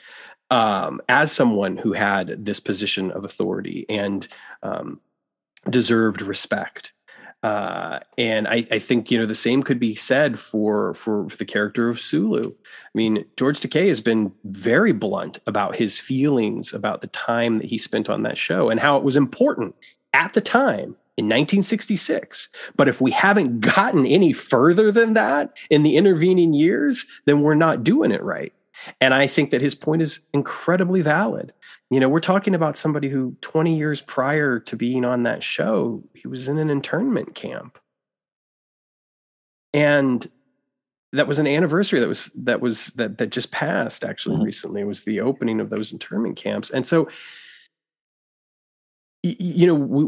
um, 0.52 1.00
as 1.08 1.32
someone 1.32 1.78
who 1.78 1.93
had 1.93 2.43
this 2.43 2.60
position 2.60 3.12
of 3.12 3.24
authority 3.24 3.86
and 3.88 4.28
um, 4.62 5.00
deserved 5.69 6.21
respect. 6.21 6.91
Uh, 7.45 7.99
and 8.17 8.47
I, 8.47 8.65
I, 8.71 8.79
think 8.79 9.12
you 9.12 9.19
know 9.19 9.27
the 9.27 9.36
same 9.36 9.62
could 9.62 9.79
be 9.79 9.93
said 9.93 10.39
for, 10.39 10.95
for 10.95 11.27
the 11.38 11.45
character 11.45 11.89
of 11.89 11.99
Sulu. 11.99 12.49
I 12.49 12.89
mean, 12.95 13.23
George 13.38 13.60
Takei 13.60 13.88
has 13.88 14.01
been 14.01 14.31
very 14.45 14.93
blunt 14.93 15.38
about 15.45 15.75
his 15.75 15.99
feelings 15.99 16.73
about 16.73 17.01
the 17.01 17.08
time 17.08 17.60
that 17.60 17.67
he 17.67 17.77
spent 17.77 18.10
on 18.10 18.23
that 18.23 18.39
show 18.39 18.71
and 18.71 18.79
how 18.79 18.97
it 18.97 19.03
was 19.03 19.15
important 19.15 19.75
at 20.12 20.34
the 20.34 20.41
time 20.41 20.95
in 21.17 21.25
1966. 21.25 22.49
But 22.75 22.88
if 22.88 22.99
we 22.99 23.12
haven't 23.12 23.60
gotten 23.60 24.08
any 24.08 24.34
further 24.34 24.91
than 24.91 25.13
that 25.13 25.55
in 25.69 25.84
the 25.84 25.97
intervening 25.97 26.55
years, 26.55 27.05
then 27.25 27.41
we're 27.41 27.53
not 27.53 27.84
doing 27.84 28.10
it 28.10 28.23
right. 28.23 28.53
And 29.01 29.13
I 29.13 29.27
think 29.27 29.49
that 29.49 29.61
his 29.61 29.75
point 29.75 30.01
is 30.01 30.21
incredibly 30.33 31.01
valid. 31.01 31.53
You 31.89 31.99
know, 31.99 32.09
we're 32.09 32.19
talking 32.19 32.55
about 32.55 32.77
somebody 32.77 33.09
who 33.09 33.35
20 33.41 33.75
years 33.75 34.01
prior 34.01 34.59
to 34.59 34.75
being 34.75 35.05
on 35.05 35.23
that 35.23 35.43
show, 35.43 36.03
he 36.13 36.27
was 36.27 36.47
in 36.47 36.57
an 36.57 36.69
internment 36.69 37.35
camp. 37.35 37.77
And 39.73 40.27
that 41.15 41.27
was 41.27 41.39
an 41.39 41.47
anniversary 41.47 41.99
that 41.99 42.07
was 42.07 42.29
that 42.35 42.61
was 42.61 42.88
that 42.88 43.17
that 43.17 43.29
just 43.29 43.51
passed 43.51 44.03
actually 44.03 44.35
mm-hmm. 44.35 44.45
recently 44.45 44.81
it 44.81 44.88
was 44.88 45.05
the 45.05 45.21
opening 45.21 45.61
of 45.61 45.69
those 45.69 45.93
internment 45.93 46.35
camps 46.35 46.69
and 46.69 46.85
so 46.85 47.07
you 49.23 49.65
know 49.65 49.73
we, 49.73 50.05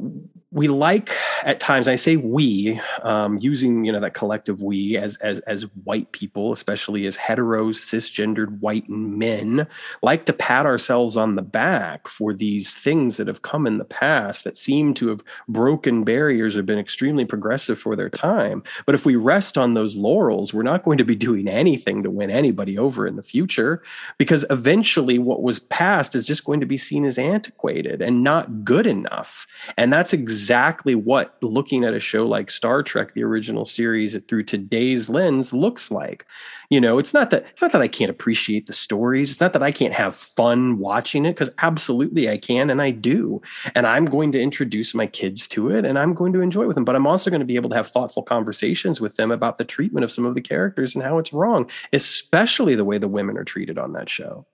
we 0.57 0.67
like 0.67 1.15
at 1.43 1.59
times 1.59 1.87
i 1.87 1.95
say 1.95 2.15
we 2.15 2.79
um, 3.03 3.37
using 3.39 3.85
you 3.85 3.91
know 3.91 3.99
that 3.99 4.13
collective 4.13 4.61
we 4.61 4.97
as 4.97 5.15
as 5.17 5.39
as 5.41 5.63
white 5.83 6.11
people 6.11 6.51
especially 6.51 7.05
as 7.05 7.15
hetero 7.15 7.67
cisgendered 7.69 8.59
white 8.59 8.89
men 8.89 9.67
like 10.01 10.25
to 10.25 10.33
pat 10.33 10.65
ourselves 10.65 11.15
on 11.15 11.35
the 11.35 11.41
back 11.41 12.07
for 12.07 12.33
these 12.33 12.73
things 12.73 13.17
that 13.17 13.27
have 13.27 13.43
come 13.43 13.67
in 13.67 13.77
the 13.77 13.85
past 13.85 14.43
that 14.43 14.57
seem 14.57 14.93
to 14.93 15.07
have 15.07 15.23
broken 15.47 16.03
barriers 16.03 16.57
or 16.57 16.63
been 16.63 16.79
extremely 16.79 17.23
progressive 17.23 17.79
for 17.79 17.95
their 17.95 18.09
time 18.09 18.63
but 18.85 18.95
if 18.95 19.05
we 19.05 19.15
rest 19.15 19.57
on 19.57 19.75
those 19.75 19.95
laurels 19.95 20.53
we're 20.53 20.63
not 20.63 20.83
going 20.83 20.97
to 20.97 21.05
be 21.05 21.15
doing 21.15 21.47
anything 21.47 22.01
to 22.01 22.09
win 22.09 22.31
anybody 22.31 22.77
over 22.77 23.05
in 23.05 23.15
the 23.15 23.21
future 23.21 23.83
because 24.17 24.43
eventually 24.49 25.19
what 25.19 25.43
was 25.43 25.59
past 25.59 26.15
is 26.15 26.25
just 26.25 26.43
going 26.43 26.59
to 26.59 26.65
be 26.65 26.77
seen 26.77 27.05
as 27.05 27.19
antiquated 27.19 28.01
and 28.01 28.23
not 28.23 28.63
good 28.63 28.87
enough 28.87 28.97
enough. 29.07 29.47
And 29.77 29.91
that's 29.91 30.13
exactly 30.13 30.46
what 30.95 31.37
looking 31.41 31.83
at 31.83 31.93
a 31.93 31.99
show 31.99 32.25
like 32.25 32.51
Star 32.51 32.83
Trek, 32.83 33.13
the 33.13 33.23
original 33.23 33.65
series, 33.65 34.15
through 34.27 34.43
today's 34.43 35.09
lens 35.09 35.53
looks 35.53 35.91
like. 35.91 36.25
You 36.69 36.81
know, 36.81 36.97
it's 36.97 37.13
not 37.13 37.29
that 37.29 37.45
it's 37.49 37.61
not 37.61 37.71
that 37.71 37.81
I 37.81 37.87
can't 37.87 38.09
appreciate 38.09 38.67
the 38.67 38.73
stories. 38.73 39.31
It's 39.31 39.39
not 39.39 39.53
that 39.53 39.63
I 39.63 39.71
can't 39.71 39.93
have 39.93 40.13
fun 40.15 40.79
watching 40.79 41.25
it 41.25 41.31
because 41.31 41.49
absolutely 41.59 42.29
I 42.29 42.37
can 42.37 42.69
and 42.69 42.81
I 42.81 42.91
do. 42.91 43.41
And 43.73 43.87
I'm 43.87 44.05
going 44.05 44.31
to 44.33 44.41
introduce 44.41 44.93
my 44.93 45.07
kids 45.07 45.47
to 45.49 45.69
it 45.69 45.85
and 45.85 45.97
I'm 45.97 46.13
going 46.13 46.33
to 46.33 46.41
enjoy 46.41 46.63
it 46.63 46.67
with 46.67 46.75
them. 46.75 46.85
But 46.85 46.95
I'm 46.95 47.07
also 47.07 47.29
going 47.29 47.39
to 47.39 47.45
be 47.45 47.55
able 47.55 47.69
to 47.69 47.75
have 47.75 47.87
thoughtful 47.87 48.23
conversations 48.23 48.99
with 48.99 49.15
them 49.15 49.31
about 49.31 49.57
the 49.57 49.65
treatment 49.65 50.03
of 50.03 50.11
some 50.11 50.25
of 50.25 50.35
the 50.35 50.41
characters 50.41 50.93
and 50.93 51.03
how 51.03 51.17
it's 51.17 51.31
wrong, 51.31 51.69
especially 51.93 52.75
the 52.75 52.85
way 52.85 52.97
the 52.97 53.07
women 53.07 53.37
are 53.37 53.45
treated 53.45 53.77
on 53.77 53.93
that 53.93 54.09
show. 54.09 54.45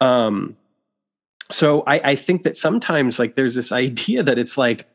Um, 0.00 0.56
so 1.50 1.84
I, 1.86 2.00
I 2.00 2.14
think 2.16 2.42
that 2.42 2.56
sometimes 2.56 3.18
like 3.18 3.36
there's 3.36 3.54
this 3.54 3.72
idea 3.86 4.22
that 4.22 4.38
it's 4.38 4.58
like 4.58 4.86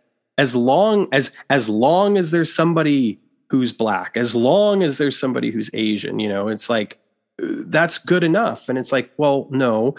as 0.41 0.56
long 0.56 1.08
as 1.12 1.32
as 1.49 1.69
long 1.69 2.17
as 2.17 2.32
there's 2.32 2.54
somebody 2.54 3.19
who's 3.49 3.71
black 3.73 4.17
as 4.17 4.34
long 4.34 4.82
as 4.82 4.97
there's 4.97 5.19
somebody 5.19 5.51
who's 5.51 5.69
asian 5.73 6.19
you 6.19 6.30
know 6.30 6.47
it's 6.47 6.69
like 6.69 7.01
uh, 7.41 7.63
that's 7.65 7.97
good 7.97 8.23
enough. 8.23 8.69
And 8.69 8.77
it's 8.77 8.91
like 8.91 9.12
well 9.17 9.47
no. 9.49 9.95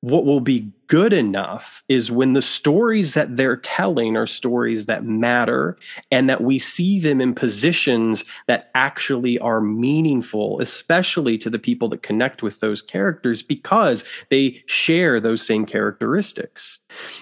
What 0.00 0.26
will 0.26 0.40
be 0.40 0.70
good 0.86 1.12
enough 1.12 1.82
is 1.88 2.10
when 2.10 2.32
the 2.32 2.42
stories 2.42 3.14
that 3.14 3.36
they're 3.36 3.56
telling 3.56 4.16
are 4.16 4.26
stories 4.26 4.86
that 4.86 5.04
matter 5.04 5.76
and 6.10 6.28
that 6.28 6.42
we 6.42 6.58
see 6.58 7.00
them 7.00 7.20
in 7.20 7.34
positions 7.34 8.24
that 8.46 8.70
actually 8.74 9.38
are 9.38 9.60
meaningful, 9.60 10.60
especially 10.60 11.38
to 11.38 11.50
the 11.50 11.58
people 11.58 11.88
that 11.88 12.02
connect 12.02 12.42
with 12.42 12.60
those 12.60 12.82
characters 12.82 13.42
because 13.42 14.04
they 14.30 14.62
share 14.66 15.20
those 15.20 15.44
same 15.46 15.66
characteristics. 15.66 16.80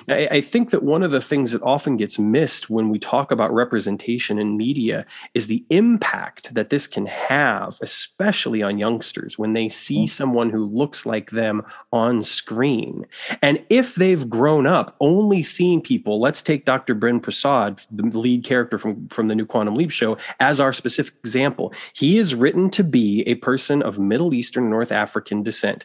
I, 0.08 0.28
I 0.30 0.40
think 0.40 0.70
that 0.70 0.82
one 0.82 1.02
of 1.02 1.10
the 1.10 1.20
things 1.20 1.52
that 1.52 1.62
often 1.62 1.96
gets 1.96 2.18
missed 2.18 2.70
when 2.70 2.88
we 2.88 2.98
talk 2.98 3.30
about 3.30 3.52
representation 3.52 4.38
in 4.38 4.56
media 4.56 5.06
is 5.34 5.46
the 5.46 5.64
impact 5.70 6.54
that 6.54 6.70
this 6.70 6.86
can 6.86 7.06
have, 7.06 7.78
especially 7.80 8.62
on 8.62 8.78
youngsters 8.78 9.38
when 9.38 9.52
they 9.52 9.68
see 9.68 10.04
mm. 10.04 10.08
someone 10.08 10.50
who 10.50 10.64
looks 10.64 11.06
like 11.06 11.30
them 11.30 11.62
on 11.92 12.22
screen. 12.22 13.06
And 13.40 13.51
and 13.52 13.62
if 13.68 13.96
they've 13.96 14.30
grown 14.30 14.66
up 14.66 14.96
only 14.98 15.42
seeing 15.42 15.82
people, 15.82 16.18
let's 16.18 16.40
take 16.40 16.64
Dr. 16.64 16.94
Ben 16.94 17.20
Prasad, 17.20 17.82
the 17.90 18.04
lead 18.18 18.44
character 18.44 18.78
from, 18.78 19.06
from 19.08 19.28
the 19.28 19.34
new 19.34 19.44
Quantum 19.44 19.74
Leap 19.74 19.90
show, 19.90 20.16
as 20.40 20.58
our 20.58 20.72
specific 20.72 21.12
example. 21.22 21.70
He 21.92 22.16
is 22.16 22.34
written 22.34 22.70
to 22.70 22.82
be 22.82 23.24
a 23.24 23.34
person 23.34 23.82
of 23.82 23.98
Middle 23.98 24.32
Eastern, 24.32 24.70
North 24.70 24.90
African 24.90 25.42
descent. 25.42 25.84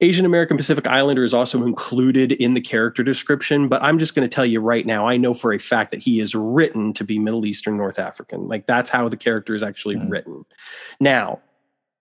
Asian 0.00 0.24
American 0.24 0.56
Pacific 0.56 0.86
Islander 0.86 1.24
is 1.24 1.34
also 1.34 1.62
included 1.66 2.32
in 2.32 2.54
the 2.54 2.60
character 2.62 3.02
description, 3.02 3.68
but 3.68 3.82
I'm 3.82 3.98
just 3.98 4.14
going 4.14 4.26
to 4.26 4.34
tell 4.34 4.46
you 4.46 4.60
right 4.60 4.86
now, 4.86 5.06
I 5.06 5.18
know 5.18 5.34
for 5.34 5.52
a 5.52 5.58
fact 5.58 5.90
that 5.90 6.02
he 6.02 6.20
is 6.20 6.34
written 6.34 6.94
to 6.94 7.04
be 7.04 7.18
Middle 7.18 7.44
Eastern 7.44 7.76
North 7.76 7.98
African. 7.98 8.48
Like 8.48 8.64
that's 8.64 8.88
how 8.88 9.10
the 9.10 9.16
character 9.18 9.54
is 9.54 9.62
actually 9.62 9.96
mm. 9.96 10.10
written. 10.10 10.46
Now, 11.00 11.40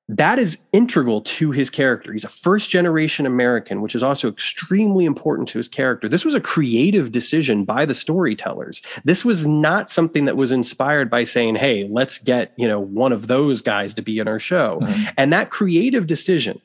that 0.09 0.39
is 0.39 0.57
integral 0.71 1.21
to 1.21 1.51
his 1.51 1.69
character. 1.69 2.13
He's 2.13 2.23
a 2.23 2.29
first 2.29 2.69
generation 2.69 3.25
American, 3.25 3.81
which 3.81 3.93
is 3.93 4.03
also 4.03 4.29
extremely 4.29 5.03
important 5.03 5.49
to 5.49 5.59
his 5.59 5.67
character. 5.67 6.07
This 6.07 6.23
was 6.23 6.33
a 6.33 6.39
creative 6.39 7.11
decision 7.11 7.65
by 7.65 7.85
the 7.85 7.93
storytellers. 7.93 8.81
This 9.03 9.25
was 9.25 9.45
not 9.45 9.91
something 9.91 10.25
that 10.25 10.37
was 10.37 10.53
inspired 10.53 11.09
by 11.09 11.25
saying, 11.25 11.55
"Hey, 11.55 11.87
let's 11.91 12.19
get, 12.19 12.53
you 12.55 12.67
know, 12.67 12.79
one 12.79 13.11
of 13.11 13.27
those 13.27 13.61
guys 13.61 13.93
to 13.95 14.01
be 14.01 14.19
in 14.19 14.27
our 14.27 14.39
show." 14.39 14.79
Mm-hmm. 14.81 15.03
And 15.17 15.33
that 15.33 15.49
creative 15.49 16.07
decision 16.07 16.61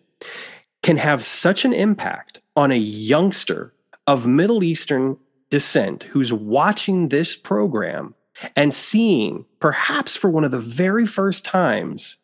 can 0.83 0.97
have 0.97 1.25
such 1.25 1.65
an 1.65 1.73
impact 1.73 2.41
on 2.55 2.71
a 2.71 2.77
youngster 2.77 3.73
of 4.07 4.27
Middle 4.27 4.63
Eastern 4.63 5.17
descent 5.51 6.05
who's 6.05 6.33
watching 6.33 7.09
this 7.09 7.37
program 7.37 8.15
and 8.57 8.73
seeing 8.73 9.45
perhaps 9.61 10.17
for 10.17 10.31
one 10.31 10.45
of 10.45 10.51
the 10.51 10.61
very 10.61 11.07
first 11.07 11.45
times 11.45 12.17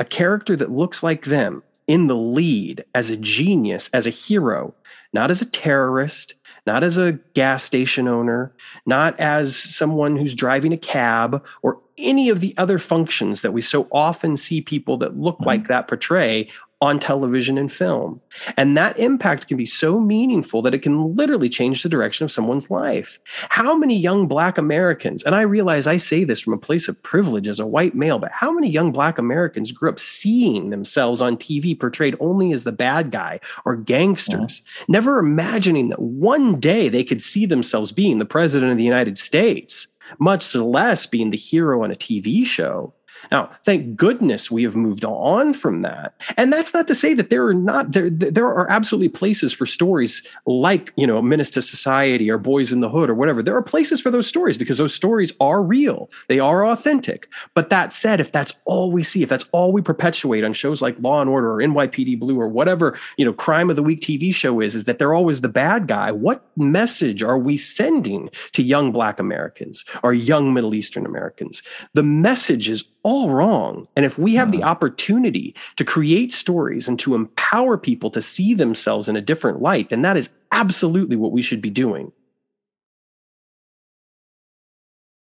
a 0.00 0.04
character 0.04 0.56
that 0.56 0.70
looks 0.70 1.02
like 1.02 1.24
them 1.24 1.62
in 1.86 2.06
the 2.06 2.16
lead 2.16 2.84
as 2.94 3.10
a 3.10 3.16
genius, 3.16 3.90
as 3.92 4.06
a 4.06 4.10
hero, 4.10 4.74
not 5.12 5.30
as 5.30 5.42
a 5.42 5.46
terrorist, 5.46 6.34
not 6.66 6.82
as 6.82 6.96
a 6.96 7.12
gas 7.34 7.62
station 7.62 8.08
owner, 8.08 8.52
not 8.86 9.18
as 9.20 9.56
someone 9.56 10.16
who's 10.16 10.34
driving 10.34 10.72
a 10.72 10.78
cab 10.78 11.44
or 11.62 11.78
any 11.98 12.28
of 12.28 12.40
the 12.40 12.54
other 12.56 12.78
functions 12.78 13.42
that 13.42 13.52
we 13.52 13.60
so 13.60 13.86
often 13.92 14.36
see 14.36 14.60
people 14.60 14.96
that 14.98 15.16
look 15.16 15.36
mm-hmm. 15.36 15.46
like 15.46 15.68
that 15.68 15.86
portray 15.88 16.48
on 16.80 16.98
television 16.98 17.56
and 17.56 17.72
film. 17.72 18.20
And 18.56 18.76
that 18.76 18.98
impact 18.98 19.48
can 19.48 19.56
be 19.56 19.66
so 19.66 19.98
meaningful 19.98 20.60
that 20.62 20.74
it 20.74 20.82
can 20.82 21.14
literally 21.14 21.48
change 21.48 21.82
the 21.82 21.88
direction 21.88 22.24
of 22.24 22.32
someone's 22.32 22.70
life. 22.70 23.18
How 23.48 23.76
many 23.76 23.96
young 23.96 24.26
Black 24.26 24.58
Americans, 24.58 25.22
and 25.22 25.34
I 25.34 25.42
realize 25.42 25.86
I 25.86 25.96
say 25.96 26.24
this 26.24 26.40
from 26.40 26.52
a 26.52 26.58
place 26.58 26.88
of 26.88 27.02
privilege 27.02 27.48
as 27.48 27.60
a 27.60 27.66
white 27.66 27.94
male, 27.94 28.18
but 28.18 28.32
how 28.32 28.52
many 28.52 28.68
young 28.68 28.92
Black 28.92 29.18
Americans 29.18 29.72
grew 29.72 29.88
up 29.88 29.98
seeing 29.98 30.70
themselves 30.70 31.20
on 31.20 31.36
TV 31.36 31.78
portrayed 31.78 32.16
only 32.20 32.52
as 32.52 32.64
the 32.64 32.72
bad 32.72 33.10
guy 33.10 33.40
or 33.64 33.76
gangsters, 33.76 34.62
yeah. 34.64 34.84
never 34.88 35.18
imagining 35.18 35.88
that 35.88 36.00
one 36.00 36.60
day 36.60 36.88
they 36.88 37.04
could 37.04 37.22
see 37.22 37.46
themselves 37.46 37.92
being 37.92 38.18
the 38.18 38.24
president 38.24 38.72
of 38.72 38.78
the 38.78 38.84
United 38.84 39.16
States? 39.16 39.88
much 40.18 40.54
less 40.54 41.06
being 41.06 41.30
the 41.30 41.36
hero 41.36 41.82
on 41.82 41.90
a 41.90 41.94
TV 41.94 42.44
show. 42.44 42.92
Now, 43.30 43.50
thank 43.64 43.96
goodness 43.96 44.50
we 44.50 44.62
have 44.64 44.76
moved 44.76 45.04
on 45.04 45.54
from 45.54 45.82
that. 45.82 46.14
And 46.36 46.52
that's 46.52 46.74
not 46.74 46.86
to 46.88 46.94
say 46.94 47.14
that 47.14 47.30
there 47.30 47.46
are 47.46 47.54
not 47.54 47.92
there 47.92 48.10
there 48.10 48.46
are 48.46 48.70
absolutely 48.70 49.08
places 49.08 49.52
for 49.52 49.66
stories 49.66 50.22
like, 50.46 50.92
you 50.96 51.06
know, 51.06 51.20
Menace 51.22 51.50
to 51.50 51.62
Society 51.62 52.30
or 52.30 52.38
Boys 52.38 52.72
in 52.72 52.80
the 52.80 52.88
Hood 52.88 53.10
or 53.10 53.14
whatever. 53.14 53.42
There 53.42 53.56
are 53.56 53.62
places 53.62 54.00
for 54.00 54.10
those 54.10 54.26
stories 54.26 54.58
because 54.58 54.78
those 54.78 54.94
stories 54.94 55.32
are 55.40 55.62
real. 55.62 56.10
They 56.28 56.38
are 56.38 56.66
authentic. 56.66 57.28
But 57.54 57.70
that 57.70 57.92
said, 57.92 58.20
if 58.20 58.32
that's 58.32 58.54
all 58.64 58.90
we 58.90 59.02
see, 59.02 59.22
if 59.22 59.28
that's 59.28 59.46
all 59.52 59.72
we 59.72 59.82
perpetuate 59.82 60.44
on 60.44 60.52
shows 60.52 60.82
like 60.82 60.98
Law 61.00 61.20
and 61.20 61.30
Order 61.30 61.54
or 61.54 61.58
NYPD 61.58 62.18
Blue 62.18 62.40
or 62.40 62.48
whatever, 62.48 62.98
you 63.16 63.24
know, 63.24 63.32
crime 63.32 63.70
of 63.70 63.76
the 63.76 63.82
week 63.82 64.00
TV 64.00 64.34
show 64.34 64.60
is, 64.60 64.74
is 64.74 64.84
that 64.84 64.98
they're 64.98 65.14
always 65.14 65.40
the 65.40 65.48
bad 65.48 65.86
guy. 65.86 66.10
What 66.10 66.44
message 66.56 67.22
are 67.22 67.38
we 67.38 67.56
sending 67.56 68.30
to 68.52 68.62
young 68.62 68.92
black 68.92 69.18
Americans 69.18 69.84
or 70.02 70.12
young 70.12 70.52
Middle 70.52 70.74
Eastern 70.74 71.06
Americans? 71.06 71.62
The 71.94 72.02
message 72.02 72.68
is 72.68 72.84
all 73.04 73.30
wrong. 73.30 73.86
And 73.94 74.04
if 74.04 74.18
we 74.18 74.34
have 74.34 74.50
the 74.50 74.64
opportunity 74.64 75.54
to 75.76 75.84
create 75.84 76.32
stories 76.32 76.88
and 76.88 76.98
to 77.00 77.14
empower 77.14 77.78
people 77.78 78.10
to 78.10 78.20
see 78.20 78.54
themselves 78.54 79.08
in 79.08 79.14
a 79.14 79.20
different 79.20 79.62
light, 79.62 79.90
then 79.90 80.02
that 80.02 80.16
is 80.16 80.30
absolutely 80.50 81.14
what 81.16 81.30
we 81.30 81.42
should 81.42 81.62
be 81.62 81.70
doing. 81.70 82.10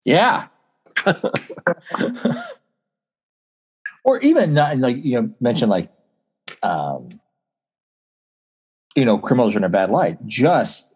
Yeah. 0.05 0.47
or 4.03 4.19
even 4.19 4.53
not 4.53 4.77
like 4.77 5.03
you 5.03 5.21
know 5.21 5.33
mention 5.39 5.69
like 5.69 5.91
um 6.61 7.19
you 8.95 9.05
know 9.05 9.17
criminals 9.17 9.55
are 9.55 9.57
in 9.57 9.63
a 9.63 9.69
bad 9.69 9.89
light 9.89 10.23
just 10.25 10.92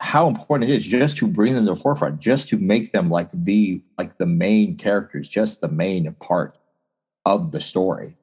how 0.00 0.28
important 0.28 0.70
it 0.70 0.74
is 0.74 0.84
just 0.84 1.16
to 1.18 1.26
bring 1.26 1.54
them 1.54 1.66
to 1.66 1.74
the 1.74 1.80
forefront, 1.80 2.20
just 2.20 2.48
to 2.48 2.58
make 2.58 2.92
them 2.92 3.10
like 3.10 3.28
the 3.32 3.82
like 3.98 4.18
the 4.18 4.26
main 4.26 4.76
characters, 4.76 5.28
just 5.28 5.60
the 5.60 5.68
main 5.68 6.12
part 6.20 6.56
of 7.26 7.52
the 7.52 7.60
story. 7.60 8.16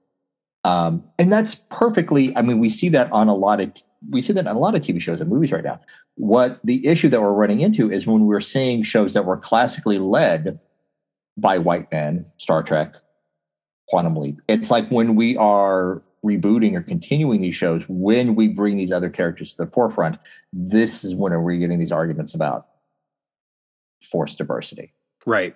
Um, 0.63 1.03
and 1.17 1.31
that's 1.31 1.55
perfectly. 1.55 2.35
I 2.35 2.41
mean, 2.41 2.59
we 2.59 2.69
see 2.69 2.89
that 2.89 3.11
on 3.11 3.27
a 3.27 3.35
lot 3.35 3.61
of 3.61 3.71
we 4.09 4.21
see 4.21 4.33
that 4.33 4.47
on 4.47 4.55
a 4.55 4.59
lot 4.59 4.75
of 4.75 4.81
TV 4.81 4.99
shows 4.99 5.21
and 5.21 5.29
movies 5.29 5.51
right 5.51 5.63
now. 5.63 5.79
What 6.15 6.59
the 6.63 6.85
issue 6.87 7.09
that 7.09 7.21
we're 7.21 7.31
running 7.31 7.59
into 7.59 7.91
is 7.91 8.07
when 8.07 8.25
we're 8.25 8.41
seeing 8.41 8.81
shows 8.81 9.13
that 9.13 9.25
were 9.25 9.37
classically 9.37 9.99
led 9.99 10.59
by 11.37 11.59
white 11.59 11.91
men, 11.91 12.25
Star 12.37 12.63
Trek, 12.63 12.95
Quantum 13.87 14.15
Leap. 14.15 14.41
It's 14.47 14.71
like 14.71 14.89
when 14.89 15.15
we 15.15 15.37
are 15.37 16.01
rebooting 16.27 16.75
or 16.75 16.81
continuing 16.81 17.41
these 17.41 17.55
shows, 17.55 17.83
when 17.87 18.35
we 18.35 18.47
bring 18.47 18.75
these 18.75 18.91
other 18.91 19.09
characters 19.09 19.51
to 19.51 19.65
the 19.65 19.71
forefront, 19.71 20.17
this 20.53 21.03
is 21.03 21.15
when 21.15 21.31
we're 21.41 21.57
getting 21.57 21.79
these 21.79 21.91
arguments 21.91 22.33
about 22.33 22.67
forced 24.01 24.37
diversity. 24.37 24.93
Right, 25.25 25.55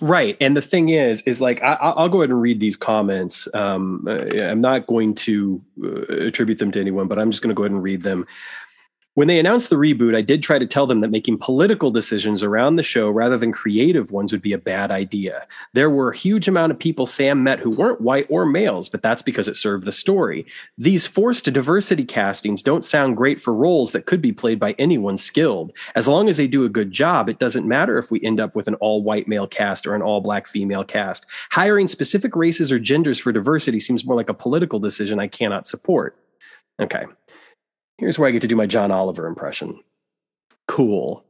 right. 0.00 0.36
And 0.40 0.56
the 0.56 0.60
thing 0.60 0.88
is, 0.88 1.22
is 1.22 1.40
like 1.40 1.62
I, 1.62 1.94
will 1.96 2.08
go 2.08 2.22
ahead 2.22 2.30
and 2.30 2.42
read 2.42 2.58
these 2.58 2.76
comments. 2.76 3.46
Um, 3.54 4.04
I'm 4.08 4.60
not 4.60 4.88
going 4.88 5.14
to 5.14 5.62
uh, 5.84 6.14
attribute 6.26 6.58
them 6.58 6.72
to 6.72 6.80
anyone, 6.80 7.06
but 7.06 7.20
I'm 7.20 7.30
just 7.30 7.40
going 7.40 7.50
to 7.50 7.54
go 7.54 7.62
ahead 7.62 7.70
and 7.70 7.82
read 7.82 8.02
them. 8.02 8.26
When 9.14 9.28
they 9.28 9.38
announced 9.38 9.70
the 9.70 9.76
reboot, 9.76 10.16
I 10.16 10.22
did 10.22 10.42
try 10.42 10.58
to 10.58 10.66
tell 10.66 10.88
them 10.88 11.00
that 11.00 11.10
making 11.10 11.38
political 11.38 11.92
decisions 11.92 12.42
around 12.42 12.74
the 12.74 12.82
show 12.82 13.08
rather 13.08 13.38
than 13.38 13.52
creative 13.52 14.10
ones 14.10 14.32
would 14.32 14.42
be 14.42 14.52
a 14.52 14.58
bad 14.58 14.90
idea. 14.90 15.46
There 15.72 15.88
were 15.88 16.10
a 16.10 16.16
huge 16.16 16.48
amount 16.48 16.72
of 16.72 16.80
people 16.80 17.06
Sam 17.06 17.44
met 17.44 17.60
who 17.60 17.70
weren't 17.70 18.00
white 18.00 18.26
or 18.28 18.44
males, 18.44 18.88
but 18.88 19.02
that's 19.02 19.22
because 19.22 19.46
it 19.46 19.54
served 19.54 19.84
the 19.84 19.92
story. 19.92 20.46
These 20.78 21.06
forced 21.06 21.44
diversity 21.44 22.04
castings 22.04 22.60
don't 22.60 22.84
sound 22.84 23.16
great 23.16 23.40
for 23.40 23.54
roles 23.54 23.92
that 23.92 24.06
could 24.06 24.20
be 24.20 24.32
played 24.32 24.58
by 24.58 24.74
anyone 24.80 25.16
skilled. 25.16 25.76
As 25.94 26.08
long 26.08 26.28
as 26.28 26.36
they 26.36 26.48
do 26.48 26.64
a 26.64 26.68
good 26.68 26.90
job, 26.90 27.28
it 27.28 27.38
doesn't 27.38 27.68
matter 27.68 27.98
if 27.98 28.10
we 28.10 28.20
end 28.22 28.40
up 28.40 28.56
with 28.56 28.66
an 28.66 28.74
all 28.76 29.04
white 29.04 29.28
male 29.28 29.46
cast 29.46 29.86
or 29.86 29.94
an 29.94 30.02
all 30.02 30.22
black 30.22 30.48
female 30.48 30.82
cast. 30.82 31.24
Hiring 31.52 31.86
specific 31.86 32.34
races 32.34 32.72
or 32.72 32.80
genders 32.80 33.20
for 33.20 33.30
diversity 33.30 33.78
seems 33.78 34.04
more 34.04 34.16
like 34.16 34.28
a 34.28 34.34
political 34.34 34.80
decision 34.80 35.20
I 35.20 35.28
cannot 35.28 35.68
support. 35.68 36.18
Okay. 36.80 37.04
Here's 37.98 38.18
where 38.18 38.28
I 38.28 38.32
get 38.32 38.42
to 38.42 38.48
do 38.48 38.56
my 38.56 38.66
John 38.66 38.90
Oliver 38.90 39.26
impression. 39.26 39.78
Cool. 40.66 41.24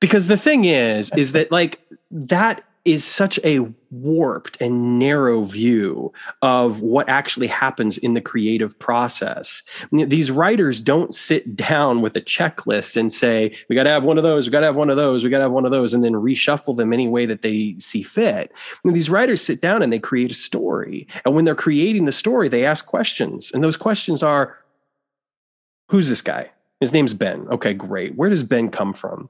Because 0.00 0.26
the 0.26 0.36
thing 0.36 0.64
is, 0.64 1.12
is 1.16 1.32
that 1.32 1.50
like 1.52 1.80
that 2.10 2.64
is 2.86 3.04
such 3.04 3.38
a 3.44 3.60
warped 3.90 4.56
and 4.60 4.98
narrow 4.98 5.42
view 5.42 6.12
of 6.40 6.80
what 6.80 7.08
actually 7.08 7.46
happens 7.46 7.98
in 7.98 8.14
the 8.14 8.20
creative 8.20 8.78
process. 8.78 9.62
These 9.92 10.30
writers 10.30 10.80
don't 10.80 11.12
sit 11.12 11.54
down 11.54 12.00
with 12.00 12.16
a 12.16 12.22
checklist 12.22 12.96
and 12.96 13.12
say, 13.12 13.54
we 13.68 13.76
got 13.76 13.82
to 13.82 13.90
have 13.90 14.04
one 14.04 14.16
of 14.16 14.24
those, 14.24 14.46
we 14.46 14.50
got 14.50 14.60
to 14.60 14.66
have 14.66 14.76
one 14.76 14.88
of 14.88 14.96
those, 14.96 15.22
we 15.22 15.30
got 15.30 15.38
to 15.38 15.44
have 15.44 15.52
one 15.52 15.66
of 15.66 15.72
those, 15.72 15.92
and 15.92 16.02
then 16.02 16.14
reshuffle 16.14 16.74
them 16.74 16.92
any 16.92 17.06
way 17.06 17.26
that 17.26 17.42
they 17.42 17.74
see 17.78 18.02
fit. 18.02 18.50
these 18.84 19.10
writers 19.10 19.42
sit 19.42 19.60
down 19.60 19.82
and 19.82 19.92
they 19.92 19.98
create 19.98 20.30
a 20.30 20.34
story. 20.34 21.06
And 21.26 21.34
when 21.34 21.44
they're 21.44 21.54
creating 21.54 22.06
the 22.06 22.12
story, 22.12 22.48
they 22.48 22.64
ask 22.64 22.86
questions. 22.86 23.52
And 23.52 23.62
those 23.62 23.76
questions 23.76 24.22
are, 24.22 24.56
who's 25.90 26.08
this 26.08 26.22
guy? 26.22 26.50
His 26.78 26.92
name's 26.92 27.12
Ben. 27.12 27.46
Okay, 27.50 27.74
great. 27.74 28.14
Where 28.14 28.30
does 28.30 28.44
Ben 28.44 28.70
come 28.70 28.92
from? 28.92 29.28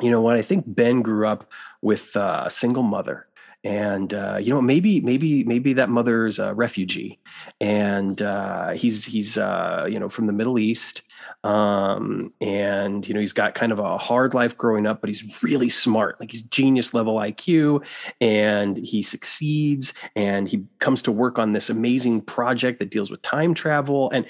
You 0.00 0.10
know 0.10 0.20
what? 0.22 0.36
I 0.36 0.42
think 0.42 0.64
Ben 0.66 1.02
grew 1.02 1.26
up 1.26 1.50
with 1.82 2.16
a 2.16 2.48
single 2.48 2.84
mother 2.84 3.26
and 3.62 4.14
uh, 4.14 4.38
you 4.40 4.52
know 4.54 4.62
maybe 4.62 5.00
maybe 5.00 5.44
maybe 5.44 5.74
that 5.74 5.90
mother's 5.90 6.38
a 6.38 6.54
refugee 6.54 7.18
and 7.60 8.22
uh, 8.22 8.70
he's 8.70 9.04
he's 9.04 9.36
uh, 9.36 9.86
you 9.88 9.98
know 9.98 10.08
from 10.08 10.26
the 10.26 10.32
middle 10.32 10.58
east 10.58 11.02
um, 11.44 12.32
and 12.40 13.06
you 13.06 13.12
know 13.12 13.20
he's 13.20 13.34
got 13.34 13.54
kind 13.54 13.70
of 13.70 13.78
a 13.78 13.98
hard 13.98 14.32
life 14.32 14.56
growing 14.56 14.86
up 14.86 15.00
but 15.02 15.08
he's 15.08 15.42
really 15.42 15.68
smart 15.68 16.18
like 16.20 16.30
he's 16.30 16.42
genius 16.44 16.94
level 16.94 17.16
iq 17.16 17.84
and 18.20 18.78
he 18.78 19.02
succeeds 19.02 19.92
and 20.16 20.48
he 20.48 20.64
comes 20.78 21.02
to 21.02 21.12
work 21.12 21.38
on 21.38 21.52
this 21.52 21.68
amazing 21.68 22.22
project 22.22 22.78
that 22.78 22.90
deals 22.90 23.10
with 23.10 23.20
time 23.20 23.52
travel 23.52 24.10
and 24.10 24.24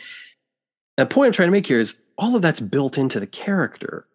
the 0.97 1.07
point 1.07 1.29
I'm 1.29 1.33
trying 1.33 1.49
to 1.49 1.53
make 1.53 1.67
here 1.67 1.81
is 1.81 1.97
all 2.19 2.37
of 2.37 2.43
that's 2.43 2.61
built 2.61 2.99
into 2.99 3.21
the 3.21 3.27
character. 3.27 4.07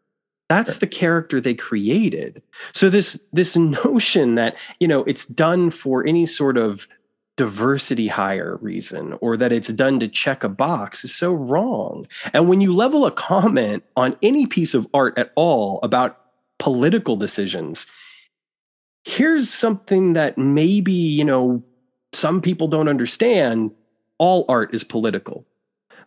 That's 0.47 0.73
sure. 0.73 0.79
the 0.79 0.87
character 0.87 1.41
they 1.41 1.55
created. 1.55 2.41
So 2.73 2.89
this 2.89 3.19
this 3.33 3.55
notion 3.85 4.35
that 4.35 4.55
you 4.79 4.87
know 4.87 5.03
it's 5.05 5.25
done 5.25 5.71
for 5.71 6.05
any 6.05 6.25
sort 6.25 6.57
of 6.57 6.87
diversity 7.37 8.07
hire 8.07 8.57
reason 8.61 9.17
or 9.19 9.35
that 9.37 9.51
it's 9.51 9.67
done 9.67 9.99
to 9.99 10.07
check 10.07 10.43
a 10.43 10.49
box 10.49 11.03
is 11.03 11.13
so 11.13 11.33
wrong. 11.33 12.07
And 12.33 12.47
when 12.47 12.61
you 12.61 12.73
level 12.73 13.05
a 13.05 13.11
comment 13.11 13.83
on 13.97 14.15
any 14.21 14.45
piece 14.45 14.73
of 14.73 14.87
art 14.93 15.17
at 15.17 15.33
all 15.35 15.79
about 15.83 16.21
political 16.59 17.17
decisions, 17.17 17.87
here's 19.03 19.49
something 19.49 20.13
that 20.13 20.37
maybe, 20.37 20.93
you 20.93 21.25
know, 21.25 21.61
some 22.13 22.41
people 22.41 22.67
don't 22.67 22.87
understand. 22.87 23.71
All 24.17 24.45
art 24.47 24.73
is 24.73 24.85
political. 24.85 25.45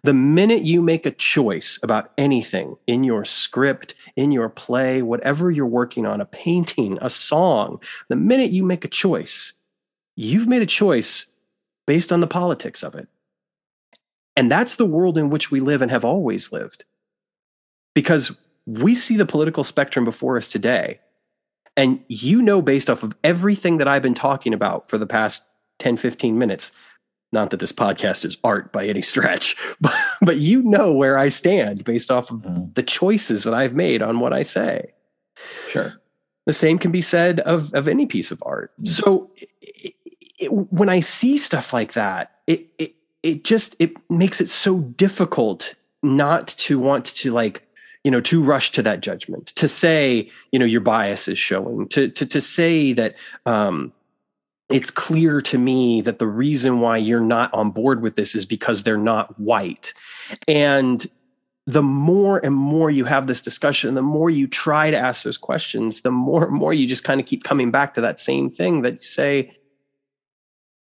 The 0.04 0.14
minute 0.14 0.62
you 0.62 0.80
make 0.80 1.06
a 1.06 1.10
choice 1.10 1.78
about 1.82 2.12
anything 2.16 2.76
in 2.86 3.04
your 3.04 3.24
script, 3.24 3.94
in 4.16 4.30
your 4.30 4.48
play, 4.48 5.02
whatever 5.02 5.50
you're 5.50 5.66
working 5.66 6.06
on, 6.06 6.20
a 6.20 6.26
painting, 6.26 6.98
a 7.00 7.10
song, 7.10 7.80
the 8.08 8.16
minute 8.16 8.50
you 8.50 8.62
make 8.64 8.84
a 8.84 8.88
choice, 8.88 9.54
you've 10.16 10.46
made 10.46 10.62
a 10.62 10.66
choice 10.66 11.26
based 11.86 12.12
on 12.12 12.20
the 12.20 12.26
politics 12.26 12.82
of 12.82 12.94
it. 12.94 13.08
And 14.36 14.50
that's 14.50 14.76
the 14.76 14.86
world 14.86 15.18
in 15.18 15.30
which 15.30 15.50
we 15.50 15.58
live 15.58 15.82
and 15.82 15.90
have 15.90 16.04
always 16.04 16.52
lived. 16.52 16.84
Because 17.94 18.38
we 18.66 18.94
see 18.94 19.16
the 19.16 19.26
political 19.26 19.64
spectrum 19.64 20.04
before 20.04 20.36
us 20.36 20.48
today. 20.48 21.00
And 21.76 22.04
you 22.08 22.42
know, 22.42 22.60
based 22.60 22.90
off 22.90 23.02
of 23.02 23.16
everything 23.24 23.78
that 23.78 23.88
I've 23.88 24.02
been 24.02 24.14
talking 24.14 24.52
about 24.52 24.88
for 24.88 24.98
the 24.98 25.06
past 25.06 25.42
10, 25.78 25.96
15 25.96 26.38
minutes, 26.38 26.70
not 27.32 27.50
that 27.50 27.60
this 27.60 27.72
podcast 27.72 28.24
is 28.24 28.38
art 28.42 28.72
by 28.72 28.86
any 28.86 29.02
stretch, 29.02 29.56
but, 29.80 29.94
but 30.22 30.36
you 30.38 30.62
know 30.62 30.92
where 30.92 31.18
I 31.18 31.28
stand 31.28 31.84
based 31.84 32.10
off 32.10 32.30
of 32.30 32.40
mm. 32.40 32.74
the 32.74 32.82
choices 32.82 33.44
that 33.44 33.54
I've 33.54 33.74
made 33.74 34.02
on 34.02 34.20
what 34.20 34.32
I 34.32 34.42
say. 34.42 34.92
Sure. 35.68 35.94
The 36.46 36.52
same 36.52 36.78
can 36.78 36.90
be 36.90 37.02
said 37.02 37.40
of, 37.40 37.72
of 37.74 37.88
any 37.88 38.06
piece 38.06 38.30
of 38.30 38.42
art. 38.46 38.72
Mm. 38.80 38.88
So 38.88 39.30
it, 39.36 39.94
it, 40.38 40.52
when 40.52 40.88
I 40.88 41.00
see 41.00 41.36
stuff 41.36 41.72
like 41.72 41.92
that, 41.92 42.38
it, 42.46 42.66
it, 42.78 42.94
it 43.22 43.44
just, 43.44 43.76
it 43.78 43.92
makes 44.10 44.40
it 44.40 44.48
so 44.48 44.78
difficult 44.78 45.74
not 46.02 46.48
to 46.48 46.78
want 46.78 47.04
to 47.06 47.32
like, 47.32 47.62
you 48.04 48.10
know, 48.10 48.20
to 48.20 48.42
rush 48.42 48.70
to 48.72 48.82
that 48.82 49.00
judgment, 49.00 49.48
to 49.48 49.68
say, 49.68 50.30
you 50.52 50.58
know, 50.58 50.64
your 50.64 50.80
bias 50.80 51.28
is 51.28 51.36
showing, 51.36 51.88
to, 51.88 52.08
to, 52.08 52.24
to 52.24 52.40
say 52.40 52.92
that, 52.92 53.16
um, 53.44 53.92
it's 54.70 54.90
clear 54.90 55.40
to 55.40 55.58
me 55.58 56.00
that 56.02 56.18
the 56.18 56.26
reason 56.26 56.80
why 56.80 56.98
you're 56.98 57.20
not 57.20 57.52
on 57.54 57.70
board 57.70 58.02
with 58.02 58.16
this 58.16 58.34
is 58.34 58.44
because 58.44 58.82
they're 58.82 58.98
not 58.98 59.38
white. 59.40 59.94
And 60.46 61.06
the 61.66 61.82
more 61.82 62.38
and 62.44 62.54
more 62.54 62.90
you 62.90 63.04
have 63.04 63.26
this 63.26 63.40
discussion, 63.40 63.94
the 63.94 64.02
more 64.02 64.30
you 64.30 64.46
try 64.46 64.90
to 64.90 64.96
ask 64.96 65.22
those 65.22 65.38
questions, 65.38 66.02
the 66.02 66.10
more 66.10 66.44
and 66.44 66.54
more 66.54 66.74
you 66.74 66.86
just 66.86 67.04
kind 67.04 67.20
of 67.20 67.26
keep 67.26 67.44
coming 67.44 67.70
back 67.70 67.94
to 67.94 68.00
that 68.00 68.20
same 68.20 68.50
thing 68.50 68.82
that 68.82 68.94
you 68.94 69.02
say, 69.02 69.54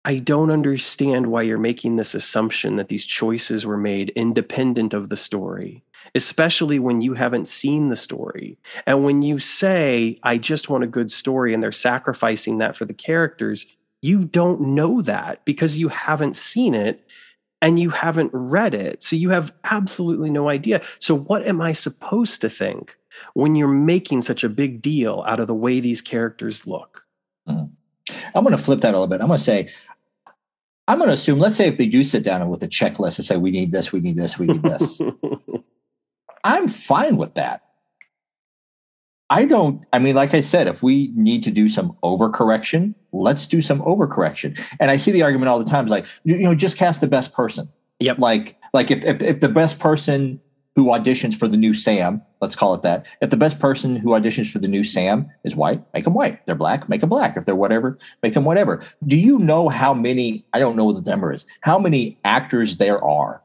I 0.06 0.20
don't 0.20 0.52
understand 0.52 1.28
why 1.28 1.42
you're 1.42 1.58
making 1.58 1.98
this 1.98 2.16
assumption 2.16 2.78
that 2.78 2.88
these 2.88 3.06
choices 3.06 3.66
were 3.66 3.78
made 3.78 4.10
independent 4.12 4.94
of 4.94 5.10
the 5.10 5.18
story, 5.18 5.84
especially 6.16 6.80
when 6.80 7.02
you 7.02 7.14
haven't 7.14 7.48
seen 7.48 7.90
the 7.90 7.96
story. 7.96 8.58
And 8.86 9.04
when 9.04 9.22
you 9.22 9.40
say, 9.40 10.18
I 10.24 10.38
just 10.38 10.70
want 10.70 10.84
a 10.84 10.88
good 10.88 11.12
story, 11.12 11.54
and 11.54 11.62
they're 11.62 11.72
sacrificing 11.72 12.58
that 12.58 12.76
for 12.76 12.86
the 12.86 12.94
characters, 12.94 13.66
you 14.02 14.26
don't 14.26 14.62
know 14.62 15.02
that 15.02 15.44
because 15.46 15.80
you 15.80 15.88
haven't 15.88 16.36
seen 16.36 16.74
it 16.74 17.08
and 17.62 17.80
you 17.80 17.90
haven't 17.90 18.32
read 18.34 18.74
it. 18.74 19.04
So 19.04 19.16
you 19.16 19.30
have 19.32 19.54
absolutely 19.64 20.30
no 20.30 20.50
idea. 20.50 20.82
So, 21.00 21.16
what 21.16 21.46
am 21.46 21.62
I 21.62 21.72
supposed 21.72 22.42
to 22.42 22.50
think 22.50 22.98
when 23.34 23.56
you're 23.56 23.68
making 23.68 24.22
such 24.22 24.44
a 24.44 24.50
big 24.50 24.82
deal 24.82 25.24
out 25.28 25.40
of 25.40 25.48
the 25.48 25.56
way 25.56 25.80
these 25.80 26.02
characters 26.02 26.68
look? 26.68 27.06
Mm. 27.48 27.72
I'm 28.36 28.44
going 28.44 28.56
to 28.56 28.64
flip 28.64 28.82
that 28.82 28.90
a 28.94 28.98
little 28.98 29.08
bit. 29.08 29.22
I'm 29.22 29.28
going 29.28 29.38
to 29.38 29.44
say, 29.44 29.70
I'm 30.88 30.98
going 31.00 31.10
to 31.10 31.16
assume, 31.16 31.40
let's 31.40 31.56
say 31.58 31.68
if 31.68 31.78
they 31.78 31.88
do 31.88 32.04
sit 32.04 32.24
down 32.24 32.48
with 32.50 32.64
a 32.64 32.68
checklist 32.68 33.18
and 33.18 33.26
say, 33.26 33.36
we 33.36 33.52
need 33.52 33.72
this, 33.72 33.92
we 33.92 34.00
need 34.00 34.16
this, 34.16 34.40
we 34.40 34.48
need 34.48 34.62
this. 34.62 35.02
I'm 36.48 36.70
fine 36.70 37.18
with 37.18 37.36
that. 37.36 37.62
I 39.30 39.44
don't, 39.44 39.86
I 39.92 40.00
mean, 40.00 40.16
like 40.16 40.34
I 40.34 40.40
said, 40.40 40.68
if 40.68 40.82
we 40.82 41.12
need 41.14 41.44
to 41.44 41.52
do 41.52 41.68
some 41.68 41.98
overcorrection, 42.02 42.96
let's 43.12 43.46
do 43.46 43.62
some 43.62 43.82
overcorrection. 43.82 44.58
And 44.80 44.90
I 44.90 44.96
see 44.96 45.12
the 45.12 45.24
argument 45.24 45.50
all 45.50 45.60
the 45.60 45.70
time 45.70 45.84
is 45.84 45.92
like, 45.92 46.06
you, 46.24 46.36
you 46.38 46.44
know, 46.44 46.56
just 46.56 46.78
cast 46.78 47.02
the 47.02 47.08
best 47.08 47.34
person. 47.34 47.68
Yep. 48.00 48.20
Like, 48.20 48.58
like 48.74 48.90
if, 48.90 49.04
if, 49.04 49.22
if 49.22 49.40
the 49.42 49.50
best 49.50 49.80
person 49.80 50.40
who 50.78 50.86
auditions 50.86 51.36
for 51.36 51.50
the 51.50 51.58
new 51.58 51.74
Sam, 51.74 52.22
let's 52.40 52.56
call 52.56 52.74
it 52.76 52.84
that. 52.84 53.06
If 53.20 53.30
the 53.30 53.36
best 53.36 53.60
person 53.60 53.98
who 53.98 54.12
auditions 54.12 54.50
for 54.50 54.60
the 54.60 54.70
new 54.70 54.86
Sam 54.86 55.30
is 55.44 55.56
white, 55.56 55.82
make 55.94 56.06
them 56.06 56.14
white. 56.14 56.36
If 56.36 56.46
they're 56.46 56.56
black, 56.56 56.88
make 56.88 57.02
them 57.02 57.10
black. 57.10 57.36
If 57.36 57.44
they're 57.44 57.56
whatever, 57.56 57.98
make 58.24 58.36
them 58.36 58.46
whatever. 58.46 58.82
Do 59.06 59.18
you 59.18 59.40
know 59.40 59.68
how 59.68 59.94
many, 59.94 60.46
I 60.54 60.60
don't 60.60 60.78
know 60.78 60.86
what 60.86 61.04
the 61.04 61.10
number 61.10 61.34
is, 61.34 61.46
how 61.62 61.78
many 61.78 62.18
actors 62.24 62.78
there 62.78 63.04
are 63.04 63.42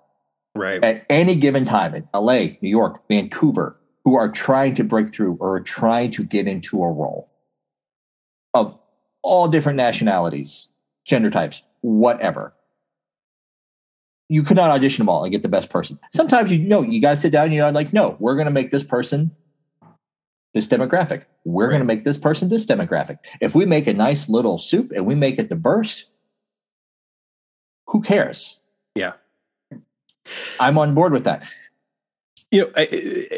right 0.55 0.83
at 0.85 1.07
any 1.09 1.35
given 1.35 1.65
time 1.65 1.95
in 1.95 2.09
LA, 2.15 2.57
New 2.61 2.69
York, 2.69 3.03
Vancouver, 3.09 3.79
who 4.05 4.17
are 4.17 4.31
trying 4.31 4.75
to 4.75 4.85
break 4.85 5.13
through 5.13 5.37
or 5.41 5.57
are 5.57 5.61
trying 5.61 6.11
to 6.13 6.25
get 6.25 6.47
into 6.47 6.83
a 6.83 6.91
role 6.91 7.31
of 8.55 8.79
all 9.23 9.49
different 9.49 9.77
nationalities, 9.77 10.69
gender 11.05 11.31
types, 11.31 11.63
whatever 11.81 12.55
you 14.33 14.43
could 14.43 14.57
not 14.57 14.71
audition 14.71 15.03
them 15.03 15.11
all 15.11 15.25
and 15.25 15.31
get 15.31 15.43
the 15.43 15.49
best 15.49 15.69
person. 15.69 15.99
Sometimes 16.11 16.51
you 16.51 16.59
know 16.59 16.81
you 16.81 17.03
got 17.03 17.11
to 17.11 17.17
sit 17.19 17.33
down 17.33 17.45
and 17.45 17.55
you're 17.55 17.71
like, 17.71 17.93
no, 17.93 18.17
we're 18.19 18.35
going 18.35 18.47
to 18.47 18.51
make 18.51 18.71
this 18.71 18.83
person 18.83 19.31
this 20.55 20.67
demographic. 20.67 21.25
We're 21.45 21.65
right. 21.65 21.73
going 21.73 21.81
to 21.81 21.87
make 21.87 22.07
this 22.07 22.17
person 22.17 22.49
this 22.49 22.65
demographic. 22.65 23.19
If 23.43 23.55
we 23.55 23.67
make 23.67 23.87
a 23.87 23.93
nice 23.93 24.31
little 24.31 24.59
soup 24.59 24.91
and 24.97 25.05
we 25.05 25.15
make 25.15 25.39
it 25.39 25.51
diverse, 25.51 26.07
who 27.89 28.01
cares? 28.01 28.59
Yeah, 28.95 29.13
I'm 30.61 30.79
on 30.79 30.95
board 30.95 31.13
with 31.13 31.25
that. 31.25 31.45
You 32.51 32.63
know, 32.63 32.71
I, 32.77 32.87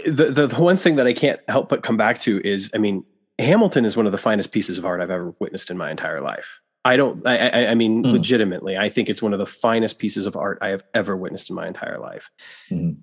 the, 0.06 0.30
the 0.30 0.46
the 0.48 0.62
one 0.62 0.76
thing 0.76 0.96
that 0.96 1.06
I 1.06 1.12
can't 1.12 1.40
help 1.48 1.68
but 1.68 1.82
come 1.82 1.96
back 1.96 2.20
to 2.22 2.40
is, 2.44 2.70
I 2.74 2.78
mean, 2.78 3.04
Hamilton 3.38 3.84
is 3.84 3.96
one 3.96 4.06
of 4.06 4.12
the 4.12 4.18
finest 4.18 4.52
pieces 4.52 4.76
of 4.76 4.84
art 4.84 5.00
I've 5.00 5.10
ever 5.10 5.34
witnessed 5.38 5.70
in 5.70 5.78
my 5.78 5.90
entire 5.90 6.20
life. 6.20 6.60
I 6.84 6.96
don't. 6.96 7.26
I, 7.26 7.48
I, 7.48 7.66
I 7.70 7.74
mean, 7.74 8.02
mm. 8.02 8.12
legitimately, 8.12 8.76
I 8.76 8.88
think 8.88 9.08
it's 9.08 9.22
one 9.22 9.32
of 9.32 9.38
the 9.38 9.46
finest 9.46 9.98
pieces 9.98 10.26
of 10.26 10.36
art 10.36 10.58
I 10.60 10.68
have 10.68 10.84
ever 10.92 11.16
witnessed 11.16 11.48
in 11.48 11.56
my 11.56 11.66
entire 11.66 11.98
life. 11.98 12.30
Mm. 12.70 12.98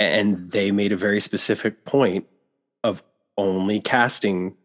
And 0.00 0.38
they 0.50 0.70
made 0.70 0.92
a 0.92 0.96
very 0.96 1.20
specific 1.20 1.84
point 1.84 2.26
of 2.82 3.02
only 3.36 3.80
casting, 3.80 4.56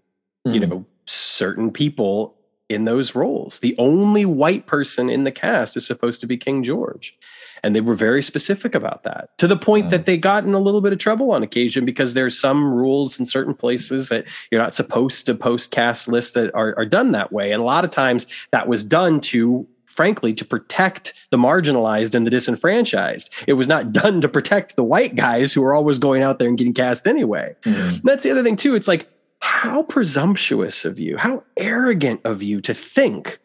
mm. 0.47 0.53
you 0.53 0.59
know, 0.59 0.85
certain 1.05 1.71
people 1.71 2.35
in 2.69 2.85
those 2.85 3.15
roles. 3.15 3.59
The 3.59 3.75
only 3.77 4.25
white 4.25 4.67
person 4.67 5.09
in 5.09 5.23
the 5.23 5.31
cast 5.31 5.75
is 5.75 5.85
supposed 5.85 6.21
to 6.21 6.27
be 6.27 6.37
King 6.37 6.63
George. 6.63 7.17
And 7.63 7.75
they 7.75 7.81
were 7.81 7.95
very 7.95 8.21
specific 8.21 8.75
about 8.75 9.03
that 9.03 9.37
to 9.37 9.47
the 9.47 9.57
point 9.57 9.85
wow. 9.85 9.89
that 9.91 10.05
they 10.05 10.17
got 10.17 10.45
in 10.45 10.53
a 10.53 10.59
little 10.59 10.81
bit 10.81 10.93
of 10.93 10.99
trouble 10.99 11.31
on 11.31 11.43
occasion 11.43 11.85
because 11.85 12.13
there's 12.13 12.39
some 12.39 12.73
rules 12.73 13.19
in 13.19 13.25
certain 13.25 13.53
places 13.53 14.09
that 14.09 14.25
you're 14.51 14.61
not 14.61 14.73
supposed 14.73 15.25
to 15.25 15.35
post 15.35 15.71
cast 15.71 16.07
lists 16.07 16.31
that 16.31 16.53
are, 16.53 16.73
are 16.77 16.85
done 16.85 17.11
that 17.11 17.31
way. 17.31 17.51
And 17.51 17.61
a 17.61 17.65
lot 17.65 17.83
of 17.83 17.89
times 17.89 18.27
that 18.51 18.67
was 18.67 18.83
done 18.83 19.19
to 19.21 19.67
frankly, 19.85 20.33
to 20.33 20.45
protect 20.45 21.13
the 21.29 21.35
marginalized 21.35 22.15
and 22.15 22.25
the 22.25 22.31
disenfranchised. 22.31 23.33
It 23.47 23.53
was 23.53 23.67
not 23.67 23.91
done 23.91 24.21
to 24.21 24.29
protect 24.29 24.77
the 24.77 24.83
white 24.83 25.15
guys 25.15 25.51
who 25.51 25.61
were 25.61 25.73
always 25.73 25.99
going 25.99 26.23
out 26.23 26.39
there 26.39 26.47
and 26.47 26.57
getting 26.57 26.73
cast 26.73 27.05
anyway. 27.05 27.53
Mm-hmm. 27.63 28.07
That's 28.07 28.23
the 28.23 28.31
other 28.31 28.41
thing, 28.41 28.55
too. 28.55 28.75
It's 28.75 28.87
like, 28.87 29.09
how 29.41 29.83
presumptuous 29.83 30.85
of 30.85 30.99
you, 30.99 31.17
how 31.17 31.43
arrogant 31.57 32.21
of 32.23 32.43
you 32.43 32.61
to 32.61 32.73
think 32.73 33.39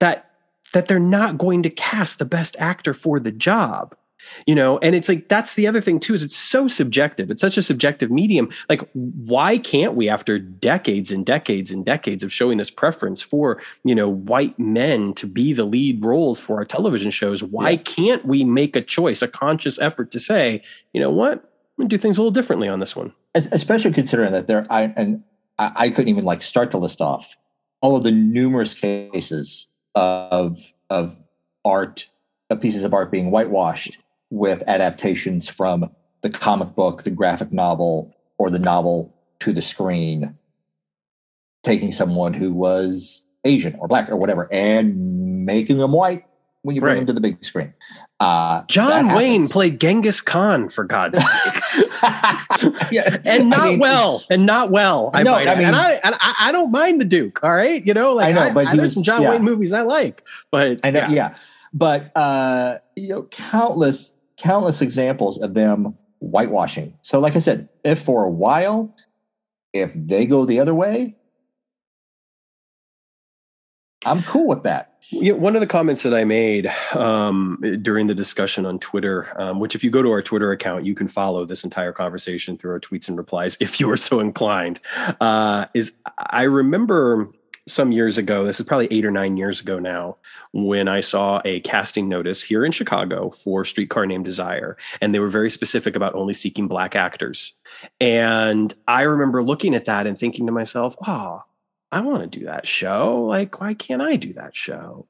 that 0.00 0.29
that 0.72 0.88
they're 0.88 0.98
not 0.98 1.38
going 1.38 1.62
to 1.62 1.70
cast 1.70 2.18
the 2.18 2.24
best 2.24 2.56
actor 2.58 2.94
for 2.94 3.20
the 3.20 3.32
job 3.32 3.94
you 4.46 4.54
know? 4.54 4.78
And 4.78 4.94
it's 4.94 5.08
like 5.08 5.28
that's 5.28 5.54
the 5.54 5.66
other 5.66 5.80
thing 5.80 6.00
too 6.00 6.14
is 6.14 6.22
it's 6.22 6.36
so 6.36 6.68
subjective. 6.68 7.30
It's 7.30 7.40
such 7.40 7.58
a 7.58 7.62
subjective 7.62 8.10
medium. 8.10 8.50
Like 8.68 8.88
why 8.92 9.58
can't 9.58 9.94
we 9.94 10.08
after 10.08 10.38
decades 10.38 11.10
and 11.10 11.24
decades 11.24 11.70
and 11.70 11.84
decades 11.84 12.22
of 12.22 12.32
showing 12.32 12.58
this 12.58 12.70
preference 12.70 13.22
for 13.22 13.60
you 13.84 13.94
know 13.94 14.08
white 14.08 14.58
men 14.58 15.14
to 15.14 15.26
be 15.26 15.52
the 15.52 15.64
lead 15.64 16.04
roles 16.04 16.40
for 16.40 16.56
our 16.56 16.64
television 16.64 17.10
shows 17.10 17.42
why 17.42 17.70
yeah. 17.70 17.76
can't 17.78 18.24
we 18.24 18.44
make 18.44 18.76
a 18.76 18.82
choice 18.82 19.22
a 19.22 19.28
conscious 19.28 19.78
effort 19.78 20.10
to 20.12 20.20
say 20.20 20.62
you 20.92 21.00
know 21.00 21.10
what? 21.10 21.44
I'm 21.78 21.84
gonna 21.84 21.88
do 21.88 21.98
things 21.98 22.18
a 22.18 22.20
little 22.20 22.30
differently 22.30 22.68
on 22.68 22.80
this 22.80 22.94
one. 22.94 23.12
Especially 23.34 23.92
considering 23.92 24.32
that 24.32 24.46
there 24.46 24.66
i 24.70 24.92
and 24.96 25.22
I, 25.58 25.72
I 25.76 25.90
couldn't 25.90 26.08
even 26.08 26.24
like 26.24 26.42
start 26.42 26.70
to 26.72 26.78
list 26.78 27.00
off 27.00 27.36
all 27.80 27.96
of 27.96 28.02
the 28.02 28.10
numerous 28.10 28.74
cases 28.74 29.66
of 29.94 30.72
of 30.88 31.16
art 31.64 32.08
of 32.48 32.60
pieces 32.60 32.84
of 32.84 32.94
art 32.94 33.10
being 33.10 33.30
whitewashed 33.30 33.98
with 34.30 34.62
adaptations 34.66 35.48
from 35.48 35.90
the 36.22 36.30
comic 36.30 36.74
book, 36.74 37.02
the 37.02 37.10
graphic 37.10 37.52
novel, 37.52 38.14
or 38.38 38.50
the 38.50 38.58
novel 38.58 39.14
to 39.40 39.52
the 39.52 39.62
screen, 39.62 40.36
taking 41.62 41.92
someone 41.92 42.34
who 42.34 42.52
was 42.52 43.22
Asian 43.44 43.74
or 43.76 43.88
black 43.88 44.10
or 44.10 44.16
whatever 44.16 44.48
and 44.52 45.46
making 45.46 45.78
them 45.78 45.92
white 45.92 46.24
when 46.62 46.76
you 46.76 46.80
bring 46.80 46.92
right. 46.92 46.98
them 46.98 47.06
to 47.06 47.12
the 47.12 47.20
big 47.20 47.44
screen. 47.44 47.72
Uh, 48.18 48.62
John 48.66 49.14
Wayne 49.14 49.48
played 49.48 49.80
Genghis 49.80 50.20
Khan 50.20 50.68
for 50.68 50.84
God's 50.84 51.18
sake, 51.24 51.62
yeah. 52.92 53.16
and 53.24 53.48
not 53.48 53.60
I 53.60 53.70
mean, 53.70 53.78
well, 53.78 54.22
and 54.28 54.44
not 54.44 54.70
well. 54.70 55.10
I 55.14 55.22
no, 55.22 55.34
I 55.34 55.54
mean, 55.54 55.66
and 55.66 55.76
I 55.76 55.92
and 56.04 56.14
I, 56.20 56.34
I, 56.40 56.52
don't 56.52 56.70
mind 56.70 57.00
the 57.00 57.06
Duke. 57.06 57.42
All 57.42 57.52
right, 57.52 57.84
you 57.84 57.94
know, 57.94 58.12
like 58.14 58.28
I 58.28 58.32
know, 58.48 58.54
but 58.54 58.66
I, 58.66 58.76
there's 58.76 58.92
some 58.92 59.02
John 59.02 59.22
yeah. 59.22 59.30
Wayne 59.30 59.42
movies 59.42 59.72
I 59.72 59.82
like, 59.82 60.26
but 60.50 60.80
I 60.84 60.90
know, 60.90 61.00
yeah, 61.00 61.10
yeah. 61.10 61.36
but 61.72 62.12
uh, 62.14 62.78
you 62.94 63.08
know, 63.08 63.22
countless, 63.30 64.12
countless 64.36 64.82
examples 64.82 65.38
of 65.38 65.54
them 65.54 65.96
whitewashing. 66.18 66.92
So, 67.00 67.20
like 67.20 67.36
I 67.36 67.38
said, 67.38 67.70
if 67.84 68.02
for 68.02 68.24
a 68.24 68.30
while, 68.30 68.94
if 69.72 69.92
they 69.94 70.26
go 70.26 70.44
the 70.44 70.60
other 70.60 70.74
way, 70.74 71.16
I'm 74.04 74.22
cool 74.22 74.46
with 74.46 74.64
that. 74.64 74.89
Yeah, 75.08 75.32
one 75.32 75.56
of 75.56 75.60
the 75.60 75.66
comments 75.66 76.02
that 76.02 76.14
I 76.14 76.24
made 76.24 76.66
um, 76.92 77.58
during 77.82 78.06
the 78.06 78.14
discussion 78.14 78.66
on 78.66 78.78
Twitter, 78.78 79.32
um, 79.40 79.58
which 79.58 79.74
if 79.74 79.82
you 79.82 79.90
go 79.90 80.02
to 80.02 80.10
our 80.10 80.22
Twitter 80.22 80.52
account, 80.52 80.84
you 80.84 80.94
can 80.94 81.08
follow 81.08 81.44
this 81.44 81.64
entire 81.64 81.92
conversation 81.92 82.56
through 82.56 82.72
our 82.72 82.80
tweets 82.80 83.08
and 83.08 83.16
replies 83.16 83.56
if 83.60 83.80
you 83.80 83.90
are 83.90 83.96
so 83.96 84.20
inclined, 84.20 84.80
uh, 85.20 85.66
is 85.74 85.92
I 86.18 86.42
remember 86.42 87.30
some 87.66 87.92
years 87.92 88.18
ago, 88.18 88.44
this 88.44 88.60
is 88.60 88.66
probably 88.66 88.88
eight 88.90 89.04
or 89.04 89.10
nine 89.10 89.36
years 89.36 89.60
ago 89.60 89.78
now, 89.78 90.16
when 90.52 90.88
I 90.88 91.00
saw 91.00 91.40
a 91.44 91.60
casting 91.60 92.08
notice 92.08 92.42
here 92.42 92.64
in 92.64 92.72
Chicago 92.72 93.30
for 93.30 93.64
Streetcar 93.64 94.06
Named 94.06 94.24
Desire. 94.24 94.76
And 95.00 95.14
they 95.14 95.18
were 95.18 95.28
very 95.28 95.50
specific 95.50 95.96
about 95.96 96.14
only 96.14 96.34
seeking 96.34 96.68
black 96.68 96.96
actors. 96.96 97.52
And 98.00 98.74
I 98.88 99.02
remember 99.02 99.42
looking 99.42 99.74
at 99.74 99.84
that 99.84 100.06
and 100.06 100.18
thinking 100.18 100.46
to 100.46 100.52
myself, 100.52 100.96
oh, 101.06 101.44
I 101.92 102.00
want 102.00 102.30
to 102.30 102.38
do 102.38 102.46
that 102.46 102.66
show. 102.66 103.22
Like, 103.24 103.60
why 103.60 103.74
can't 103.74 104.02
I 104.02 104.16
do 104.16 104.32
that 104.34 104.54
show? 104.54 105.06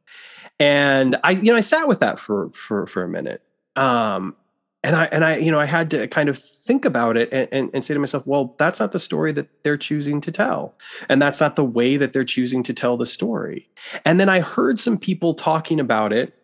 And 0.59 1.17
I, 1.25 1.33
you 1.33 1.53
know, 1.53 1.57
I 1.57 1.61
sat 1.61 1.89
with 1.89 2.01
that 2.01 2.19
for 2.19 2.51
for 2.51 2.87
for 2.87 3.03
a 3.03 3.09
minute. 3.09 3.43
Um, 3.77 4.37
and 4.83 4.97
I 4.97 5.05
and 5.07 5.25
I, 5.25 5.37
you 5.37 5.51
know, 5.51 5.61
I 5.61 5.67
had 5.67 5.91
to 5.91 6.09
kind 6.09 6.29
of 6.29 6.39
think 6.39 6.85
about 6.85 7.17
it 7.17 7.29
and, 7.33 7.49
and, 7.53 7.71
and 7.75 7.85
say 7.85 7.93
to 7.93 8.01
myself, 8.01 8.27
well, 8.27 8.55
that's 8.59 8.81
not 8.81 8.93
the 8.93 8.99
story 8.99 9.33
that 9.33 9.63
they're 9.63 9.77
choosing 9.77 10.21
to 10.23 10.33
tell. 10.33 10.75
And 11.09 11.21
that's 11.21 11.41
not 11.41 11.57
the 11.57 11.65
way 11.65 11.97
that 11.97 12.13
they're 12.13 12.25
choosing 12.25 12.63
to 12.65 12.73
tell 12.73 12.97
the 12.97 13.07
story. 13.07 13.69
And 14.05 14.19
then 14.19 14.29
I 14.29 14.41
heard 14.41 14.79
some 14.79 14.99
people 14.99 15.35
talking 15.35 15.81
about 15.81 16.13
it 16.13 16.35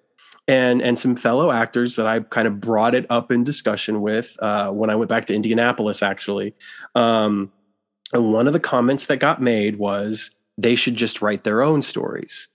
and 0.48 0.80
and 0.82 0.98
some 0.98 1.16
fellow 1.16 1.50
actors 1.50 1.96
that 1.96 2.06
I 2.06 2.20
kind 2.20 2.46
of 2.46 2.60
brought 2.60 2.94
it 2.94 3.06
up 3.10 3.32
in 3.32 3.42
discussion 3.42 4.00
with 4.00 4.36
uh, 4.40 4.70
when 4.70 4.90
I 4.90 4.96
went 4.96 5.08
back 5.08 5.24
to 5.26 5.34
Indianapolis, 5.34 6.02
actually. 6.02 6.54
Um, 6.94 7.52
and 8.16 8.32
one 8.32 8.46
of 8.46 8.52
the 8.52 8.60
comments 8.60 9.06
that 9.06 9.18
got 9.18 9.42
made 9.42 9.76
was 9.76 10.30
they 10.58 10.74
should 10.74 10.96
just 10.96 11.20
write 11.20 11.44
their 11.44 11.62
own 11.62 11.82
stories. 11.82 12.48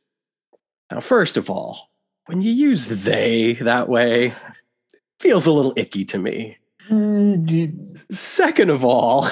Now, 0.92 1.00
first 1.00 1.38
of 1.38 1.50
all, 1.50 1.92
when 2.26 2.42
you 2.42 2.52
use 2.52 2.88
they 2.88 3.54
that 3.54 3.88
way, 3.88 4.34
feels 5.20 5.46
a 5.46 5.52
little 5.52 5.74
icky 5.76 6.04
to 6.06 6.18
me. 6.18 6.58
Second 8.12 8.72
of 8.72 8.84
all, 8.84 9.28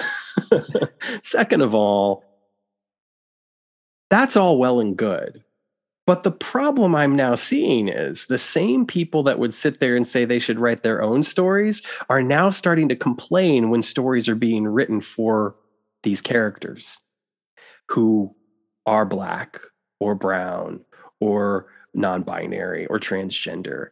second 1.21 1.61
of 1.61 1.73
all, 1.73 2.23
that's 4.09 4.37
all 4.37 4.57
well 4.57 4.79
and 4.79 4.95
good. 4.95 5.43
But 6.05 6.23
the 6.23 6.31
problem 6.31 6.95
I'm 6.95 7.15
now 7.15 7.35
seeing 7.35 7.87
is 7.87 8.25
the 8.25 8.37
same 8.37 8.85
people 8.85 9.21
that 9.23 9.37
would 9.37 9.53
sit 9.53 9.79
there 9.79 9.95
and 9.95 10.07
say 10.07 10.25
they 10.25 10.39
should 10.39 10.59
write 10.59 10.81
their 10.81 11.01
own 11.01 11.21
stories 11.21 11.83
are 12.09 12.23
now 12.23 12.49
starting 12.49 12.89
to 12.89 12.95
complain 12.95 13.69
when 13.69 13.83
stories 13.83 14.27
are 14.27 14.35
being 14.35 14.67
written 14.67 15.01
for 15.01 15.55
these 16.03 16.21
characters 16.21 16.99
who 17.89 18.35
are 18.85 19.05
black 19.05 19.59
or 19.99 20.15
brown 20.15 20.81
or 21.19 21.67
non 21.93 22.23
binary 22.23 22.85
or 22.87 22.99
transgender. 22.99 23.89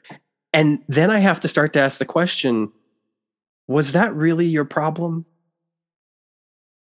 And 0.54 0.80
then 0.88 1.12
I 1.12 1.20
have 1.20 1.40
to 1.42 1.48
start 1.48 1.74
to 1.74 1.80
ask 1.80 2.00
the 2.00 2.06
question 2.06 2.72
was 3.68 3.92
that 3.92 4.16
really 4.16 4.46
your 4.46 4.66
problem? 4.66 5.26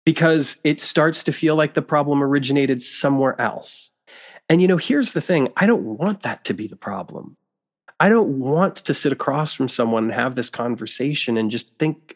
Because 0.05 0.57
it 0.63 0.79
starts 0.79 1.23
to 1.25 1.33
feel 1.33 1.55
like 1.55 1.73
the 1.73 1.81
problem 1.81 2.23
originated 2.23 2.81
somewhere 2.81 3.39
else. 3.39 3.91
And 4.47 4.61
you 4.61 4.67
know, 4.67 4.77
here's 4.77 5.13
the 5.13 5.21
thing 5.21 5.49
I 5.57 5.67
don't 5.67 5.83
want 5.83 6.23
that 6.23 6.45
to 6.45 6.53
be 6.53 6.67
the 6.67 6.75
problem. 6.75 7.37
I 7.99 8.07
don't 8.07 8.39
want 8.39 8.77
to 8.77 8.93
sit 8.93 9.11
across 9.11 9.53
from 9.53 9.67
someone 9.67 10.05
and 10.05 10.13
have 10.13 10.35
this 10.35 10.49
conversation 10.49 11.37
and 11.37 11.51
just 11.51 11.77
think 11.77 12.15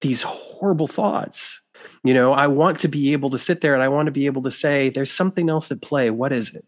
these 0.00 0.22
horrible 0.22 0.86
thoughts. 0.86 1.60
You 2.04 2.14
know, 2.14 2.32
I 2.32 2.46
want 2.46 2.80
to 2.80 2.88
be 2.88 3.12
able 3.12 3.30
to 3.30 3.38
sit 3.38 3.60
there 3.60 3.74
and 3.74 3.82
I 3.82 3.88
want 3.88 4.06
to 4.06 4.12
be 4.12 4.26
able 4.26 4.42
to 4.42 4.50
say, 4.50 4.90
there's 4.90 5.12
something 5.12 5.48
else 5.48 5.70
at 5.70 5.82
play. 5.82 6.10
What 6.10 6.32
is 6.32 6.54
it? 6.54 6.64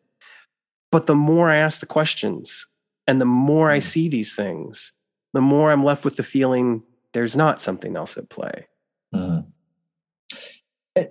But 0.91 1.07
the 1.07 1.15
more 1.15 1.51
I 1.51 1.57
ask 1.57 1.81
the 1.81 1.87
questions 1.87 2.67
and 3.07 3.21
the 3.21 3.27
more 3.27 3.71
I 3.71 3.79
mm. 3.79 3.83
see 3.83 4.09
these 4.09 4.35
things, 4.35 4.93
the 5.33 5.41
more 5.41 5.71
I'm 5.71 5.85
left 5.85 6.05
with 6.05 6.17
the 6.17 6.23
feeling 6.23 6.83
there's 7.13 7.37
not 7.37 7.61
something 7.61 7.97
else 7.97 8.17
at 8.17 8.29
play. 8.29 8.67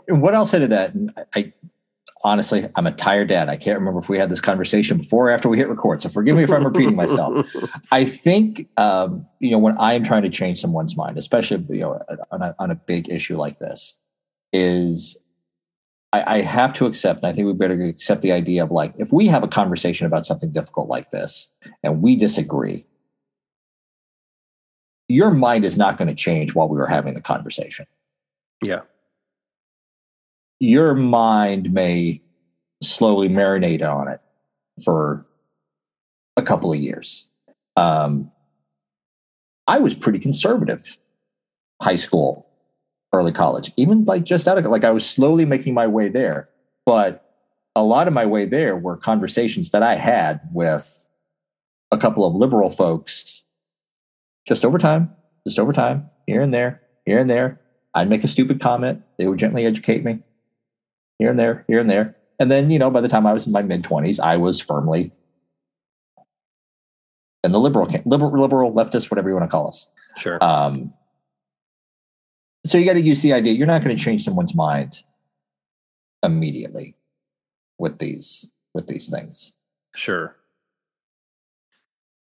And 0.07 0.21
what 0.21 0.35
else 0.35 0.51
did 0.51 0.69
that? 0.69 0.93
I 1.33 1.53
honestly, 2.23 2.67
I'm 2.75 2.87
a 2.87 2.91
tired 2.91 3.29
dad. 3.29 3.49
I 3.49 3.55
can't 3.55 3.79
remember 3.79 3.99
if 3.99 4.09
we 4.09 4.17
had 4.17 4.29
this 4.29 4.41
conversation 4.41 4.97
before 4.97 5.29
or 5.29 5.31
after 5.31 5.49
we 5.49 5.57
hit 5.57 5.69
record. 5.69 6.01
So 6.01 6.09
forgive 6.09 6.35
me 6.35 6.43
if 6.43 6.51
I'm 6.51 6.65
repeating 6.65 6.95
myself. 6.95 7.45
I 7.91 8.05
think, 8.05 8.67
um, 8.77 9.25
you 9.39 9.51
know, 9.51 9.57
when 9.57 9.77
I 9.77 9.93
am 9.93 10.03
trying 10.03 10.23
to 10.23 10.29
change 10.29 10.59
someone's 10.59 10.97
mind, 10.97 11.17
especially, 11.17 11.63
you 11.69 11.81
know, 11.81 12.01
on 12.31 12.41
a, 12.41 12.55
on 12.59 12.71
a 12.71 12.75
big 12.75 13.09
issue 13.09 13.37
like 13.37 13.59
this, 13.59 13.95
is 14.51 15.17
I, 16.11 16.37
I 16.37 16.41
have 16.41 16.73
to 16.73 16.85
accept, 16.85 17.19
and 17.19 17.27
I 17.27 17.33
think 17.33 17.45
we 17.45 17.53
better 17.53 17.81
accept 17.83 18.21
the 18.21 18.31
idea 18.31 18.63
of 18.63 18.71
like, 18.71 18.93
if 18.97 19.11
we 19.13 19.27
have 19.27 19.43
a 19.43 19.47
conversation 19.47 20.07
about 20.07 20.25
something 20.25 20.51
difficult 20.51 20.89
like 20.89 21.11
this 21.11 21.47
and 21.83 22.01
we 22.01 22.15
disagree, 22.15 22.85
your 25.07 25.31
mind 25.31 25.65
is 25.65 25.77
not 25.77 25.97
going 25.97 26.07
to 26.07 26.15
change 26.15 26.53
while 26.55 26.67
we 26.67 26.77
were 26.77 26.87
having 26.87 27.13
the 27.13 27.21
conversation. 27.21 27.85
Yeah 28.63 28.81
your 30.59 30.93
mind 30.93 31.71
may 31.71 32.21
slowly 32.83 33.29
marinate 33.29 33.83
on 33.83 34.07
it 34.07 34.19
for 34.83 35.25
a 36.37 36.41
couple 36.41 36.71
of 36.71 36.79
years. 36.79 37.27
Um, 37.75 38.31
I 39.67 39.79
was 39.79 39.93
pretty 39.93 40.19
conservative, 40.19 40.97
high 41.81 41.95
school, 41.95 42.48
early 43.13 43.31
college, 43.31 43.71
even 43.75 44.05
like 44.05 44.23
just 44.23 44.47
out 44.47 44.57
of 44.57 44.65
like 44.65 44.83
I 44.83 44.91
was 44.91 45.07
slowly 45.07 45.45
making 45.45 45.73
my 45.73 45.87
way 45.87 46.09
there. 46.09 46.49
But 46.85 47.25
a 47.75 47.83
lot 47.83 48.07
of 48.07 48.13
my 48.13 48.25
way 48.25 48.45
there 48.45 48.75
were 48.75 48.97
conversations 48.97 49.71
that 49.71 49.83
I 49.83 49.95
had 49.95 50.41
with 50.51 51.05
a 51.91 51.97
couple 51.97 52.25
of 52.25 52.35
liberal 52.35 52.69
folks 52.69 53.43
just 54.47 54.65
over 54.65 54.77
time, 54.77 55.11
just 55.47 55.59
over 55.59 55.73
time, 55.73 56.09
here 56.27 56.41
and 56.41 56.53
there, 56.53 56.81
here 57.05 57.19
and 57.19 57.29
there. 57.29 57.59
I'd 57.93 58.09
make 58.09 58.23
a 58.23 58.27
stupid 58.27 58.59
comment. 58.59 59.01
They 59.17 59.27
would 59.27 59.39
gently 59.39 59.65
educate 59.65 60.03
me 60.03 60.19
here 61.17 61.29
and 61.29 61.39
there, 61.39 61.65
here 61.67 61.79
and 61.79 61.89
there. 61.89 62.15
And 62.39 62.49
then, 62.49 62.71
you 62.71 62.79
know, 62.79 62.89
by 62.89 63.01
the 63.01 63.09
time 63.09 63.25
I 63.25 63.33
was 63.33 63.45
in 63.45 63.51
my 63.51 63.61
mid 63.61 63.83
20s, 63.83 64.19
I 64.19 64.37
was 64.37 64.59
firmly 64.59 65.11
in 67.43 67.51
the 67.51 67.59
liberal 67.59 67.87
liberal, 68.05 68.39
liberal, 68.39 68.73
leftist, 68.73 69.11
whatever 69.11 69.29
you 69.29 69.35
want 69.35 69.45
to 69.45 69.51
call 69.51 69.67
us. 69.67 69.87
Sure. 70.17 70.43
Um, 70.43 70.93
so 72.69 72.77
you 72.77 72.85
got 72.85 72.93
to 72.93 73.01
use 73.01 73.21
the 73.21 73.33
idea 73.33 73.53
you're 73.53 73.67
not 73.67 73.83
going 73.83 73.95
to 73.95 74.01
change 74.01 74.23
someone's 74.23 74.55
mind 74.55 75.03
immediately 76.23 76.95
with 77.77 77.99
these 77.99 78.49
with 78.73 78.87
these 78.87 79.09
things. 79.09 79.51
Sure. 79.95 80.35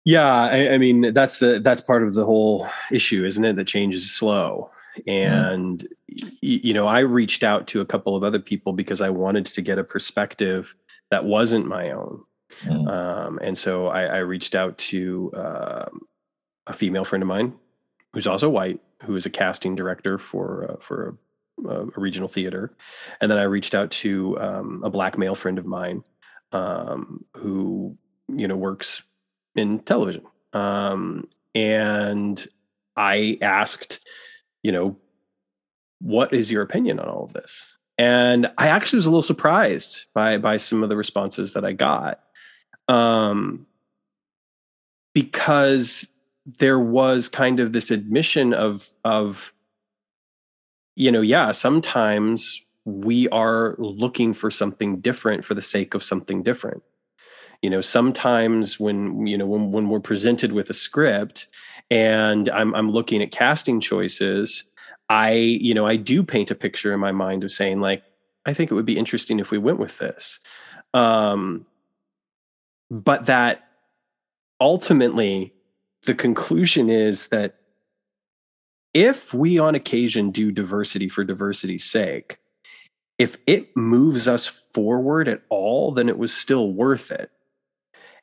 Yeah, 0.05 0.27
I, 0.27 0.75
I, 0.75 0.79
mean 0.79 1.13
that's 1.13 1.39
the 1.39 1.61
that's 1.61 1.81
part 1.81 2.03
of 2.03 2.15
the 2.15 2.25
whole 2.25 2.69
issue, 2.91 3.25
isn't 3.25 3.45
it? 3.45 3.57
That 3.57 3.67
change 3.67 3.95
is 3.95 4.11
slow, 4.11 4.71
mm-hmm. 4.99 5.11
and 5.11 5.89
you 6.41 6.73
know, 6.73 6.87
I 6.87 7.01
reached 7.01 7.45
out 7.45 7.67
to 7.69 7.81
a 7.81 7.87
couple 7.87 8.17
of 8.17 8.25
other 8.25 8.39
people 8.39 8.73
because 8.73 9.01
I 9.01 9.11
wanted 9.11 9.47
to 9.47 9.63
get 9.63 9.79
a 9.79 9.85
perspective 9.85 10.75
that 11.11 11.25
wasn't 11.25 11.67
my 11.67 11.91
own. 11.91 12.25
Mm. 12.65 12.89
Um, 12.89 13.39
and 13.43 13.57
so 13.57 13.89
I, 13.89 14.05
I, 14.05 14.19
reached 14.19 14.57
out 14.57 14.77
to 14.79 15.31
um, 15.37 16.01
a 16.67 16.73
female 16.73 17.05
friend 17.05 17.23
of 17.23 17.29
mine 17.29 17.53
who's 18.13 18.27
also 18.27 18.49
white, 18.49 18.81
who 19.03 19.17
is 19.17 19.27
a 19.27 19.31
casting 19.31 19.75
director 19.75 20.19
for 20.19 20.71
uh, 20.71 20.77
for 20.81 21.17
a, 21.65 21.71
a, 21.71 22.01
regional 22.01 22.29
theater, 22.29 22.71
and 23.21 23.31
then 23.31 23.39
I 23.39 23.45
reached 23.45 23.75
out 23.75 23.91
to 23.93 24.39
um, 24.41 24.83
a 24.85 24.91
black 24.91 25.19
male 25.19 25.35
friend 25.35 25.59
of 25.59 25.67
mine 25.67 26.05
um, 26.53 27.25
who 27.37 27.97
you 28.29 28.49
know 28.49 28.57
works 28.57 29.03
in 29.55 29.81
television, 29.81 30.25
um, 30.53 31.29
and 31.55 32.47
I 32.97 33.39
asked, 33.41 34.01
you 34.63 34.73
know, 34.73 34.97
what 36.01 36.33
is 36.33 36.51
your 36.51 36.63
opinion 36.63 37.01
on 37.01 37.09
all 37.09 37.25
of 37.25 37.33
this? 37.33 37.77
And 37.99 38.51
I 38.57 38.69
actually 38.69 38.99
was 38.99 39.07
a 39.07 39.11
little 39.11 39.23
surprised 39.23 40.07
by 40.15 40.39
by 40.39 40.57
some 40.57 40.83
of 40.83 40.89
the 40.89 40.97
responses 40.97 41.55
that 41.55 41.65
I 41.65 41.73
got, 41.73 42.21
um, 42.89 43.67
because 45.15 46.07
there 46.59 46.79
was 46.79 47.29
kind 47.29 47.61
of 47.61 47.73
this 47.73 47.91
admission 47.91 48.55
of 48.55 48.91
of 49.05 49.53
you 50.97 51.11
know 51.11 51.21
yeah 51.21 51.51
sometimes 51.53 52.63
we 52.85 53.29
are 53.29 53.77
looking 53.79 54.33
for 54.33 54.51
something 54.51 55.01
different 55.01 55.45
for 55.45 55.55
the 55.55 55.63
sake 55.63 55.95
of 55.95 56.03
something 56.03 56.43
different 56.43 56.83
you 57.63 57.71
know 57.71 57.81
sometimes 57.81 58.81
when 58.81 59.27
you 59.27 59.37
know 59.37 59.47
when, 59.47 59.71
when 59.71 59.89
we're 59.89 60.01
presented 60.01 60.53
with 60.53 60.71
a 60.71 60.75
script 60.75 61.47
and 61.91 62.49
I'm, 62.49 62.75
I'm 62.75 62.89
looking 62.89 63.21
at 63.23 63.33
casting 63.33 63.81
choices 63.81 64.65
I, 65.11 65.33
you 65.33 65.75
know, 65.75 65.87
I 65.87 65.97
do 65.97 66.23
paint 66.23 66.53
a 66.53 66.55
picture 66.55 66.95
in 66.95 67.01
my 67.01 67.11
mind 67.11 67.43
of 67.43 67.51
saying, 67.51 67.81
like, 67.81 68.05
I 68.47 68.55
think 68.55 68.71
it 68.71 68.75
would 68.75 68.87
be 68.87 68.97
interesting 68.97 69.41
if 69.41 69.51
we 69.51 69.59
went 69.59 69.81
with 69.81 69.99
this. 69.99 70.39
Um, 70.95 71.67
but 72.93 73.27
that 73.27 73.65
ultimately, 74.61 75.53
the 76.05 76.15
conclusion 76.15 76.89
is 76.91 77.29
that 77.29 77.57
if 78.95 79.33
we 79.33 79.59
on 79.59 79.75
occasion 79.75 80.31
do 80.31 80.51
diversity 80.51 81.09
for 81.09 81.25
diversity's 81.25 81.85
sake, 81.85 82.39
if 83.19 83.37
it 83.47 83.77
moves 83.77 84.27
us 84.27 84.47
forward 84.47 85.29
at 85.29 85.43
all, 85.51 85.93
then 85.93 86.09
it 86.09 86.19
was 86.19 86.33
still 86.33 86.73
worth 86.73 87.11
it. 87.11 87.31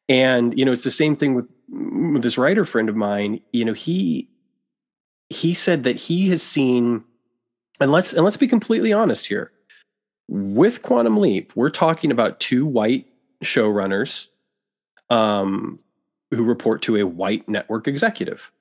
And, 0.09 0.57
you 0.57 0.65
know, 0.65 0.71
it's 0.71 0.83
the 0.83 0.91
same 0.91 1.15
thing 1.15 1.35
with, 1.35 1.47
with 1.69 2.23
this 2.23 2.37
writer 2.37 2.65
friend 2.65 2.89
of 2.89 2.95
mine. 2.95 3.41
You 3.53 3.65
know, 3.65 3.73
he 3.73 4.29
he 5.29 5.53
said 5.53 5.83
that 5.83 5.97
he 5.97 6.29
has 6.29 6.41
seen, 6.41 7.03
and 7.79 7.91
let's 7.91 8.13
and 8.13 8.23
let's 8.23 8.37
be 8.37 8.47
completely 8.47 8.93
honest 8.93 9.27
here. 9.27 9.51
With 10.29 10.81
Quantum 10.81 11.17
Leap, 11.17 11.53
we're 11.55 11.69
talking 11.69 12.11
about 12.11 12.39
two 12.39 12.65
white 12.65 13.05
showrunners 13.43 14.27
um, 15.09 15.79
who 16.31 16.43
report 16.43 16.81
to 16.83 16.97
a 16.97 17.05
white 17.05 17.47
network 17.47 17.87
executive. 17.87 18.51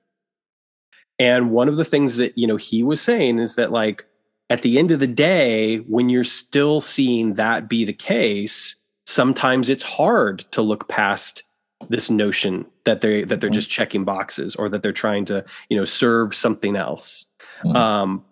And 1.19 1.51
one 1.51 1.67
of 1.67 1.77
the 1.77 1.85
things 1.85 2.17
that 2.17 2.37
you 2.37 2.47
know 2.47 2.57
he 2.57 2.83
was 2.83 3.01
saying 3.01 3.39
is 3.39 3.55
that 3.55 3.71
like 3.71 4.05
at 4.49 4.61
the 4.61 4.79
end 4.79 4.91
of 4.91 4.99
the 4.99 5.07
day, 5.07 5.77
when 5.77 6.09
you're 6.09 6.23
still 6.23 6.79
seeing 6.79 7.33
that 7.33 7.67
be 7.67 7.83
the 7.83 7.93
case, 7.93 8.75
sometimes 9.05 9.69
it's 9.69 9.83
hard 9.83 10.39
to 10.51 10.61
look 10.61 10.87
past 10.87 11.43
this 11.89 12.09
notion 12.09 12.65
that 12.85 13.01
they 13.01 13.23
that 13.23 13.39
they're 13.39 13.49
mm-hmm. 13.49 13.55
just 13.55 13.69
checking 13.69 14.03
boxes 14.03 14.55
or 14.55 14.69
that 14.69 14.81
they're 14.83 14.91
trying 14.91 15.25
to 15.25 15.43
you 15.69 15.77
know 15.77 15.85
serve 15.85 16.33
something 16.33 16.75
else 16.75 17.25
mm-hmm. 17.63 17.75
um, 17.75 18.25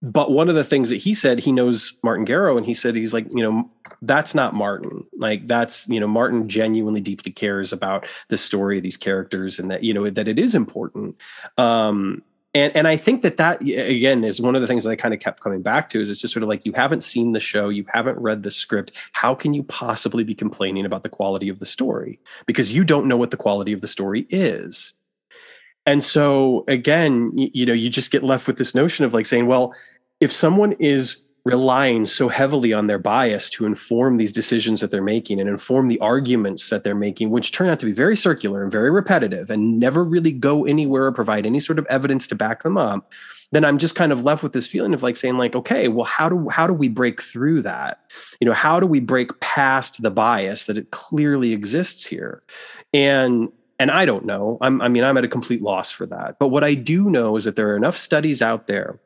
but 0.00 0.30
one 0.30 0.48
of 0.48 0.54
the 0.54 0.64
things 0.64 0.90
that 0.90 0.96
he 0.96 1.14
said 1.14 1.38
he 1.38 1.52
knows 1.52 1.92
martin 2.02 2.26
gero 2.26 2.56
and 2.56 2.66
he 2.66 2.74
said 2.74 2.94
he's 2.94 3.14
like 3.14 3.26
you 3.32 3.42
know 3.42 3.68
that's 4.02 4.34
not 4.34 4.54
martin 4.54 5.04
like 5.16 5.46
that's 5.46 5.88
you 5.88 5.98
know 5.98 6.06
martin 6.06 6.48
genuinely 6.48 7.00
deeply 7.00 7.32
cares 7.32 7.72
about 7.72 8.06
the 8.28 8.36
story 8.36 8.76
of 8.76 8.82
these 8.82 8.96
characters 8.96 9.58
and 9.58 9.70
that 9.70 9.82
you 9.82 9.92
know 9.92 10.08
that 10.08 10.28
it 10.28 10.38
is 10.38 10.54
important 10.54 11.16
um, 11.56 12.22
and 12.54 12.74
and 12.74 12.88
I 12.88 12.96
think 12.96 13.22
that 13.22 13.36
that 13.36 13.60
again 13.60 14.24
is 14.24 14.40
one 14.40 14.54
of 14.54 14.60
the 14.60 14.66
things 14.66 14.84
that 14.84 14.90
I 14.90 14.96
kind 14.96 15.12
of 15.12 15.20
kept 15.20 15.40
coming 15.40 15.62
back 15.62 15.88
to 15.90 16.00
is 16.00 16.10
it's 16.10 16.20
just 16.20 16.32
sort 16.32 16.42
of 16.42 16.48
like 16.48 16.64
you 16.64 16.72
haven't 16.72 17.02
seen 17.02 17.32
the 17.32 17.40
show, 17.40 17.68
you 17.68 17.84
haven't 17.92 18.18
read 18.18 18.42
the 18.42 18.50
script. 18.50 18.92
How 19.12 19.34
can 19.34 19.54
you 19.54 19.62
possibly 19.64 20.24
be 20.24 20.34
complaining 20.34 20.86
about 20.86 21.02
the 21.02 21.08
quality 21.08 21.48
of 21.48 21.58
the 21.58 21.66
story 21.66 22.18
because 22.46 22.72
you 22.72 22.84
don't 22.84 23.06
know 23.06 23.16
what 23.16 23.30
the 23.30 23.36
quality 23.36 23.72
of 23.72 23.80
the 23.80 23.88
story 23.88 24.26
is? 24.30 24.94
And 25.88 26.04
so 26.04 26.64
again, 26.68 27.32
you, 27.34 27.50
you 27.54 27.64
know, 27.64 27.72
you 27.72 27.88
just 27.88 28.10
get 28.10 28.22
left 28.22 28.46
with 28.46 28.58
this 28.58 28.74
notion 28.74 29.06
of 29.06 29.14
like 29.14 29.24
saying, 29.24 29.46
well, 29.46 29.74
if 30.20 30.30
someone 30.30 30.72
is 30.72 31.16
relying 31.46 32.04
so 32.04 32.28
heavily 32.28 32.74
on 32.74 32.88
their 32.88 32.98
bias 32.98 33.48
to 33.48 33.64
inform 33.64 34.18
these 34.18 34.30
decisions 34.30 34.82
that 34.82 34.90
they're 34.90 35.00
making 35.00 35.40
and 35.40 35.48
inform 35.48 35.88
the 35.88 35.98
arguments 36.00 36.68
that 36.68 36.84
they're 36.84 36.94
making, 36.94 37.30
which 37.30 37.52
turn 37.52 37.70
out 37.70 37.80
to 37.80 37.86
be 37.86 37.92
very 37.92 38.14
circular 38.14 38.62
and 38.62 38.70
very 38.70 38.90
repetitive 38.90 39.48
and 39.48 39.80
never 39.80 40.04
really 40.04 40.30
go 40.30 40.66
anywhere 40.66 41.06
or 41.06 41.12
provide 41.12 41.46
any 41.46 41.58
sort 41.58 41.78
of 41.78 41.86
evidence 41.86 42.26
to 42.26 42.34
back 42.34 42.64
them 42.64 42.76
up, 42.76 43.10
then 43.52 43.64
I'm 43.64 43.78
just 43.78 43.94
kind 43.94 44.12
of 44.12 44.24
left 44.24 44.42
with 44.42 44.52
this 44.52 44.66
feeling 44.66 44.92
of 44.92 45.02
like 45.02 45.16
saying 45.16 45.38
like, 45.38 45.56
okay, 45.56 45.88
well, 45.88 46.04
how 46.04 46.28
do 46.28 46.50
how 46.50 46.66
do 46.66 46.74
we 46.74 46.90
break 46.90 47.22
through 47.22 47.62
that? 47.62 48.02
You 48.40 48.46
know, 48.46 48.52
how 48.52 48.78
do 48.78 48.86
we 48.86 49.00
break 49.00 49.40
past 49.40 50.02
the 50.02 50.10
bias 50.10 50.66
that 50.66 50.76
it 50.76 50.90
clearly 50.90 51.54
exists 51.54 52.04
here? 52.04 52.42
And 52.92 53.48
and 53.78 53.90
I 53.90 54.04
don't 54.04 54.24
know. 54.24 54.58
I'm, 54.60 54.80
I 54.80 54.88
mean, 54.88 55.04
I'm 55.04 55.16
at 55.16 55.24
a 55.24 55.28
complete 55.28 55.62
loss 55.62 55.90
for 55.90 56.06
that. 56.06 56.38
But 56.38 56.48
what 56.48 56.64
I 56.64 56.74
do 56.74 57.10
know 57.10 57.36
is 57.36 57.44
that 57.44 57.56
there 57.56 57.70
are 57.70 57.76
enough 57.76 57.96
studies 57.96 58.42
out 58.42 58.66
there 58.66 59.00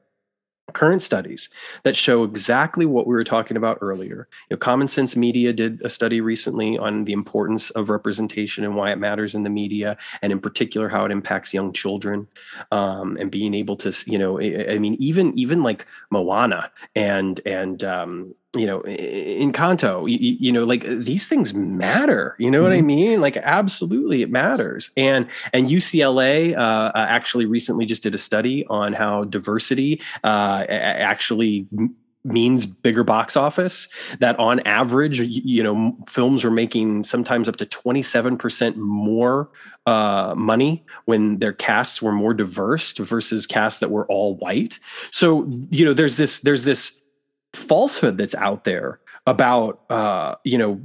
current 0.73 1.03
studies 1.03 1.51
that 1.83 1.97
show 1.97 2.25
exactly 2.25 2.87
what 2.87 3.07
we 3.07 3.14
were 3.14 3.25
talking 3.25 3.57
about 3.57 3.79
earlier. 3.81 4.29
You 4.49 4.55
know, 4.55 4.59
Common 4.59 4.89
Sense 4.89 5.16
Media 5.16 5.53
did 5.53 5.81
a 5.83 5.89
study 5.89 6.20
recently 6.20 6.79
on 6.79 7.05
the 7.05 7.12
importance 7.12 7.70
of 7.70 7.91
representation 7.91 8.64
and 8.64 8.75
why 8.75 8.91
it 8.91 8.99
matters 8.99 9.35
in 9.35 9.43
the 9.43 9.51
media, 9.51 9.97
and 10.23 10.33
in 10.33 10.41
particular 10.41 10.89
how 10.89 11.05
it 11.05 11.12
impacts 11.12 11.55
young 11.55 11.73
children, 11.73 12.27
um, 12.70 13.16
and 13.18 13.31
being 13.31 13.55
able 13.55 13.77
to, 13.77 13.93
you 14.11 14.18
know, 14.18 14.41
I, 14.41 14.75
I, 14.75 14.79
mean, 14.79 14.97
even 14.99 15.37
even 15.39 15.62
like 15.62 15.87
Moana 16.11 16.70
and 16.95 17.41
and 17.45 17.83
um, 17.85 18.35
you 18.57 18.66
know 18.66 18.80
Encanto 18.80 20.11
you, 20.11 20.18
you, 20.18 20.53
know 20.53 20.64
like 20.64 20.84
these 20.84 21.26
things 21.26 21.55
matter 21.55 22.36
you 22.38 22.50
know 22.50 22.59
mm-hmm. 22.59 22.64
what 22.64 22.72
i 22.72 22.78
mm-hmm. 22.78 22.86
mean 22.86 23.20
like 23.20 23.36
absolutely 23.38 24.22
it 24.22 24.30
matters 24.30 24.90
and 24.96 25.26
and 25.53 25.68
ucla 25.68 26.55
uh, 26.55 26.59
uh, 26.59 26.92
actually 26.94 27.46
recently 27.46 27.86
just 27.86 28.03
did 28.03 28.14
a 28.14 28.18
study 28.18 28.66
on 28.66 28.92
how 28.92 29.24
diversity 29.24 30.00
uh, 30.24 30.64
actually 30.68 31.66
means 32.24 32.66
bigger 32.66 33.03
box 33.03 33.36
office 33.36 33.88
that 34.20 34.38
on 34.38 34.61
average 34.61 35.18
you 35.18 35.62
know 35.62 35.96
films 36.07 36.44
were 36.44 36.50
making 36.50 37.03
sometimes 37.05 37.48
up 37.48 37.57
to 37.57 37.66
27% 37.66 38.76
more 38.76 39.50
uh, 39.86 40.32
money 40.36 40.84
when 41.07 41.38
their 41.38 41.53
casts 41.53 42.00
were 42.00 42.12
more 42.12 42.32
diverse 42.32 42.92
versus 42.98 43.46
casts 43.46 43.80
that 43.80 43.90
were 43.90 44.07
all 44.07 44.36
white 44.36 44.78
so 45.11 45.44
you 45.70 45.84
know 45.84 45.92
there's 45.92 46.16
this 46.16 46.40
there's 46.40 46.64
this 46.64 47.01
falsehood 47.55 48.18
that's 48.18 48.34
out 48.36 48.64
there 48.64 49.00
about 49.26 49.80
uh, 49.90 50.34
you 50.44 50.59
know 50.59 50.80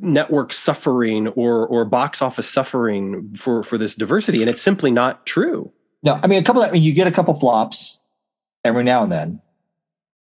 network 0.00 0.52
suffering 0.52 1.28
or 1.28 1.66
or 1.66 1.84
box 1.84 2.22
office 2.22 2.48
suffering 2.48 3.32
for 3.34 3.62
for 3.62 3.78
this 3.78 3.94
diversity, 3.94 4.40
and 4.40 4.50
it's 4.50 4.62
simply 4.62 4.90
not 4.90 5.26
true. 5.26 5.70
No, 6.02 6.20
I 6.22 6.26
mean 6.26 6.38
a 6.38 6.42
couple. 6.42 6.62
Of, 6.62 6.68
I 6.68 6.72
mean, 6.72 6.82
you 6.82 6.92
get 6.92 7.06
a 7.06 7.10
couple 7.10 7.34
flops 7.34 7.98
every 8.64 8.84
now 8.84 9.02
and 9.02 9.12
then. 9.12 9.40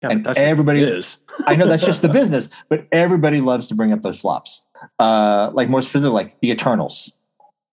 Yeah, 0.01 0.09
and 0.09 0.27
everybody 0.37 0.81
is. 0.81 1.17
I 1.47 1.55
know 1.55 1.65
that's 1.67 1.85
just 1.85 2.01
the 2.01 2.09
business, 2.09 2.49
but 2.67 2.87
everybody 2.91 3.39
loves 3.39 3.69
to 3.69 3.75
bring 3.75 3.93
up 3.93 4.01
those 4.01 4.19
flops. 4.19 4.65
Uh, 4.99 5.49
like 5.53 5.69
more 5.69 5.81
specifically, 5.81 6.09
like 6.09 6.39
the 6.41 6.51
Eternals, 6.51 7.11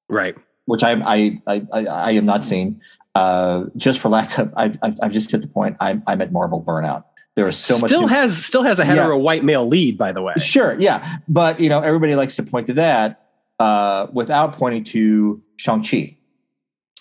right? 0.09 0.37
Which 0.67 0.83
I 0.83 0.93
I 0.93 1.43
I 1.47 1.67
I, 1.73 1.87
I 1.87 2.11
am 2.13 2.27
not 2.27 2.45
seeing. 2.45 2.81
Uh, 3.17 3.65
just 3.77 3.99
for 3.99 4.09
lack 4.09 4.39
of, 4.39 4.53
I've 4.57 4.79
I've 4.83 5.11
just 5.11 5.33
hit 5.33 5.43
the 5.43 5.49
point. 5.49 5.77
I'm 5.81 6.03
I'm 6.07 6.23
at 6.23 6.31
Marvel 6.31 6.63
burnout. 6.63 7.05
There 7.37 7.47
is 7.49 7.57
so 7.57 7.75
still 7.75 7.81
much. 7.81 7.91
Still 7.91 8.07
has 8.09 8.45
still 8.45 8.63
has 8.63 8.79
a 8.79 8.85
hetero 8.85 9.17
yeah. 9.17 9.23
white 9.23 9.45
male 9.45 9.67
lead, 9.67 9.97
by 9.97 10.13
the 10.13 10.23
way. 10.23 10.35
Sure, 10.39 10.79
yeah, 10.79 11.19
but 11.29 11.61
you 11.61 11.69
know 11.69 11.81
everybody 11.81 12.15
likes 12.15 12.37
to 12.37 12.43
point 12.43 12.67
to 12.67 12.73
that 12.75 13.29
uh, 13.59 14.09
without 14.13 14.55
pointing 14.55 14.85
to 14.85 15.43
Shang 15.57 15.83
Chi, 15.83 16.17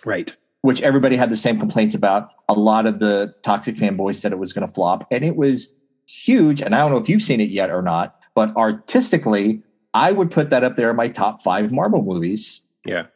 right? 0.06 0.36
Which 0.62 0.82
everybody 0.82 1.16
had 1.16 1.30
the 1.30 1.38
same 1.38 1.60
complaints 1.60 1.96
about. 1.96 2.30
A 2.48 2.54
lot 2.54 2.86
of 2.86 3.00
the 3.00 3.34
toxic 3.44 3.76
fanboys 3.76 4.16
said 4.16 4.32
it 4.32 4.40
was 4.40 4.54
going 4.54 4.68
to 4.68 4.74
flop, 4.74 5.08
and 5.10 5.24
it 5.24 5.36
was 5.36 5.70
huge. 6.06 6.62
And 6.62 6.76
I 6.76 6.80
don't 6.80 6.92
know 6.92 6.98
if 6.98 7.10
you've 7.10 7.22
seen 7.22 7.42
it 7.42 7.50
yet 7.50 7.70
or 7.72 7.82
not, 7.82 8.20
but 8.36 8.56
artistically, 8.56 9.64
I 9.94 10.12
would 10.12 10.32
put 10.32 10.50
that 10.52 10.64
up 10.64 10.76
there 10.76 10.90
in 10.90 10.96
my 10.96 11.08
top 11.08 11.42
five 11.42 11.72
Marvel 11.72 12.04
movies. 12.04 12.62
Yeah. 12.86 13.08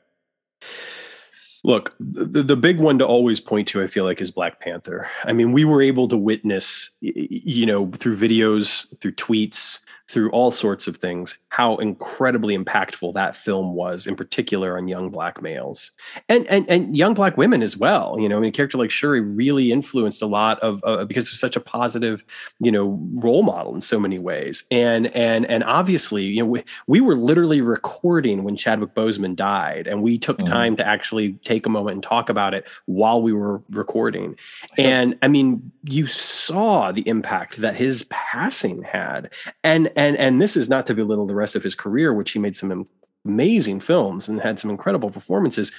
Look, 1.63 1.95
the, 1.99 2.43
the 2.43 2.57
big 2.57 2.79
one 2.79 2.99
to 2.99 3.05
always 3.05 3.39
point 3.39 3.69
to, 3.69 3.81
I 3.81 3.87
feel 3.87 4.03
like, 4.03 4.19
is 4.19 4.31
Black 4.31 4.59
Panther. 4.59 5.09
I 5.23 5.31
mean, 5.31 5.53
we 5.53 5.63
were 5.63 5.81
able 5.81 6.09
to 6.09 6.17
witness, 6.17 6.91
you 6.99 7.65
know, 7.65 7.89
through 7.91 8.17
videos, 8.17 8.85
through 8.99 9.13
tweets, 9.13 9.79
through 10.09 10.29
all 10.31 10.51
sorts 10.51 10.87
of 10.87 10.97
things 10.97 11.37
how 11.53 11.75
incredibly 11.75 12.57
impactful 12.57 13.13
that 13.13 13.35
film 13.35 13.75
was 13.75 14.07
in 14.07 14.15
particular 14.15 14.75
on 14.75 14.87
young 14.87 15.11
black 15.11 15.39
males 15.39 15.91
and 16.27 16.47
and 16.47 16.67
and 16.67 16.97
young 16.97 17.13
black 17.13 17.37
women 17.37 17.61
as 17.61 17.77
well 17.77 18.15
you 18.19 18.27
know 18.27 18.37
I 18.37 18.39
mean, 18.39 18.49
a 18.49 18.51
character 18.51 18.79
like 18.79 18.89
shuri 18.89 19.21
really 19.21 19.71
influenced 19.71 20.23
a 20.23 20.25
lot 20.25 20.59
of 20.61 20.83
uh, 20.83 21.05
because 21.05 21.31
of 21.31 21.37
such 21.37 21.55
a 21.55 21.59
positive 21.59 22.25
you 22.59 22.71
know 22.71 22.99
role 23.13 23.43
model 23.43 23.75
in 23.75 23.81
so 23.81 23.99
many 23.99 24.17
ways 24.17 24.63
and 24.71 25.15
and 25.15 25.45
and 25.45 25.63
obviously 25.65 26.23
you 26.23 26.41
know 26.41 26.47
we, 26.47 26.63
we 26.87 27.01
were 27.01 27.15
literally 27.15 27.61
recording 27.61 28.43
when 28.43 28.55
chadwick 28.55 28.95
boseman 28.95 29.35
died 29.35 29.85
and 29.85 30.01
we 30.01 30.17
took 30.17 30.39
mm. 30.39 30.45
time 30.47 30.75
to 30.75 30.87
actually 30.87 31.33
take 31.43 31.67
a 31.67 31.69
moment 31.69 31.93
and 31.93 32.01
talk 32.01 32.31
about 32.31 32.55
it 32.55 32.65
while 32.87 33.21
we 33.21 33.31
were 33.31 33.61
recording 33.69 34.35
sure. 34.75 34.87
and 34.87 35.15
i 35.21 35.27
mean 35.27 35.71
you 35.83 36.07
saw 36.07 36.91
the 36.91 37.07
impact 37.07 37.57
that 37.57 37.75
his 37.75 38.05
passing 38.09 38.81
had 38.81 39.29
and 39.63 39.91
and 39.95 40.17
and 40.17 40.41
this 40.41 40.57
is 40.57 40.67
not 40.67 40.87
to 40.87 40.95
belittle 40.95 41.27
the 41.27 41.42
rest 41.43 41.55
of 41.55 41.63
his 41.63 41.75
career, 41.75 42.13
which 42.13 42.31
he 42.31 42.39
made 42.39 42.55
some 42.55 42.85
amazing 43.25 43.79
films 43.79 44.27
and 44.27 44.39
had 44.39 44.59
some 44.59 44.71
incredible 44.71 45.09
performances. 45.09 45.71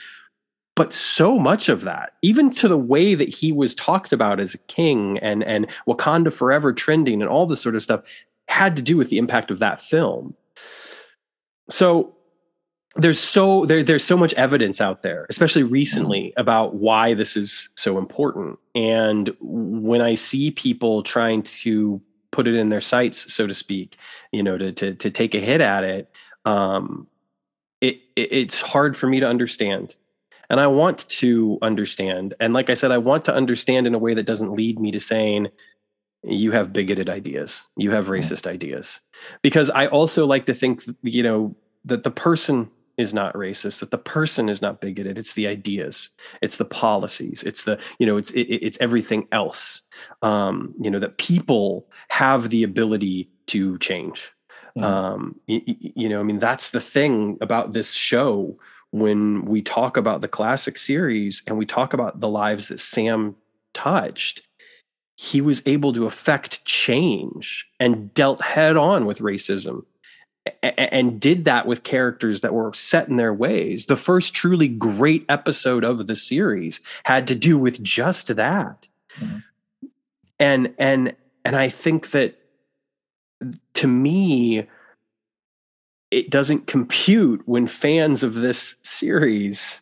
But 0.77 0.93
so 0.93 1.39
much 1.39 1.69
of 1.69 1.83
that, 1.83 2.15
even 2.23 2.51
to 2.51 2.69
the 2.69 2.79
way 2.79 3.15
that 3.15 3.29
he 3.29 3.53
was 3.53 3.75
talked 3.75 4.13
about 4.13 4.41
as 4.41 4.55
a 4.55 4.59
king 4.59 5.19
and 5.19 5.45
and 5.45 5.67
Wakanda 5.87 6.33
Forever 6.33 6.73
trending 6.73 7.23
and 7.23 7.31
all 7.31 7.47
this 7.47 7.61
sort 7.61 7.77
of 7.77 7.83
stuff, 7.83 8.03
had 8.49 8.77
to 8.77 8.83
do 8.83 8.97
with 8.97 9.09
the 9.09 9.19
impact 9.19 9.51
of 9.51 9.61
that 9.61 9.81
film. 9.81 10.35
So 11.71 12.15
there's 12.97 13.19
so 13.19 13.67
there, 13.67 13.83
there's 13.83 14.05
so 14.05 14.17
much 14.17 14.33
evidence 14.35 14.81
out 14.81 15.03
there 15.03 15.27
especially 15.29 15.63
recently 15.63 16.33
about 16.37 16.77
why 16.77 17.15
this 17.15 17.37
is 17.37 17.69
so 17.75 17.99
important 17.99 18.59
and 18.75 19.35
when 19.41 20.01
i 20.01 20.15
see 20.15 20.51
people 20.53 21.03
trying 21.03 21.43
to 21.43 22.01
put 22.35 22.49
it 22.49 22.55
in 22.55 22.69
their 22.69 22.81
sights, 22.81 23.33
so 23.33 23.47
to 23.47 23.55
speak, 23.55 23.97
you 24.33 24.43
know, 24.43 24.59
to 24.59 24.73
to 24.73 24.95
to 24.95 25.11
take 25.11 25.35
a 25.35 25.41
hit 25.41 25.61
at 25.61 25.85
it, 25.85 26.11
um, 26.45 27.07
it, 27.81 28.01
it 28.17 28.33
it's 28.33 28.61
hard 28.61 28.97
for 28.97 29.07
me 29.07 29.21
to 29.21 29.29
understand. 29.29 29.95
And 30.51 30.61
I 30.61 30.67
want 30.67 31.09
to 31.21 31.59
understand. 31.63 32.35
And 32.39 32.53
like 32.53 32.69
I 32.69 32.75
said, 32.75 32.91
I 32.91 32.99
want 32.99 33.25
to 33.27 33.35
understand 33.35 33.87
in 33.87 33.95
a 33.95 33.99
way 33.99 34.15
that 34.15 34.27
doesn't 34.27 34.53
lead 34.53 34.79
me 34.79 34.91
to 34.91 35.01
saying, 35.01 35.49
you 36.23 36.53
have 36.53 36.73
bigoted 36.73 37.09
ideas, 37.09 37.65
you 37.77 37.93
have 37.93 38.09
racist 38.09 38.47
ideas. 38.47 39.01
Because 39.43 39.71
I 39.71 39.87
also 39.87 40.27
like 40.27 40.47
to 40.47 40.55
think, 40.55 40.83
you 41.03 41.23
know, 41.23 41.57
that 41.87 42.03
the 42.03 42.11
person 42.11 42.71
is 42.97 43.13
not 43.13 43.35
racist 43.35 43.81
that 43.81 43.91
the 43.91 43.99
person 43.99 44.49
is 44.49 44.63
not 44.63 44.81
bigoted. 44.81 45.19
It's 45.19 45.35
the 45.35 45.47
ideas. 45.47 46.11
It's 46.43 46.57
the 46.57 46.65
policies. 46.65 47.43
It's 47.43 47.65
the 47.65 47.81
you 47.99 48.07
know 48.07 48.17
it's 48.17 48.31
it, 48.33 48.43
it's 48.43 48.79
everything 48.81 49.27
else 49.33 49.83
um 50.23 50.75
you 50.81 50.91
know 50.91 50.99
that 50.99 51.19
people 51.19 51.89
have 52.09 52.51
the 52.51 52.63
ability 52.63 53.31
to 53.47 53.79
change. 53.79 54.31
Mm. 54.77 54.83
um 54.83 55.41
you, 55.47 55.61
you 55.67 56.09
know 56.09 56.19
i 56.19 56.25
mean 56.25 56.41
that's 56.41 56.71
the 56.71 56.81
thing 56.81 57.39
about 57.41 57.73
this 57.73 57.93
show. 57.93 58.59
When 58.91 59.45
we 59.45 59.61
talk 59.61 59.97
about 59.97 60.21
the 60.21 60.29
classic 60.29 60.79
series 60.79 61.43
and 61.47 61.59
we 61.59 61.67
talk 61.67 61.95
about 61.95 62.21
the 62.21 62.29
lives 62.29 62.69
that 62.69 62.79
sam 62.79 63.35
touched 63.73 64.43
he 65.17 65.41
was 65.41 65.63
able 65.67 65.93
to 65.93 66.07
affect 66.07 66.65
change 66.65 67.67
and 67.79 68.13
dealt 68.15 68.43
head 68.43 68.77
on 68.77 69.07
with 69.07 69.19
racism 69.19 69.85
and 70.63 71.21
did 71.21 71.47
that 71.47 71.67
with 71.67 71.85
characters 71.85 72.43
that 72.43 72.53
were 72.53 72.73
set 72.75 73.09
in 73.09 73.17
their 73.17 73.33
ways. 73.33 73.87
The 73.87 73.97
first 73.97 74.35
truly 74.35 74.69
great 74.69 75.25
episode 75.29 75.85
of 75.85 76.07
the 76.07 76.17
series 76.17 76.81
had 77.05 77.27
to 77.29 77.35
do 77.35 77.59
with 77.59 77.83
just 77.83 78.35
that. 78.37 78.89
Mm-hmm. 79.19 79.39
And 80.39 80.75
and 80.79 81.17
and 81.45 81.57
I 81.57 81.69
think 81.69 82.11
that 82.11 82.39
to 83.75 83.87
me 83.87 84.67
it 86.11 86.31
doesn't 86.31 86.67
compute 86.67 87.43
when 87.47 87.67
fans 87.67 88.23
of 88.23 88.35
this 88.35 88.77
series 88.83 89.81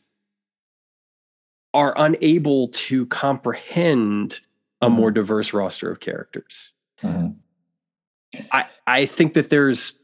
are 1.75 1.95
unable 1.97 2.69
to 2.69 3.07
comprehend 3.07 4.41
a 4.81 4.87
mm-hmm. 4.87 4.97
more 4.97 5.11
diverse 5.11 5.53
roster 5.53 5.91
of 5.91 6.01
characters. 6.01 6.73
Mm-hmm. 7.03 7.33
I 8.53 8.67
I 8.87 9.07
think 9.07 9.35
that 9.35 9.51
there's 9.51 9.99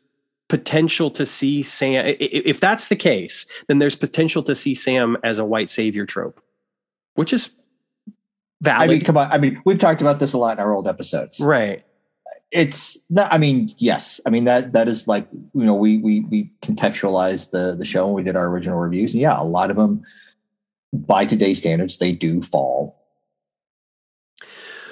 potential 0.48 1.10
to 1.12 1.26
see 1.26 1.62
Sam. 1.62 2.16
If 2.18 2.60
that's 2.60 2.88
the 2.88 2.96
case, 2.96 3.46
then 3.68 3.78
there's 3.78 3.96
potential 3.96 4.42
to 4.44 4.54
see 4.54 4.74
Sam 4.74 5.16
as 5.22 5.38
a 5.38 5.44
white 5.44 5.70
savior 5.70 6.06
trope, 6.06 6.40
which 7.14 7.32
is 7.32 7.50
valid. 8.60 8.90
I 8.90 8.92
mean, 8.92 9.04
come 9.04 9.16
on. 9.16 9.30
I 9.30 9.38
mean, 9.38 9.60
we've 9.64 9.78
talked 9.78 10.00
about 10.00 10.18
this 10.18 10.32
a 10.32 10.38
lot 10.38 10.58
in 10.58 10.64
our 10.64 10.72
old 10.72 10.88
episodes, 10.88 11.40
right? 11.40 11.84
It's 12.50 12.96
not. 13.10 13.32
I 13.32 13.38
mean, 13.38 13.70
yes. 13.76 14.20
I 14.26 14.30
mean 14.30 14.44
that 14.44 14.72
that 14.72 14.88
is 14.88 15.06
like 15.06 15.28
you 15.32 15.64
know 15.64 15.74
we 15.74 15.98
we 15.98 16.20
we 16.20 16.50
contextualized 16.62 17.50
the 17.50 17.74
the 17.76 17.84
show 17.84 18.06
and 18.06 18.14
we 18.14 18.22
did 18.22 18.36
our 18.36 18.46
original 18.46 18.78
reviews, 18.78 19.12
and 19.12 19.22
yeah, 19.22 19.38
a 19.38 19.44
lot 19.44 19.70
of 19.70 19.76
them 19.76 20.02
by 20.92 21.26
today's 21.26 21.58
standards 21.58 21.98
they 21.98 22.12
do 22.12 22.40
fall 22.40 22.97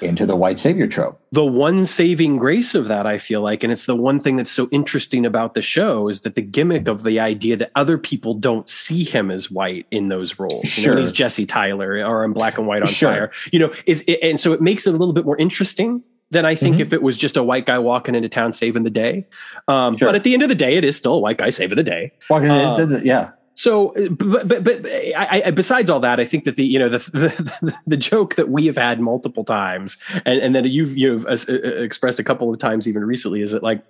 into 0.01 0.25
the 0.25 0.35
white 0.35 0.59
savior 0.59 0.87
trope. 0.87 1.19
The 1.31 1.45
one 1.45 1.85
saving 1.85 2.37
grace 2.37 2.75
of 2.75 2.87
that, 2.87 3.05
I 3.05 3.17
feel 3.17 3.41
like, 3.41 3.63
and 3.63 3.71
it's 3.71 3.85
the 3.85 3.95
one 3.95 4.19
thing 4.19 4.35
that's 4.35 4.51
so 4.51 4.67
interesting 4.71 5.25
about 5.25 5.53
the 5.53 5.61
show 5.61 6.07
is 6.07 6.21
that 6.21 6.35
the 6.35 6.41
gimmick 6.41 6.87
of 6.87 7.03
the 7.03 7.19
idea 7.19 7.55
that 7.57 7.71
other 7.75 7.97
people 7.97 8.33
don't 8.33 8.67
see 8.69 9.03
him 9.03 9.31
as 9.31 9.51
white 9.51 9.85
in 9.91 10.07
those 10.07 10.39
roles. 10.39 10.67
Sure. 10.67 10.93
You 10.93 10.95
know, 10.95 11.01
he's 11.01 11.11
Jesse 11.11 11.45
Tyler 11.45 12.05
or 12.05 12.23
in 12.23 12.33
Black 12.33 12.57
and 12.57 12.67
White 12.67 12.81
on 12.81 12.87
sure. 12.87 13.11
Fire, 13.11 13.31
you 13.51 13.59
know, 13.59 13.73
is 13.85 14.03
it, 14.07 14.19
and 14.21 14.39
so 14.39 14.53
it 14.53 14.61
makes 14.61 14.87
it 14.87 14.93
a 14.93 14.97
little 14.97 15.13
bit 15.13 15.25
more 15.25 15.37
interesting 15.37 16.03
than 16.29 16.45
I 16.45 16.55
think 16.55 16.75
mm-hmm. 16.75 16.81
if 16.81 16.93
it 16.93 17.01
was 17.01 17.17
just 17.17 17.37
a 17.37 17.43
white 17.43 17.65
guy 17.65 17.79
walking 17.79 18.13
into 18.13 18.27
town 18.27 18.51
saving 18.51 18.83
the 18.83 18.89
day. 18.89 19.25
Um, 19.67 19.95
sure. 19.95 20.09
But 20.09 20.15
at 20.15 20.23
the 20.23 20.33
end 20.33 20.43
of 20.43 20.49
the 20.49 20.55
day, 20.55 20.75
it 20.75 20.83
is 20.83 20.97
still 20.97 21.13
a 21.13 21.19
white 21.19 21.37
guy 21.37 21.49
saving 21.49 21.77
the 21.77 21.83
day. 21.83 22.11
Walking 22.29 22.49
into 22.49 22.85
the, 22.85 23.05
yeah. 23.05 23.31
So, 23.57 23.91
but 24.11 24.47
but, 24.47 24.63
but 24.63 24.85
I, 24.85 25.41
I, 25.45 25.51
besides 25.51 25.89
all 25.89 25.99
that, 26.01 26.19
I 26.19 26.25
think 26.25 26.43
that 26.43 26.57
the 26.57 26.63
you 26.63 26.77
know 26.77 26.89
the, 26.89 26.99
the, 26.99 27.75
the 27.87 27.97
joke 27.97 28.35
that 28.35 28.49
we 28.49 28.67
have 28.67 28.77
had 28.77 29.01
multiple 29.01 29.43
times, 29.43 29.97
and 30.25 30.39
and 30.39 30.53
that 30.53 30.67
you've 30.67 30.95
you've 30.95 31.25
uh, 31.25 31.37
uh, 31.49 31.53
expressed 31.53 32.19
a 32.19 32.23
couple 32.23 32.53
of 32.53 32.59
times 32.59 32.87
even 32.87 33.03
recently, 33.03 33.41
is 33.41 33.51
that 33.51 33.63
like 33.63 33.83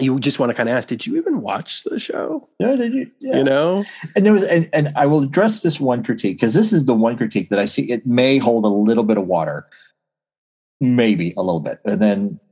you 0.00 0.18
just 0.18 0.38
want 0.38 0.48
to 0.48 0.54
kind 0.54 0.70
of 0.70 0.74
ask, 0.74 0.88
did 0.88 1.06
you 1.06 1.18
even 1.18 1.42
watch 1.42 1.84
the 1.84 1.98
show? 1.98 2.42
Yeah, 2.58 2.76
did 2.76 2.94
you? 2.94 3.10
Yeah. 3.20 3.36
You 3.36 3.44
know, 3.44 3.84
and 4.16 4.24
there 4.24 4.32
was, 4.32 4.44
and, 4.44 4.70
and 4.72 4.90
I 4.96 5.04
will 5.04 5.22
address 5.22 5.60
this 5.60 5.78
one 5.78 6.02
critique 6.02 6.38
because 6.38 6.54
this 6.54 6.72
is 6.72 6.86
the 6.86 6.94
one 6.94 7.18
critique 7.18 7.50
that 7.50 7.58
I 7.58 7.66
see. 7.66 7.90
It 7.90 8.06
may 8.06 8.38
hold 8.38 8.64
a 8.64 8.68
little 8.68 9.04
bit 9.04 9.18
of 9.18 9.26
water, 9.26 9.66
maybe 10.80 11.34
a 11.36 11.42
little 11.42 11.60
bit, 11.60 11.80
and 11.84 12.00
then 12.00 12.40
uh, 12.42 12.47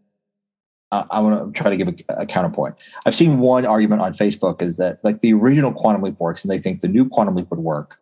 I 1.11 1.21
want 1.21 1.55
to 1.55 1.61
try 1.61 1.71
to 1.71 1.77
give 1.77 1.89
a, 1.89 2.23
a, 2.23 2.27
counterpoint. 2.27 2.75
I've 3.05 3.15
seen 3.15 3.39
one 3.39 3.67
argument 3.67 4.03
on 4.03 4.13
Facebook 4.13 4.63
is 4.63 4.77
that 4.77 5.01
like 5.03 5.21
the 5.21 5.33
original 5.33 5.73
Quantum 5.73 6.03
Leap 6.03 6.19
works, 6.19 6.45
and 6.45 6.51
they 6.51 6.59
think 6.59 6.81
the 6.81 6.89
new 6.89 7.09
Quantum 7.09 7.35
Leap 7.35 7.51
would 7.51 7.61
work. 7.61 8.01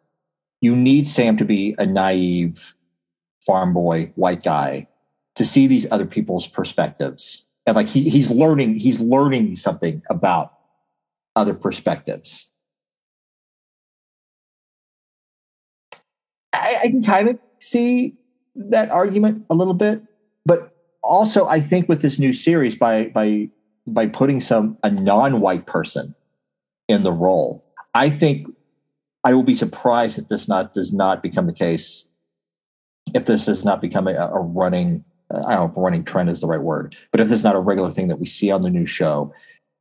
You 0.60 0.74
need 0.76 1.08
Sam 1.08 1.36
to 1.36 1.44
be 1.44 1.74
a 1.78 1.86
naive 1.86 2.74
farm 3.44 3.72
boy, 3.72 4.12
white 4.14 4.42
guy, 4.42 4.88
to 5.36 5.44
see 5.44 5.66
these 5.66 5.86
other 5.90 6.06
people's 6.06 6.46
perspectives, 6.46 7.44
and 7.66 7.76
like 7.76 7.88
he, 7.88 8.08
he's 8.08 8.30
learning, 8.30 8.76
he's 8.76 9.00
learning 9.00 9.56
something 9.56 10.02
about 10.10 10.52
other 11.36 11.54
perspectives. 11.54 12.48
I, 16.52 16.78
I 16.84 16.88
can 16.88 17.02
kind 17.02 17.28
of 17.28 17.38
see 17.58 18.16
that 18.56 18.90
argument 18.90 19.46
a 19.50 19.54
little 19.54 19.74
bit, 19.74 20.02
but 20.46 20.73
also 21.04 21.46
I 21.46 21.60
think 21.60 21.88
with 21.88 22.02
this 22.02 22.18
new 22.18 22.32
series 22.32 22.74
by 22.74 23.06
by 23.08 23.50
by 23.86 24.06
putting 24.06 24.40
some 24.40 24.78
a 24.82 24.90
non-white 24.90 25.66
person 25.66 26.14
in 26.88 27.02
the 27.02 27.12
role, 27.12 27.64
I 27.94 28.10
think 28.10 28.48
I 29.22 29.34
will 29.34 29.42
be 29.42 29.54
surprised 29.54 30.18
if 30.18 30.28
this 30.28 30.48
not 30.48 30.74
does 30.74 30.92
not 30.92 31.22
become 31.22 31.46
the 31.46 31.52
case. 31.52 32.06
If 33.12 33.26
this 33.26 33.44
does 33.44 33.64
not 33.64 33.80
become 33.80 34.08
a, 34.08 34.14
a 34.14 34.40
running, 34.40 35.04
I 35.30 35.54
don't 35.54 35.76
know 35.76 35.82
running 35.82 36.04
trend 36.04 36.30
is 36.30 36.40
the 36.40 36.46
right 36.46 36.60
word, 36.60 36.96
but 37.10 37.20
if 37.20 37.28
this 37.28 37.40
is 37.40 37.44
not 37.44 37.54
a 37.54 37.60
regular 37.60 37.90
thing 37.90 38.08
that 38.08 38.18
we 38.18 38.26
see 38.26 38.50
on 38.50 38.62
the 38.62 38.70
new 38.70 38.86
show, 38.86 39.32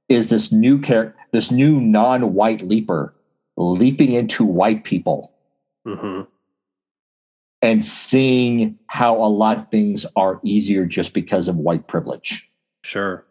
is 0.10 0.30
this 0.30 0.52
new 0.52 0.80
character, 0.80 1.16
this 1.32 1.50
new 1.50 1.80
non-white 1.80 2.62
leaper 2.62 3.16
leaping 3.56 4.12
into 4.12 4.44
white 4.44 4.84
people 4.84 5.34
mm-hmm 5.88 6.24
and 7.64 7.84
seeing 7.84 8.78
how 8.88 9.16
a 9.16 9.26
lot 9.26 9.58
of 9.58 9.72
things 9.72 10.06
are 10.18 10.40
easier 10.44 10.86
just 10.86 11.14
because 11.14 11.48
of 11.48 11.56
white 11.56 11.88
privilege. 11.88 12.48
Sure. 12.84 13.26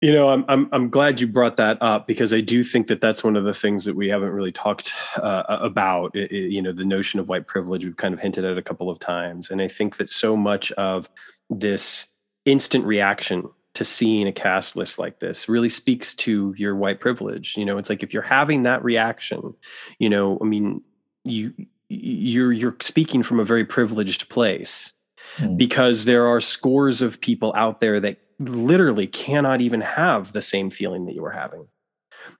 You 0.00 0.12
know, 0.14 0.30
I'm 0.30 0.46
I'm 0.48 0.68
I'm 0.72 0.88
glad 0.88 1.20
you 1.20 1.26
brought 1.26 1.58
that 1.58 1.76
up 1.82 2.06
because 2.06 2.32
I 2.32 2.40
do 2.40 2.62
think 2.62 2.86
that 2.86 3.02
that's 3.02 3.22
one 3.22 3.36
of 3.36 3.44
the 3.44 3.52
things 3.52 3.84
that 3.84 3.96
we 3.96 4.08
haven't 4.08 4.30
really 4.30 4.52
talked 4.52 4.94
uh, 5.18 5.42
about. 5.48 6.16
It, 6.16 6.32
it, 6.32 6.52
you 6.52 6.62
know, 6.62 6.72
the 6.72 6.86
notion 6.86 7.20
of 7.20 7.28
white 7.28 7.46
privilege 7.46 7.84
we've 7.84 7.98
kind 7.98 8.14
of 8.14 8.20
hinted 8.20 8.46
at 8.46 8.56
a 8.56 8.62
couple 8.62 8.88
of 8.88 8.98
times, 8.98 9.50
and 9.50 9.60
I 9.60 9.68
think 9.68 9.98
that 9.98 10.08
so 10.08 10.38
much 10.38 10.72
of 10.72 11.10
this 11.50 12.06
instant 12.46 12.86
reaction 12.86 13.50
to 13.74 13.84
seeing 13.84 14.26
a 14.26 14.32
cast 14.32 14.74
list 14.74 14.98
like 14.98 15.20
this 15.20 15.50
really 15.50 15.68
speaks 15.68 16.14
to 16.14 16.54
your 16.56 16.74
white 16.76 17.00
privilege. 17.00 17.58
You 17.58 17.66
know, 17.66 17.76
it's 17.76 17.90
like 17.90 18.02
if 18.02 18.14
you're 18.14 18.22
having 18.22 18.62
that 18.62 18.82
reaction, 18.82 19.54
you 19.98 20.08
know, 20.08 20.38
I 20.40 20.44
mean, 20.44 20.80
you 21.24 21.52
you're 21.90 22.52
you're 22.52 22.76
speaking 22.80 23.22
from 23.22 23.40
a 23.40 23.44
very 23.44 23.64
privileged 23.64 24.28
place 24.28 24.92
mm. 25.36 25.56
because 25.56 26.04
there 26.04 26.26
are 26.26 26.40
scores 26.40 27.02
of 27.02 27.20
people 27.20 27.52
out 27.56 27.80
there 27.80 27.98
that 27.98 28.18
literally 28.38 29.08
cannot 29.08 29.60
even 29.60 29.80
have 29.80 30.32
the 30.32 30.40
same 30.40 30.70
feeling 30.70 31.04
that 31.06 31.14
you 31.14 31.24
are 31.24 31.32
having 31.32 31.66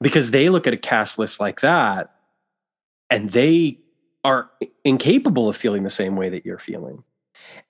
because 0.01 0.30
they 0.30 0.48
look 0.48 0.66
at 0.66 0.72
a 0.72 0.78
cast 0.78 1.18
list 1.18 1.40
like 1.40 1.61
that 1.61 2.14
and 3.11 3.30
they 3.30 3.76
are 4.22 4.51
incapable 4.84 5.48
of 5.48 5.57
feeling 5.57 5.82
the 5.82 5.90
same 5.90 6.14
way 6.14 6.28
that 6.28 6.46
you're 6.46 6.59
feeling 6.59 7.03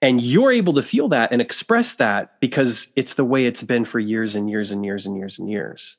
and 0.03 0.21
you're 0.21 0.53
able 0.53 0.75
to 0.75 0.83
feel 0.83 1.09
that 1.09 1.33
and 1.33 1.41
express 1.41 1.95
that 1.97 2.39
because 2.41 2.89
it's 2.95 3.15
the 3.15 3.25
way 3.25 3.47
it's 3.47 3.63
been 3.63 3.87
for 3.87 3.99
years 3.99 4.37
and 4.37 4.51
years 4.51 4.71
and 4.71 4.85
years 4.85 5.07
and 5.07 5.17
years 5.17 5.39
and 5.39 5.49
years 5.49 5.97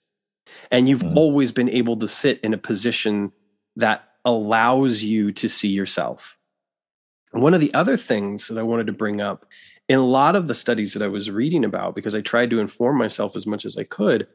and 0.70 0.88
you've 0.88 1.02
mm. 1.02 1.16
always 1.16 1.52
been 1.52 1.70
able 1.70 1.96
to 1.96 2.08
sit 2.08 2.40
in 2.42 2.54
a 2.54 2.58
position 2.58 3.32
that 3.76 4.11
allows 4.26 5.04
you 5.04 5.32
to 5.34 5.50
see 5.50 5.70
yourself. 5.70 6.38
One 7.32 7.54
of 7.54 7.62
the 7.62 7.74
other 7.74 7.98
things 7.98 8.48
that 8.48 8.58
I 8.58 8.64
wanted 8.64 8.88
to 8.88 8.94
bring 8.94 9.22
up 9.22 9.46
in 9.88 10.00
a 10.00 10.06
lot 10.06 10.36
of 10.36 10.48
the 10.48 10.54
studies 10.54 10.94
that 10.94 11.04
I 11.04 11.08
was 11.08 11.32
reading 11.32 11.66
about, 11.66 11.96
because 11.96 12.16
I 12.16 12.22
tried 12.22 12.50
to 12.52 12.60
inform 12.60 12.98
myself 12.98 13.36
as 13.36 13.48
much 13.48 13.66
as 13.66 13.78
I 13.78 13.84
could, 13.84 14.28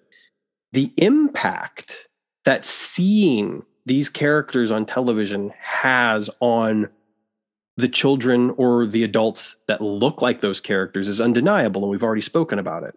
the 0.72 0.93
impact 0.97 2.09
that 2.45 2.64
seeing 2.64 3.62
these 3.87 4.09
characters 4.09 4.72
on 4.72 4.84
television 4.84 5.53
has 5.61 6.28
on 6.41 6.89
the 7.76 7.89
children 7.89 8.51
or 8.57 8.87
the 8.87 9.05
adults 9.05 9.57
that 9.68 9.80
look 9.80 10.22
like 10.22 10.41
those 10.41 10.61
characters 10.61 11.09
is 11.09 11.20
undeniable. 11.20 11.82
And 11.82 11.91
we've 11.91 12.03
already 12.03 12.22
spoken 12.22 12.59
about 12.59 12.82
it. 12.82 12.95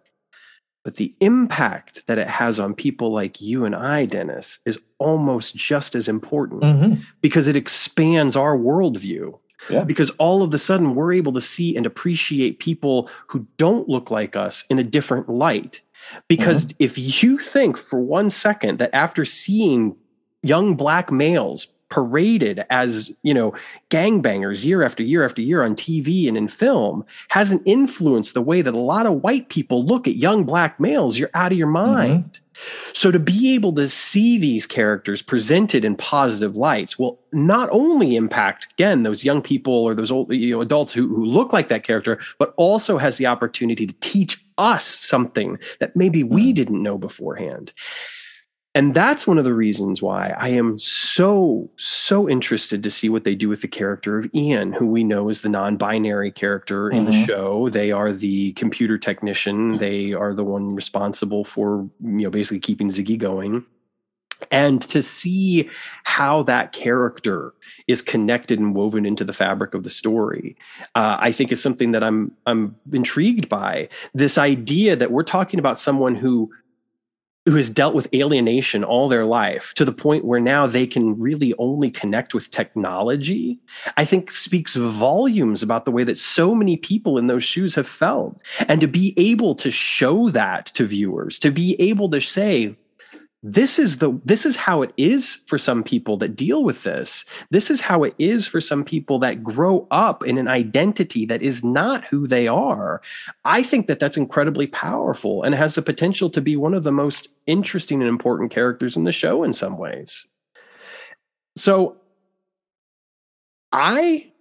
But 0.82 0.94
the 0.94 1.14
impact 1.20 2.06
that 2.06 2.18
it 2.18 2.28
has 2.28 2.58
on 2.58 2.74
people 2.74 3.12
like 3.12 3.40
you 3.40 3.64
and 3.64 3.76
I, 3.76 4.06
Dennis, 4.06 4.60
is 4.64 4.78
almost 4.98 5.54
just 5.54 5.94
as 5.94 6.08
important 6.08 6.62
mm-hmm. 6.62 7.02
because 7.20 7.48
it 7.48 7.56
expands 7.56 8.34
our 8.34 8.56
worldview. 8.56 9.38
Yeah. 9.68 9.84
Because 9.84 10.08
all 10.12 10.42
of 10.42 10.54
a 10.54 10.58
sudden 10.58 10.94
we're 10.94 11.12
able 11.12 11.34
to 11.34 11.40
see 11.40 11.76
and 11.76 11.84
appreciate 11.84 12.60
people 12.60 13.10
who 13.26 13.46
don't 13.58 13.90
look 13.90 14.10
like 14.10 14.34
us 14.34 14.64
in 14.70 14.78
a 14.78 14.84
different 14.84 15.28
light. 15.28 15.82
Because 16.28 16.64
mm-hmm. 16.64 16.76
if 16.78 17.22
you 17.22 17.36
think 17.36 17.76
for 17.76 18.00
one 18.00 18.30
second 18.30 18.78
that 18.78 18.94
after 18.94 19.26
seeing 19.26 19.96
young 20.42 20.76
black 20.76 21.12
males 21.12 21.68
paraded 21.90 22.64
as 22.70 23.12
you 23.22 23.34
know 23.34 23.52
gangbangers 23.90 24.64
year 24.64 24.82
after 24.82 25.02
year 25.02 25.24
after 25.24 25.42
year 25.42 25.62
on 25.62 25.74
TV 25.74 26.26
and 26.28 26.36
in 26.36 26.48
film 26.48 27.04
hasn't 27.28 27.62
influenced 27.66 28.32
the 28.32 28.42
way 28.42 28.62
that 28.62 28.74
a 28.74 28.78
lot 28.78 29.06
of 29.06 29.22
white 29.22 29.48
people 29.48 29.84
look 29.84 30.06
at 30.06 30.16
young 30.16 30.44
black 30.44 30.78
males 30.80 31.18
you're 31.18 31.30
out 31.34 31.52
of 31.52 31.58
your 31.58 31.66
mm-hmm. 31.66 31.94
mind 31.94 32.24
mm-hmm. 32.32 32.90
so 32.92 33.10
to 33.10 33.18
be 33.18 33.54
able 33.54 33.72
to 33.74 33.88
see 33.88 34.38
these 34.38 34.66
characters 34.66 35.20
presented 35.20 35.84
in 35.84 35.96
positive 35.96 36.56
lights 36.56 36.98
will 36.98 37.18
not 37.32 37.68
only 37.72 38.14
impact 38.14 38.72
again 38.72 39.02
those 39.02 39.24
young 39.24 39.42
people 39.42 39.74
or 39.74 39.94
those 39.94 40.12
old 40.12 40.32
you 40.32 40.54
know 40.54 40.60
adults 40.60 40.92
who, 40.92 41.08
who 41.08 41.24
look 41.24 41.52
like 41.52 41.68
that 41.68 41.82
character 41.82 42.20
but 42.38 42.54
also 42.56 42.98
has 42.98 43.18
the 43.18 43.26
opportunity 43.26 43.84
to 43.84 43.94
teach 44.00 44.42
us 44.58 44.84
something 44.86 45.58
that 45.80 45.96
maybe 45.96 46.22
we 46.22 46.46
mm-hmm. 46.46 46.54
didn't 46.54 46.82
know 46.82 46.96
beforehand 46.96 47.72
and 48.74 48.94
that's 48.94 49.26
one 49.26 49.36
of 49.36 49.44
the 49.44 49.54
reasons 49.54 50.00
why 50.00 50.32
I 50.38 50.48
am 50.50 50.78
so, 50.78 51.68
so 51.76 52.28
interested 52.28 52.84
to 52.84 52.90
see 52.90 53.08
what 53.08 53.24
they 53.24 53.34
do 53.34 53.48
with 53.48 53.62
the 53.62 53.68
character 53.68 54.16
of 54.16 54.32
Ian, 54.32 54.72
who 54.72 54.86
we 54.86 55.02
know 55.02 55.28
is 55.28 55.40
the 55.40 55.48
non 55.48 55.76
binary 55.76 56.30
character 56.30 56.88
in 56.88 57.04
mm-hmm. 57.04 57.10
the 57.10 57.26
show. 57.26 57.68
They 57.68 57.90
are 57.90 58.12
the 58.12 58.52
computer 58.52 58.96
technician, 58.96 59.78
they 59.78 60.12
are 60.12 60.34
the 60.34 60.44
one 60.44 60.74
responsible 60.74 61.44
for, 61.44 61.88
you 62.00 62.22
know, 62.22 62.30
basically 62.30 62.60
keeping 62.60 62.88
Ziggy 62.88 63.18
going. 63.18 63.64
And 64.50 64.80
to 64.82 65.02
see 65.02 65.68
how 66.04 66.44
that 66.44 66.72
character 66.72 67.52
is 67.88 68.00
connected 68.00 68.58
and 68.58 68.74
woven 68.74 69.04
into 69.04 69.24
the 69.24 69.34
fabric 69.34 69.74
of 69.74 69.82
the 69.82 69.90
story, 69.90 70.56
uh, 70.94 71.18
I 71.20 71.32
think 71.32 71.52
is 71.52 71.62
something 71.62 71.92
that 71.92 72.02
I'm 72.02 72.32
I'm 72.46 72.76
intrigued 72.92 73.48
by. 73.48 73.88
This 74.14 74.38
idea 74.38 74.96
that 74.96 75.10
we're 75.10 75.24
talking 75.24 75.58
about 75.58 75.78
someone 75.78 76.14
who 76.14 76.50
who 77.46 77.56
has 77.56 77.70
dealt 77.70 77.94
with 77.94 78.12
alienation 78.14 78.84
all 78.84 79.08
their 79.08 79.24
life 79.24 79.72
to 79.74 79.84
the 79.84 79.92
point 79.92 80.24
where 80.24 80.40
now 80.40 80.66
they 80.66 80.86
can 80.86 81.18
really 81.18 81.54
only 81.58 81.90
connect 81.90 82.34
with 82.34 82.50
technology, 82.50 83.58
I 83.96 84.04
think 84.04 84.30
speaks 84.30 84.76
volumes 84.76 85.62
about 85.62 85.86
the 85.86 85.90
way 85.90 86.04
that 86.04 86.18
so 86.18 86.54
many 86.54 86.76
people 86.76 87.16
in 87.16 87.28
those 87.28 87.44
shoes 87.44 87.74
have 87.74 87.88
felt. 87.88 88.40
And 88.68 88.80
to 88.82 88.86
be 88.86 89.14
able 89.16 89.54
to 89.56 89.70
show 89.70 90.30
that 90.30 90.66
to 90.66 90.84
viewers, 90.84 91.38
to 91.38 91.50
be 91.50 91.80
able 91.80 92.10
to 92.10 92.20
say, 92.20 92.76
this 93.42 93.78
is 93.78 93.98
the 93.98 94.20
this 94.24 94.44
is 94.44 94.56
how 94.56 94.82
it 94.82 94.92
is 94.98 95.36
for 95.46 95.56
some 95.56 95.82
people 95.82 96.18
that 96.18 96.36
deal 96.36 96.62
with 96.62 96.82
this. 96.82 97.24
This 97.50 97.70
is 97.70 97.80
how 97.80 98.04
it 98.04 98.14
is 98.18 98.46
for 98.46 98.60
some 98.60 98.84
people 98.84 99.18
that 99.20 99.42
grow 99.42 99.86
up 99.90 100.26
in 100.26 100.36
an 100.36 100.46
identity 100.46 101.24
that 101.26 101.40
is 101.40 101.64
not 101.64 102.06
who 102.06 102.26
they 102.26 102.48
are. 102.48 103.00
I 103.46 103.62
think 103.62 103.86
that 103.86 103.98
that's 103.98 104.18
incredibly 104.18 104.66
powerful 104.66 105.42
and 105.42 105.54
has 105.54 105.74
the 105.74 105.82
potential 105.82 106.28
to 106.30 106.40
be 106.42 106.54
one 106.54 106.74
of 106.74 106.82
the 106.82 106.92
most 106.92 107.28
interesting 107.46 108.00
and 108.02 108.08
important 108.08 108.50
characters 108.50 108.96
in 108.96 109.04
the 109.04 109.12
show 109.12 109.42
in 109.42 109.52
some 109.52 109.78
ways. 109.78 110.26
So 111.56 111.96
i 113.72 114.32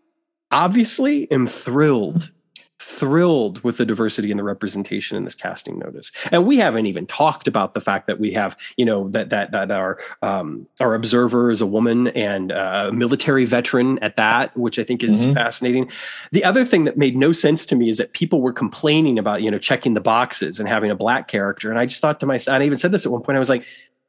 obviously 0.52 1.32
am 1.32 1.46
thrilled 1.46 2.32
thrilled 2.80 3.62
with 3.64 3.78
the 3.78 3.86
diversity 3.86 4.32
and 4.32 4.40
the 4.40 4.44
representation 4.44 5.18
in 5.18 5.26
this 5.26 5.36
casting 5.36 5.78
notice. 5.78 6.12
And 6.32 6.46
we 6.46 6.58
haven't 6.58 6.86
even 6.86 7.06
talked 7.06 7.48
about 7.48 7.74
the 7.74 7.82
fact 7.82 8.08
that 8.08 8.20
we 8.20 8.32
have, 8.32 8.58
you 8.78 8.86
know, 8.86 9.10
that 9.10 9.30
that 9.30 9.52
that 9.52 9.70
our 9.70 10.00
um, 10.22 10.66
our 10.80 10.96
observer 10.96 11.52
is 11.52 11.62
a 11.62 11.66
woman 11.66 12.08
and 12.10 12.52
a 12.52 12.92
military 12.94 13.46
veteran 13.46 14.00
at 14.00 14.16
that, 14.16 14.56
which 14.56 14.80
I 14.80 14.84
think 14.84 15.04
is 15.04 15.24
mm-hmm. 15.24 15.34
fascinating. 15.34 15.92
The 16.32 16.44
other 16.44 16.64
thing 16.64 16.86
that 16.86 16.98
made 16.98 17.18
no 17.18 17.32
sense 17.32 17.66
to 17.68 17.76
me 17.76 17.90
is 17.90 17.98
that 17.98 18.14
people 18.14 18.42
were 18.42 18.54
complaining 18.54 19.20
about, 19.20 19.42
you 19.42 19.52
know, 19.52 19.58
checking 19.60 19.94
the 19.94 20.02
boxes 20.02 20.60
and 20.60 20.70
having 20.70 20.90
a 20.90 20.96
black 20.96 21.28
character. 21.28 21.70
And 21.70 21.78
I 21.78 21.86
just 21.86 22.02
thought 22.02 22.20
to 22.22 22.26
myself, 22.26 22.56
and 22.56 22.64
I 22.64 22.66
even 22.66 22.78
said 22.78 22.92
this 22.92 23.06
at 23.06 23.12
one 23.12 23.22
point, 23.22 23.36
I 23.36 23.40
was 23.40 23.50
like, 23.50 23.66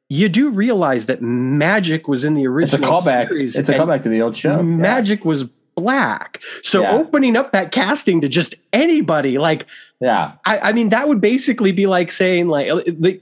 you 0.09 0.27
do 0.27 0.49
realize 0.49 1.05
that 1.05 1.21
magic 1.21 2.07
was 2.07 2.23
in 2.25 2.33
the 2.33 2.45
original 2.45 2.83
it's 2.83 2.89
a 2.89 3.09
callback. 3.09 3.27
series. 3.27 3.57
It's 3.57 3.69
a 3.69 3.73
callback 3.73 4.03
to 4.03 4.09
the 4.09 4.21
old 4.21 4.35
show. 4.35 4.61
Magic 4.61 5.21
yeah. 5.21 5.27
was 5.27 5.45
black. 5.81 6.41
So 6.63 6.81
yeah. 6.81 6.93
opening 6.93 7.35
up 7.35 7.51
that 7.51 7.71
casting 7.71 8.21
to 8.21 8.29
just 8.29 8.55
anybody, 8.71 9.37
like, 9.37 9.65
yeah, 9.99 10.33
I, 10.45 10.59
I 10.59 10.73
mean, 10.73 10.89
that 10.89 11.07
would 11.07 11.21
basically 11.21 11.71
be 11.71 11.87
like 11.87 12.11
saying, 12.11 12.47
like, 12.47 12.69
uh, 12.69 12.81
the, 12.85 13.21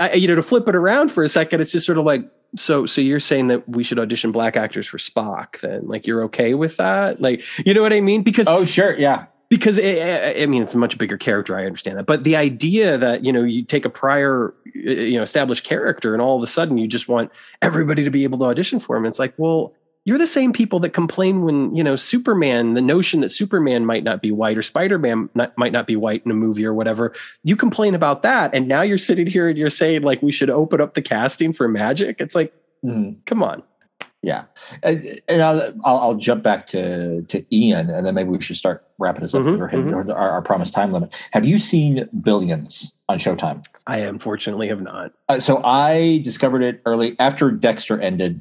uh, 0.00 0.10
you 0.14 0.26
know, 0.26 0.34
to 0.34 0.42
flip 0.42 0.68
it 0.68 0.76
around 0.76 1.12
for 1.12 1.22
a 1.22 1.28
second, 1.28 1.60
it's 1.60 1.72
just 1.72 1.86
sort 1.86 1.98
of 1.98 2.04
like, 2.04 2.28
so, 2.54 2.84
so 2.84 3.00
you're 3.00 3.20
saying 3.20 3.48
that 3.48 3.66
we 3.68 3.82
should 3.82 3.98
audition 3.98 4.30
black 4.32 4.56
actors 4.56 4.86
for 4.86 4.98
Spock? 4.98 5.60
Then, 5.60 5.86
like, 5.86 6.06
you're 6.06 6.22
okay 6.24 6.54
with 6.54 6.76
that? 6.76 7.20
Like, 7.20 7.42
you 7.64 7.72
know 7.72 7.82
what 7.82 7.92
I 7.92 8.00
mean? 8.00 8.22
Because 8.22 8.46
oh, 8.48 8.64
sure, 8.64 8.98
yeah, 8.98 9.26
because 9.52 9.76
it, 9.76 10.42
I 10.42 10.46
mean 10.46 10.62
it's 10.62 10.74
a 10.74 10.78
much 10.78 10.96
bigger 10.96 11.18
character. 11.18 11.58
I 11.58 11.66
understand 11.66 11.98
that, 11.98 12.06
but 12.06 12.24
the 12.24 12.36
idea 12.36 12.96
that 12.96 13.22
you 13.22 13.30
know 13.30 13.42
you 13.42 13.62
take 13.62 13.84
a 13.84 13.90
prior 13.90 14.54
you 14.72 15.16
know 15.18 15.22
established 15.22 15.62
character 15.62 16.14
and 16.14 16.22
all 16.22 16.36
of 16.36 16.42
a 16.42 16.46
sudden 16.46 16.78
you 16.78 16.88
just 16.88 17.06
want 17.06 17.30
everybody 17.60 18.02
to 18.02 18.10
be 18.10 18.24
able 18.24 18.38
to 18.38 18.44
audition 18.44 18.80
for 18.80 18.96
him, 18.96 19.04
it's 19.04 19.18
like, 19.18 19.34
well, 19.36 19.74
you're 20.04 20.18
the 20.18 20.26
same 20.26 20.52
people 20.52 20.80
that 20.80 20.90
complain 20.90 21.42
when 21.42 21.74
you 21.74 21.82
know 21.82 21.96
superman 21.96 22.74
the 22.74 22.80
notion 22.80 23.20
that 23.20 23.30
superman 23.30 23.86
might 23.86 24.04
not 24.04 24.20
be 24.20 24.30
white 24.30 24.58
or 24.58 24.62
spider-man 24.62 25.28
not, 25.34 25.56
might 25.56 25.72
not 25.72 25.86
be 25.86 25.96
white 25.96 26.22
in 26.24 26.30
a 26.30 26.34
movie 26.34 26.66
or 26.66 26.74
whatever 26.74 27.14
you 27.44 27.56
complain 27.56 27.94
about 27.94 28.22
that. 28.22 28.54
And 28.54 28.68
now 28.68 28.82
you're 28.82 28.98
sitting 28.98 29.26
here 29.26 29.48
and 29.48 29.58
you're 29.58 29.70
saying 29.70 30.02
like 30.02 30.22
we 30.22 30.32
should 30.32 30.50
open 30.50 30.80
up 30.80 30.94
the 30.94 31.02
casting 31.02 31.52
for 31.52 31.68
magic. 31.68 32.20
It's 32.20 32.34
like 32.34 32.52
mm. 32.84 33.16
come 33.26 33.42
on. 33.42 33.62
Yeah. 34.24 34.44
And, 34.84 35.20
and 35.26 35.42
I'll, 35.42 35.60
I'll, 35.84 35.98
I'll, 35.98 36.14
jump 36.14 36.44
back 36.44 36.68
to 36.68 37.22
to 37.22 37.44
ian 37.52 37.90
and 37.90 38.06
then 38.06 38.14
maybe 38.14 38.28
we 38.28 38.40
should 38.40 38.56
start 38.56 38.86
wrapping 38.98 39.22
this 39.22 39.34
up 39.34 39.42
mm-hmm, 39.42 39.60
mm-hmm. 39.60 40.10
our, 40.12 40.30
our 40.30 40.42
promised 40.42 40.74
time 40.74 40.92
limit. 40.92 41.12
Have 41.32 41.44
you 41.44 41.58
seen 41.58 42.08
billions 42.20 42.92
on 43.08 43.18
showtime? 43.18 43.64
I 43.88 43.98
unfortunately 43.98 44.68
have 44.68 44.80
not. 44.80 45.12
Uh, 45.28 45.40
so 45.40 45.60
i 45.64 46.20
discovered 46.22 46.62
it 46.62 46.80
early 46.86 47.16
after 47.18 47.50
dexter 47.50 48.00
ended 48.00 48.40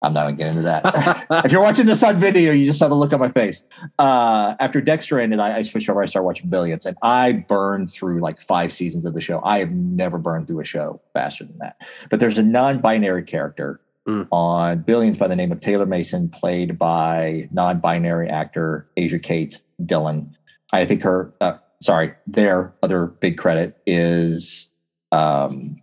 I'm 0.00 0.12
not 0.12 0.24
going 0.24 0.36
to 0.36 0.42
get 0.42 0.50
into 0.50 0.62
that. 0.62 1.26
if 1.44 1.52
you're 1.52 1.62
watching 1.62 1.86
this 1.86 2.02
on 2.04 2.20
video, 2.20 2.52
you 2.52 2.66
just 2.66 2.78
saw 2.78 2.86
the 2.86 2.94
look 2.94 3.12
on 3.12 3.18
my 3.18 3.30
face. 3.30 3.64
Uh, 3.98 4.54
after 4.60 4.80
Dexter 4.80 5.18
ended, 5.18 5.40
I, 5.40 5.56
I, 5.56 5.62
switched 5.62 5.88
over. 5.90 6.02
I 6.02 6.06
started 6.06 6.26
watching 6.26 6.48
Billions, 6.48 6.86
and 6.86 6.96
I 7.02 7.32
burned 7.32 7.90
through 7.90 8.20
like 8.20 8.40
five 8.40 8.72
seasons 8.72 9.04
of 9.04 9.14
the 9.14 9.20
show. 9.20 9.40
I 9.44 9.58
have 9.58 9.72
never 9.72 10.18
burned 10.18 10.46
through 10.46 10.60
a 10.60 10.64
show 10.64 11.00
faster 11.14 11.44
than 11.44 11.58
that. 11.58 11.80
But 12.10 12.20
there's 12.20 12.38
a 12.38 12.44
non-binary 12.44 13.24
character 13.24 13.80
mm. 14.06 14.28
on 14.30 14.82
Billions 14.82 15.18
by 15.18 15.26
the 15.26 15.36
name 15.36 15.50
of 15.50 15.60
Taylor 15.60 15.86
Mason, 15.86 16.28
played 16.28 16.78
by 16.78 17.48
non-binary 17.50 18.28
actor 18.28 18.88
Asia 18.96 19.18
Kate 19.18 19.58
Dillon. 19.84 20.36
I 20.72 20.84
think 20.84 21.02
her, 21.02 21.32
uh, 21.40 21.54
sorry, 21.82 22.14
their 22.24 22.72
other 22.84 23.06
big 23.06 23.36
credit 23.36 23.80
is 23.84 24.68
um, 25.10 25.82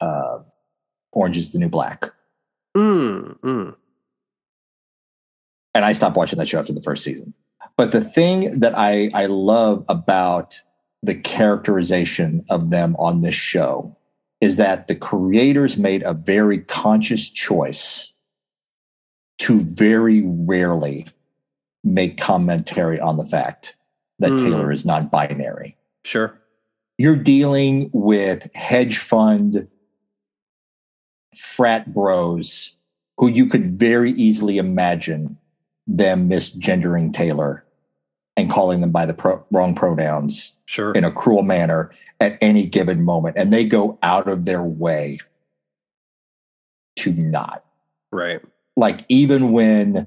uh, 0.00 0.38
Orange 1.12 1.36
is 1.36 1.52
the 1.52 1.60
New 1.60 1.68
Black 1.68 2.10
Mm, 2.76 3.38
mm. 3.40 3.76
And 5.74 5.84
I 5.84 5.92
stopped 5.92 6.16
watching 6.16 6.38
that 6.38 6.48
show 6.48 6.58
after 6.58 6.72
the 6.72 6.82
first 6.82 7.04
season. 7.04 7.34
But 7.76 7.92
the 7.92 8.00
thing 8.00 8.60
that 8.60 8.76
I, 8.76 9.10
I 9.14 9.26
love 9.26 9.84
about 9.88 10.60
the 11.02 11.14
characterization 11.14 12.44
of 12.50 12.70
them 12.70 12.96
on 12.98 13.22
this 13.22 13.34
show 13.34 13.96
is 14.40 14.56
that 14.56 14.88
the 14.88 14.94
creators 14.94 15.76
made 15.76 16.02
a 16.02 16.14
very 16.14 16.58
conscious 16.58 17.28
choice 17.28 18.12
to 19.38 19.60
very 19.60 20.22
rarely 20.24 21.06
make 21.82 22.18
commentary 22.18 23.00
on 23.00 23.16
the 23.16 23.24
fact 23.24 23.74
that 24.18 24.32
mm. 24.32 24.38
Taylor 24.38 24.70
is 24.70 24.84
non 24.84 25.06
binary. 25.08 25.76
Sure. 26.04 26.38
You're 26.98 27.16
dealing 27.16 27.90
with 27.92 28.48
hedge 28.54 28.98
fund 28.98 29.66
frat 31.34 31.92
bros 31.92 32.72
who 33.16 33.28
you 33.28 33.46
could 33.46 33.78
very 33.78 34.12
easily 34.12 34.58
imagine 34.58 35.36
them 35.86 36.28
misgendering 36.28 37.12
Taylor 37.12 37.64
and 38.36 38.50
calling 38.50 38.80
them 38.80 38.90
by 38.90 39.04
the 39.04 39.14
pro- 39.14 39.44
wrong 39.50 39.74
pronouns 39.74 40.52
sure. 40.64 40.92
in 40.92 41.04
a 41.04 41.12
cruel 41.12 41.42
manner 41.42 41.90
at 42.20 42.38
any 42.40 42.64
given 42.64 43.02
moment. 43.02 43.36
And 43.36 43.52
they 43.52 43.64
go 43.64 43.98
out 44.02 44.28
of 44.28 44.44
their 44.44 44.62
way 44.62 45.18
to 46.96 47.12
not. 47.12 47.64
Right. 48.10 48.40
Like, 48.76 49.04
even 49.08 49.52
when 49.52 50.06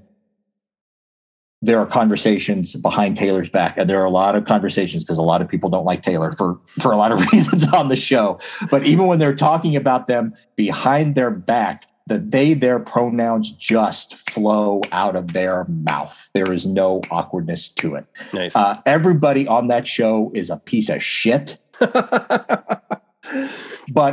there 1.64 1.80
are 1.80 1.86
conversations 1.86 2.76
behind 2.76 3.16
Taylor's 3.16 3.49
back, 3.49 3.78
and 3.78 3.89
there 3.89 4.01
are 4.01 4.05
a 4.05 4.09
lot 4.09 4.36
of 4.36 4.43
conversations 4.43 5.05
because 5.05 5.18
a 5.18 5.24
lot 5.24 5.41
of 5.41 5.47
people 5.47 5.70
don't 5.70 5.86
like 5.86 6.03
Taylor 6.03 6.34
for 6.34 6.59
for 6.82 6.91
a 6.91 6.97
lot 6.97 7.14
of 7.14 7.26
reasons 7.32 7.66
on 7.70 7.88
the 7.88 7.95
show. 7.95 8.38
But 8.70 8.84
even 8.84 9.07
when 9.07 9.18
they're 9.18 9.34
talking 9.34 9.78
about 9.78 10.07
them 10.07 10.36
behind 10.57 11.16
their 11.16 11.32
back, 11.32 11.86
the 12.05 12.20
they 12.20 12.53
their 12.53 12.80
pronouns 12.80 13.53
just 13.53 14.30
flow 14.30 14.82
out 14.91 15.16
of 15.16 15.32
their 15.32 15.64
mouth. 15.70 16.30
There 16.34 16.51
is 16.51 16.66
no 16.66 16.99
awkwardness 17.09 17.70
to 17.70 17.95
it. 17.95 18.07
Nice. 18.34 18.57
Uh, 18.57 18.82
everybody 18.86 19.47
on 19.47 19.68
that 19.68 19.88
show 19.88 20.34
is 20.36 20.49
a 20.49 20.57
piece 20.57 20.89
of 20.89 21.01
shit, 21.01 21.59
but 21.80 22.99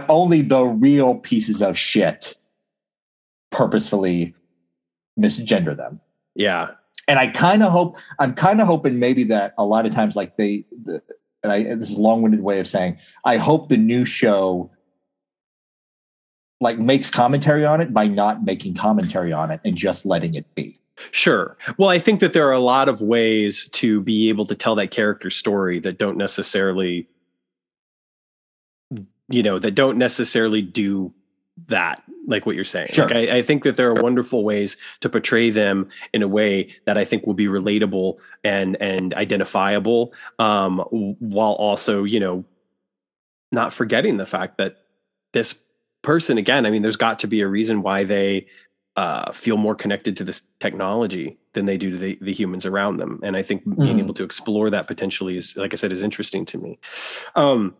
only 0.08 0.42
the 0.42 0.62
real 0.62 1.16
pieces 1.16 1.60
of 1.60 1.76
shit 1.76 2.36
purposefully 3.50 4.36
misgender 5.18 5.76
them. 5.76 6.00
Yeah, 6.36 6.74
and 7.10 7.18
I 7.18 7.26
kind 7.26 7.64
of 7.64 7.72
hope 7.72 7.98
I'm 8.20 8.34
kind 8.34 8.60
of 8.60 8.68
hoping 8.68 9.00
maybe 9.00 9.24
that 9.24 9.52
a 9.58 9.66
lot 9.66 9.84
of 9.84 9.92
times 9.92 10.14
like 10.14 10.36
they 10.36 10.64
the, 10.84 11.02
and 11.42 11.50
I 11.50 11.64
this 11.64 11.90
is 11.90 11.96
a 11.96 12.00
long-winded 12.00 12.40
way 12.40 12.60
of 12.60 12.68
saying 12.68 12.98
I 13.24 13.36
hope 13.36 13.68
the 13.68 13.76
new 13.76 14.04
show 14.04 14.70
like 16.60 16.78
makes 16.78 17.10
commentary 17.10 17.64
on 17.66 17.80
it 17.80 17.92
by 17.92 18.06
not 18.06 18.44
making 18.44 18.74
commentary 18.74 19.32
on 19.32 19.50
it 19.50 19.60
and 19.64 19.74
just 19.74 20.06
letting 20.06 20.34
it 20.34 20.54
be. 20.54 20.78
Sure. 21.10 21.56
Well, 21.78 21.88
I 21.88 21.98
think 21.98 22.20
that 22.20 22.32
there 22.32 22.46
are 22.46 22.52
a 22.52 22.60
lot 22.60 22.88
of 22.88 23.00
ways 23.00 23.68
to 23.70 24.02
be 24.02 24.28
able 24.28 24.46
to 24.46 24.54
tell 24.54 24.76
that 24.76 24.92
character 24.92 25.30
story 25.30 25.80
that 25.80 25.98
don't 25.98 26.16
necessarily 26.16 27.08
you 29.28 29.42
know 29.42 29.58
that 29.58 29.72
don't 29.72 29.98
necessarily 29.98 30.62
do 30.62 31.12
that 31.66 32.02
like 32.26 32.46
what 32.46 32.54
you're 32.54 32.64
saying 32.64 32.88
sure. 32.88 33.06
Like 33.06 33.28
I, 33.28 33.38
I, 33.38 33.42
think 33.42 33.64
that 33.64 33.76
there 33.76 33.90
are 33.90 34.02
wonderful 34.02 34.44
ways 34.44 34.76
to 35.00 35.08
portray 35.08 35.50
them 35.50 35.88
in 36.12 36.22
a 36.22 36.28
way 36.28 36.74
that 36.84 36.96
i 36.96 37.04
think 37.04 37.26
will 37.26 37.34
be 37.34 37.46
relatable 37.46 38.18
and 38.44 38.76
and 38.80 39.14
identifiable 39.14 40.12
um, 40.38 40.78
while 41.18 41.52
also 41.52 42.04
you 42.04 42.20
know 42.20 42.44
not 43.52 43.72
forgetting 43.72 44.16
the 44.16 44.26
fact 44.26 44.58
that 44.58 44.84
this 45.32 45.54
person 46.02 46.38
again 46.38 46.66
i 46.66 46.70
mean 46.70 46.82
there's 46.82 46.96
got 46.96 47.18
to 47.18 47.26
be 47.26 47.40
a 47.40 47.48
reason 47.48 47.82
why 47.82 48.04
they 48.04 48.46
uh, 48.96 49.30
feel 49.32 49.56
more 49.56 49.74
connected 49.74 50.16
to 50.16 50.24
this 50.24 50.42
technology 50.58 51.38
than 51.52 51.64
they 51.64 51.78
do 51.78 51.90
to 51.90 51.96
the, 51.96 52.18
the 52.20 52.32
humans 52.32 52.66
around 52.66 52.96
them 52.96 53.20
and 53.22 53.36
i 53.36 53.42
think 53.42 53.64
being 53.78 53.96
mm. 53.96 54.00
able 54.00 54.14
to 54.14 54.24
explore 54.24 54.70
that 54.70 54.86
potentially 54.86 55.36
is 55.36 55.56
like 55.56 55.72
i 55.72 55.76
said 55.76 55.92
is 55.92 56.02
interesting 56.02 56.44
to 56.44 56.58
me 56.58 56.78
um, 57.34 57.74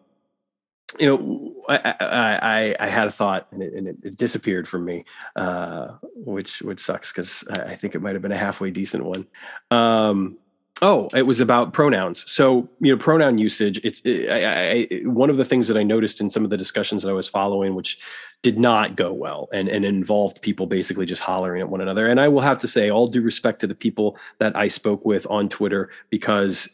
you 0.99 1.07
know, 1.07 1.65
I, 1.69 1.95
I, 2.01 2.77
I 2.81 2.87
had 2.89 3.09
a 3.09 3.13
thought 3.13 3.47
and 3.53 3.63
it, 3.63 3.75
and 3.75 3.87
it 3.89 4.17
disappeared 4.17 4.67
from 4.67 4.85
me, 4.85 5.05
uh, 5.37 5.93
which 6.15 6.63
which 6.63 6.81
sucks 6.81 7.13
because 7.13 7.45
I 7.49 7.77
think 7.77 7.95
it 7.95 8.03
might 8.03 8.15
have 8.15 8.23
been 8.23 8.33
a 8.33 8.37
halfway 8.37 8.71
decent 8.71 9.05
one. 9.05 9.27
Um, 9.71 10.39
oh, 10.83 11.09
it 11.15 11.23
was 11.23 11.41
about 11.41 11.73
pronouns. 11.73 12.31
So 12.31 12.69
you 12.81 12.93
know, 12.93 12.99
pronoun 12.99 13.39
usage. 13.39 13.81
It's 13.85 14.01
it, 14.05 14.29
I, 14.31 15.03
I, 15.03 15.03
one 15.05 15.31
of 15.31 15.37
the 15.37 15.45
things 15.45 15.69
that 15.69 15.77
I 15.77 15.83
noticed 15.83 16.21
in 16.21 16.31
some 16.31 16.45
of 16.45 16.51
the 16.51 16.57
discussions 16.57 17.03
that 17.03 17.11
I 17.11 17.15
was 17.15 17.29
following, 17.29 17.75
which 17.75 17.99
did 18.43 18.59
not 18.59 18.97
go 18.97 19.13
well 19.13 19.49
and, 19.53 19.69
and 19.69 19.85
involved 19.85 20.41
people 20.41 20.67
basically 20.67 21.05
just 21.05 21.21
hollering 21.21 21.61
at 21.61 21.69
one 21.69 21.83
another. 21.83 22.07
And 22.07 22.19
I 22.19 22.29
will 22.29 22.41
have 22.41 22.59
to 22.61 22.69
say, 22.69 22.91
all 22.91 23.07
due 23.07 23.21
respect 23.21 23.61
to 23.61 23.67
the 23.67 23.75
people 23.75 24.17
that 24.39 24.57
I 24.57 24.69
spoke 24.69 25.05
with 25.05 25.27
on 25.29 25.51
Twitter, 25.51 25.91
because 26.09 26.69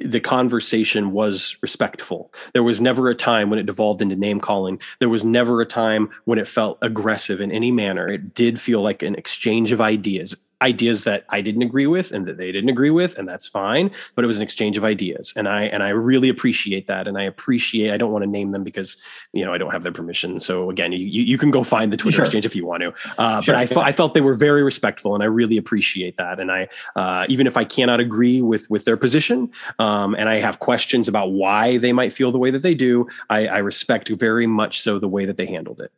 the 0.00 0.20
conversation 0.20 1.12
was 1.12 1.56
respectful. 1.62 2.32
There 2.52 2.62
was 2.62 2.80
never 2.80 3.08
a 3.08 3.14
time 3.14 3.50
when 3.50 3.58
it 3.58 3.66
devolved 3.66 4.02
into 4.02 4.16
name 4.16 4.40
calling. 4.40 4.80
There 5.00 5.08
was 5.08 5.24
never 5.24 5.60
a 5.60 5.66
time 5.66 6.10
when 6.24 6.38
it 6.38 6.48
felt 6.48 6.78
aggressive 6.82 7.40
in 7.40 7.50
any 7.50 7.72
manner. 7.72 8.08
It 8.08 8.34
did 8.34 8.60
feel 8.60 8.82
like 8.82 9.02
an 9.02 9.14
exchange 9.14 9.72
of 9.72 9.80
ideas. 9.80 10.36
Ideas 10.64 11.04
that 11.04 11.24
I 11.28 11.40
didn't 11.40 11.62
agree 11.62 11.86
with 11.86 12.10
and 12.12 12.26
that 12.26 12.38
they 12.38 12.50
didn't 12.50 12.70
agree 12.70 12.90
with, 12.90 13.16
and 13.18 13.28
that's 13.28 13.46
fine. 13.46 13.90
But 14.14 14.24
it 14.24 14.26
was 14.26 14.38
an 14.38 14.42
exchange 14.42 14.76
of 14.76 14.84
ideas, 14.84 15.32
and 15.36 15.48
I 15.48 15.64
and 15.64 15.82
I 15.82 15.90
really 15.90 16.28
appreciate 16.28 16.86
that. 16.88 17.06
And 17.06 17.16
I 17.18 17.24
appreciate. 17.24 17.92
I 17.92 17.96
don't 17.96 18.12
want 18.12 18.24
to 18.24 18.30
name 18.30 18.52
them 18.52 18.64
because 18.64 18.96
you 19.32 19.44
know 19.44 19.52
I 19.54 19.58
don't 19.58 19.70
have 19.70 19.82
their 19.82 19.92
permission. 19.92 20.40
So 20.40 20.70
again, 20.70 20.92
you 20.92 20.98
you 21.32 21.38
can 21.38 21.50
go 21.50 21.62
find 21.62 21.92
the 21.92 21.96
Twitter 21.96 22.16
sure. 22.16 22.24
exchange 22.24 22.46
if 22.46 22.56
you 22.56 22.66
want 22.66 22.82
to. 22.82 22.92
Uh, 23.18 23.40
sure. 23.40 23.54
But 23.54 23.76
I. 23.76 23.84
I 23.84 23.92
felt 23.92 24.14
they 24.14 24.22
were 24.22 24.34
very 24.34 24.62
respectful, 24.62 25.14
and 25.14 25.22
I 25.22 25.26
really 25.26 25.56
appreciate 25.56 26.16
that. 26.16 26.40
And 26.40 26.50
I 26.50 26.68
uh, 26.96 27.26
even 27.28 27.46
if 27.46 27.56
I 27.56 27.64
cannot 27.64 28.00
agree 28.00 28.42
with 28.42 28.68
with 28.70 28.84
their 28.84 28.96
position, 28.96 29.50
um, 29.78 30.14
and 30.14 30.28
I 30.28 30.40
have 30.40 30.58
questions 30.58 31.06
about 31.06 31.32
why 31.32 31.76
they 31.76 31.92
might 31.92 32.12
feel 32.12 32.32
the 32.32 32.38
way 32.38 32.50
that 32.50 32.62
they 32.62 32.74
do, 32.74 33.06
I, 33.28 33.46
I 33.46 33.58
respect 33.58 34.08
very 34.08 34.46
much 34.46 34.80
so 34.80 34.98
the 34.98 35.08
way 35.08 35.26
that 35.26 35.36
they 35.36 35.46
handled 35.46 35.80
it. 35.80 35.92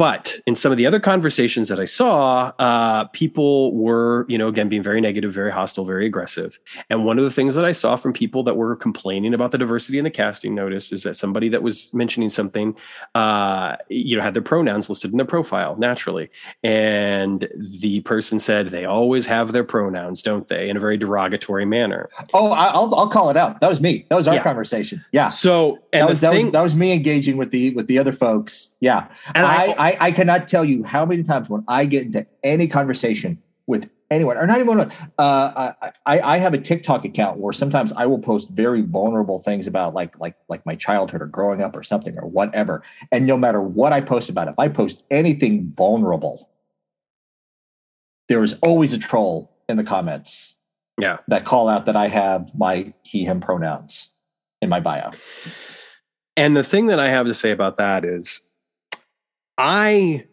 But 0.00 0.40
in 0.46 0.56
some 0.56 0.72
of 0.72 0.78
the 0.78 0.86
other 0.86 0.98
conversations 0.98 1.68
that 1.68 1.78
I 1.78 1.84
saw, 1.84 2.52
uh, 2.58 3.04
people 3.08 3.74
were, 3.74 4.24
you 4.30 4.38
know, 4.38 4.48
again, 4.48 4.66
being 4.66 4.82
very 4.82 4.98
negative, 4.98 5.30
very 5.30 5.52
hostile, 5.52 5.84
very 5.84 6.06
aggressive. 6.06 6.58
And 6.88 7.04
one 7.04 7.18
of 7.18 7.24
the 7.24 7.30
things 7.30 7.54
that 7.54 7.66
I 7.66 7.72
saw 7.72 7.96
from 7.96 8.14
people 8.14 8.42
that 8.44 8.56
were 8.56 8.74
complaining 8.76 9.34
about 9.34 9.50
the 9.50 9.58
diversity 9.58 9.98
in 9.98 10.04
the 10.04 10.10
casting 10.10 10.54
notice 10.54 10.90
is 10.90 11.02
that 11.02 11.16
somebody 11.16 11.50
that 11.50 11.62
was 11.62 11.92
mentioning 11.92 12.30
something, 12.30 12.74
uh, 13.14 13.76
you 13.90 14.16
know, 14.16 14.22
had 14.22 14.32
their 14.32 14.40
pronouns 14.40 14.88
listed 14.88 15.10
in 15.10 15.18
their 15.18 15.26
profile 15.26 15.76
naturally. 15.76 16.30
And 16.64 17.46
the 17.82 18.00
person 18.00 18.38
said 18.38 18.70
they 18.70 18.86
always 18.86 19.26
have 19.26 19.52
their 19.52 19.64
pronouns, 19.64 20.22
don't 20.22 20.48
they, 20.48 20.70
in 20.70 20.78
a 20.78 20.80
very 20.80 20.96
derogatory 20.96 21.66
manner. 21.66 22.08
Oh, 22.32 22.52
I'll, 22.52 22.94
I'll 22.94 23.08
call 23.08 23.28
it 23.28 23.36
out. 23.36 23.60
That 23.60 23.68
was 23.68 23.82
me. 23.82 24.06
That 24.08 24.16
was 24.16 24.26
our 24.26 24.36
yeah. 24.36 24.42
conversation. 24.42 25.04
Yeah. 25.12 25.28
So, 25.28 25.78
and 25.92 26.00
that 26.00 26.08
was, 26.08 26.20
thing, 26.20 26.30
that 26.30 26.44
was, 26.44 26.52
that 26.52 26.62
was 26.62 26.74
me 26.74 26.94
engaging 26.94 27.36
with 27.36 27.50
the 27.50 27.74
with 27.74 27.86
the 27.86 27.98
other 27.98 28.12
folks. 28.12 28.70
Yeah. 28.80 29.06
And 29.34 29.44
I, 29.44 29.74
I 29.78 29.89
I, 29.89 29.89
I 30.00 30.12
cannot 30.12 30.48
tell 30.48 30.64
you 30.64 30.84
how 30.84 31.04
many 31.04 31.22
times 31.22 31.48
when 31.48 31.64
I 31.68 31.84
get 31.84 32.06
into 32.06 32.26
any 32.42 32.66
conversation 32.66 33.38
with 33.66 33.90
anyone, 34.10 34.36
or 34.36 34.46
not 34.46 34.60
even 34.60 34.90
uh, 35.18 35.72
I, 36.06 36.20
I 36.20 36.38
have 36.38 36.52
a 36.52 36.58
TikTok 36.58 37.04
account 37.04 37.38
where 37.38 37.52
sometimes 37.52 37.92
I 37.92 38.06
will 38.06 38.18
post 38.18 38.50
very 38.50 38.82
vulnerable 38.82 39.38
things 39.38 39.66
about 39.66 39.94
like 39.94 40.18
like 40.18 40.36
like 40.48 40.66
my 40.66 40.74
childhood 40.74 41.22
or 41.22 41.26
growing 41.26 41.62
up 41.62 41.76
or 41.76 41.82
something 41.82 42.18
or 42.18 42.26
whatever. 42.26 42.82
And 43.12 43.26
no 43.26 43.36
matter 43.36 43.62
what 43.62 43.92
I 43.92 44.00
post 44.00 44.28
about, 44.28 44.48
if 44.48 44.58
I 44.58 44.68
post 44.68 45.02
anything 45.10 45.72
vulnerable, 45.74 46.50
there 48.28 48.42
is 48.42 48.54
always 48.62 48.92
a 48.92 48.98
troll 48.98 49.56
in 49.68 49.76
the 49.76 49.84
comments. 49.84 50.54
Yeah, 51.00 51.18
that 51.28 51.44
call 51.44 51.68
out 51.68 51.86
that 51.86 51.96
I 51.96 52.08
have 52.08 52.54
my 52.54 52.92
he 53.02 53.24
him 53.24 53.40
pronouns 53.40 54.10
in 54.60 54.68
my 54.68 54.80
bio. 54.80 55.10
And 56.36 56.56
the 56.56 56.64
thing 56.64 56.86
that 56.86 56.98
I 56.98 57.08
have 57.08 57.26
to 57.26 57.34
say 57.34 57.50
about 57.50 57.78
that 57.78 58.04
is 58.04 58.40
I 59.60 60.26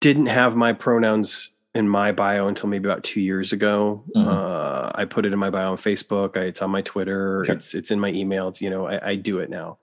didn't 0.00 0.26
have 0.26 0.56
my 0.56 0.72
pronouns 0.72 1.50
in 1.74 1.88
my 1.88 2.12
bio 2.12 2.48
until 2.48 2.68
maybe 2.68 2.88
about 2.88 3.04
two 3.04 3.20
years 3.20 3.52
ago. 3.52 4.04
Mm-hmm. 4.16 4.28
Uh, 4.28 4.90
I 4.94 5.04
put 5.04 5.26
it 5.26 5.32
in 5.32 5.38
my 5.38 5.50
bio 5.50 5.72
on 5.72 5.76
Facebook. 5.76 6.36
I, 6.36 6.44
it's 6.44 6.62
on 6.62 6.70
my 6.70 6.80
Twitter. 6.82 7.44
Sure. 7.44 7.54
It's 7.54 7.74
it's 7.74 7.90
in 7.90 8.00
my 8.00 8.10
emails. 8.10 8.60
You 8.60 8.70
know 8.70 8.86
I, 8.86 9.10
I, 9.10 9.14
do 9.16 9.38
it 9.38 9.50
now. 9.50 9.78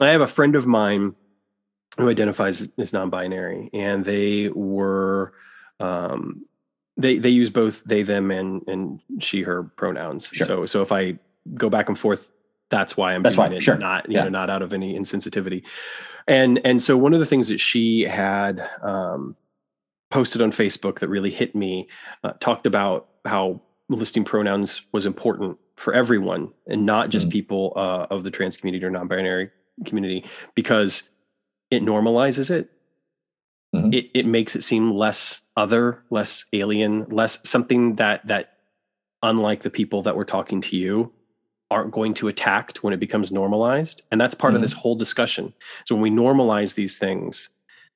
I 0.00 0.08
have 0.08 0.20
a 0.20 0.26
friend 0.26 0.54
of 0.54 0.66
mine 0.66 1.14
who 1.96 2.10
identifies 2.10 2.68
as 2.76 2.92
non-binary, 2.92 3.70
and 3.72 4.04
they 4.04 4.50
were 4.50 5.32
um, 5.80 6.44
they 6.98 7.16
they 7.18 7.30
use 7.30 7.50
both 7.50 7.84
they 7.84 8.02
them 8.02 8.30
and 8.30 8.62
and 8.68 9.00
she 9.20 9.42
her 9.42 9.64
pronouns. 9.64 10.28
Sure. 10.28 10.46
So 10.46 10.66
so 10.66 10.82
if 10.82 10.92
I 10.92 11.18
go 11.54 11.70
back 11.70 11.88
and 11.88 11.98
forth, 11.98 12.30
that's 12.70 12.96
why 12.96 13.14
I'm 13.14 13.22
that's 13.22 13.36
doing 13.36 13.52
it, 13.52 13.62
sure. 13.62 13.76
not 13.76 14.08
you 14.08 14.16
yeah. 14.16 14.24
know 14.24 14.30
not 14.30 14.50
out 14.50 14.62
of 14.62 14.72
any 14.72 14.98
insensitivity 14.98 15.62
and 16.26 16.60
and 16.64 16.82
so 16.82 16.96
one 16.96 17.12
of 17.12 17.20
the 17.20 17.26
things 17.26 17.48
that 17.48 17.60
she 17.60 18.02
had 18.02 18.68
um, 18.82 19.36
posted 20.10 20.40
on 20.40 20.52
Facebook 20.52 21.00
that 21.00 21.08
really 21.08 21.30
hit 21.30 21.54
me 21.54 21.88
uh, 22.22 22.32
talked 22.40 22.66
about 22.66 23.08
how 23.24 23.60
listing 23.88 24.24
pronouns 24.24 24.82
was 24.92 25.06
important 25.06 25.58
for 25.76 25.92
everyone 25.92 26.50
and 26.66 26.86
not 26.86 27.10
just 27.10 27.26
mm-hmm. 27.26 27.32
people 27.32 27.72
uh, 27.76 28.06
of 28.10 28.24
the 28.24 28.30
trans 28.30 28.56
community 28.56 28.84
or 28.84 28.90
non-binary 28.90 29.50
community 29.84 30.24
because 30.54 31.08
it 31.70 31.82
normalizes 31.82 32.50
it. 32.50 32.70
Mm-hmm. 33.74 33.92
It 33.92 34.10
it 34.14 34.26
makes 34.26 34.56
it 34.56 34.64
seem 34.64 34.92
less 34.92 35.42
other, 35.56 36.02
less 36.10 36.44
alien, 36.52 37.06
less 37.10 37.38
something 37.42 37.96
that 37.96 38.26
that 38.26 38.52
unlike 39.22 39.62
the 39.62 39.70
people 39.70 40.02
that 40.02 40.16
were 40.16 40.24
talking 40.24 40.60
to 40.60 40.76
you 40.76 41.12
aren't 41.74 41.90
going 41.90 42.14
to 42.14 42.28
attack 42.28 42.78
when 42.78 42.94
it 42.94 43.00
becomes 43.00 43.32
normalized. 43.32 44.02
And 44.12 44.20
that's 44.20 44.34
part 44.34 44.52
mm-hmm. 44.52 44.56
of 44.56 44.62
this 44.62 44.72
whole 44.72 44.94
discussion. 44.94 45.52
So 45.84 45.96
when 45.96 46.02
we 46.02 46.10
normalize 46.10 46.76
these 46.76 46.96
things, 46.96 47.50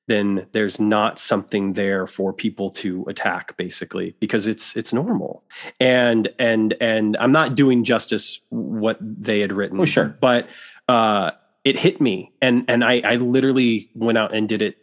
then 0.07 0.47
there's 0.51 0.79
not 0.79 1.19
something 1.19 1.73
there 1.73 2.07
for 2.07 2.33
people 2.33 2.71
to 2.71 3.05
attack 3.07 3.55
basically 3.57 4.15
because 4.19 4.47
it's 4.47 4.75
it's 4.75 4.91
normal 4.91 5.43
and 5.79 6.27
and 6.39 6.73
and 6.81 7.15
i'm 7.17 7.31
not 7.31 7.53
doing 7.53 7.83
justice 7.83 8.41
what 8.49 8.97
they 8.99 9.39
had 9.39 9.53
written 9.53 9.79
oh, 9.79 9.85
sure 9.85 10.05
but 10.19 10.49
uh 10.87 11.29
it 11.63 11.77
hit 11.77 12.01
me 12.01 12.31
and 12.41 12.65
and 12.67 12.83
i 12.83 13.01
i 13.05 13.15
literally 13.17 13.91
went 13.93 14.17
out 14.17 14.33
and 14.33 14.49
did 14.49 14.63
it 14.63 14.77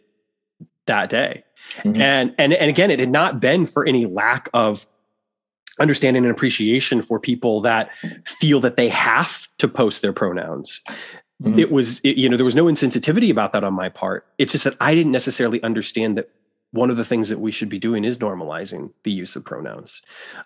that 0.85 1.09
day 1.09 1.43
mm-hmm. 1.79 2.01
and 2.01 2.33
and 2.37 2.53
and 2.53 2.69
again 2.69 2.89
it 2.89 2.99
had 2.99 3.11
not 3.11 3.41
been 3.41 3.65
for 3.65 3.85
any 3.85 4.05
lack 4.05 4.47
of 4.53 4.87
understanding 5.79 6.23
and 6.23 6.31
appreciation 6.31 7.01
for 7.01 7.19
people 7.19 7.61
that 7.61 7.89
feel 8.25 8.59
that 8.61 8.75
they 8.75 8.89
have 8.89 9.47
to 9.57 9.67
post 9.67 10.01
their 10.01 10.13
pronouns. 10.13 10.81
Mm-hmm. 11.43 11.59
It 11.59 11.71
was, 11.71 11.99
it, 11.99 12.17
you 12.17 12.27
know, 12.29 12.37
there 12.37 12.45
was 12.45 12.55
no 12.55 12.65
insensitivity 12.65 13.29
about 13.29 13.53
that 13.53 13.63
on 13.63 13.73
my 13.73 13.89
part. 13.89 14.25
It's 14.37 14.51
just 14.51 14.63
that 14.63 14.75
I 14.81 14.95
didn't 14.95 15.11
necessarily 15.11 15.61
understand 15.61 16.17
that 16.17 16.29
one 16.71 16.89
of 16.89 16.97
the 16.97 17.05
things 17.05 17.29
that 17.29 17.39
we 17.39 17.51
should 17.51 17.69
be 17.69 17.79
doing 17.79 18.03
is 18.03 18.17
normalizing 18.17 18.91
the 19.03 19.11
use 19.11 19.35
of 19.35 19.45
pronouns 19.45 20.01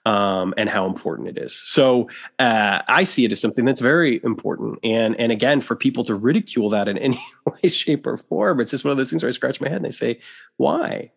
um, 0.05 0.53
and 0.55 0.69
how 0.69 0.86
important 0.86 1.27
it 1.27 1.38
is. 1.38 1.55
So 1.55 2.09
uh, 2.38 2.82
I 2.88 3.03
see 3.03 3.25
it 3.25 3.32
as 3.32 3.41
something 3.41 3.65
that's 3.65 3.82
very 3.82 4.21
important. 4.23 4.79
And 4.84 5.19
and 5.19 5.32
again, 5.32 5.61
for 5.61 5.75
people 5.75 6.03
to 6.05 6.15
ridicule 6.15 6.69
that 6.69 6.88
in 6.88 6.97
any 6.99 7.21
way, 7.45 7.69
shape, 7.69 8.05
or 8.05 8.17
form, 8.17 8.59
it's 8.59 8.71
just 8.71 8.84
one 8.84 8.91
of 8.91 8.97
those 8.97 9.09
things 9.09 9.23
where 9.23 9.29
I 9.29 9.32
scratch 9.32 9.59
my 9.59 9.67
head 9.67 9.77
and 9.77 9.88
I 9.88 9.91
say, 9.91 10.19
why? 10.57 11.11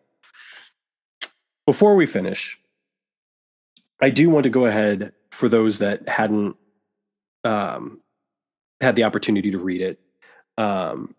Before 1.65 1.95
we 1.95 2.05
finish, 2.05 2.59
I 4.01 4.09
do 4.09 4.29
want 4.29 4.43
to 4.43 4.49
go 4.49 4.65
ahead 4.65 5.13
for 5.31 5.49
those 5.49 5.79
that 5.79 6.07
hadn't 6.09 6.55
um, 7.43 8.01
had 8.81 8.95
the 8.95 9.03
opportunity 9.03 9.51
to 9.51 9.57
read 9.57 9.81
it, 9.81 9.99
um, 10.57 11.15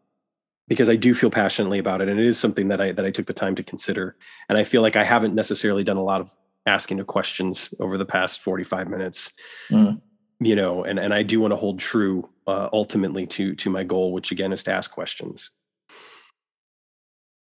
because 0.68 0.90
I 0.90 0.96
do 0.96 1.14
feel 1.14 1.30
passionately 1.30 1.78
about 1.78 2.00
it, 2.00 2.08
and 2.08 2.18
it 2.18 2.26
is 2.26 2.38
something 2.38 2.68
that 2.68 2.80
I 2.80 2.92
that 2.92 3.04
I 3.04 3.10
took 3.10 3.26
the 3.26 3.32
time 3.32 3.54
to 3.54 3.62
consider. 3.62 4.16
And 4.48 4.58
I 4.58 4.64
feel 4.64 4.82
like 4.82 4.96
I 4.96 5.04
haven't 5.04 5.34
necessarily 5.34 5.84
done 5.84 5.96
a 5.96 6.02
lot 6.02 6.20
of 6.20 6.34
asking 6.66 7.00
of 7.00 7.06
questions 7.06 7.72
over 7.78 7.96
the 7.96 8.04
past 8.04 8.40
forty 8.40 8.64
five 8.64 8.88
minutes. 8.88 9.32
Mm. 9.70 10.00
You 10.40 10.56
know, 10.56 10.84
and 10.84 10.98
and 10.98 11.14
I 11.14 11.22
do 11.22 11.40
want 11.40 11.52
to 11.52 11.56
hold 11.56 11.78
true 11.78 12.28
uh, 12.46 12.68
ultimately 12.72 13.26
to 13.28 13.54
to 13.54 13.70
my 13.70 13.84
goal, 13.84 14.12
which 14.12 14.32
again 14.32 14.52
is 14.52 14.62
to 14.64 14.72
ask 14.72 14.90
questions. 14.90 15.50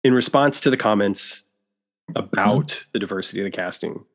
In 0.04 0.14
response 0.14 0.60
to 0.62 0.70
the 0.70 0.78
comments 0.78 1.44
about 2.16 2.68
mm. 2.68 2.86
the 2.92 3.00
diversity 3.00 3.42
of 3.42 3.46
the 3.46 3.52
casting, 3.52 4.06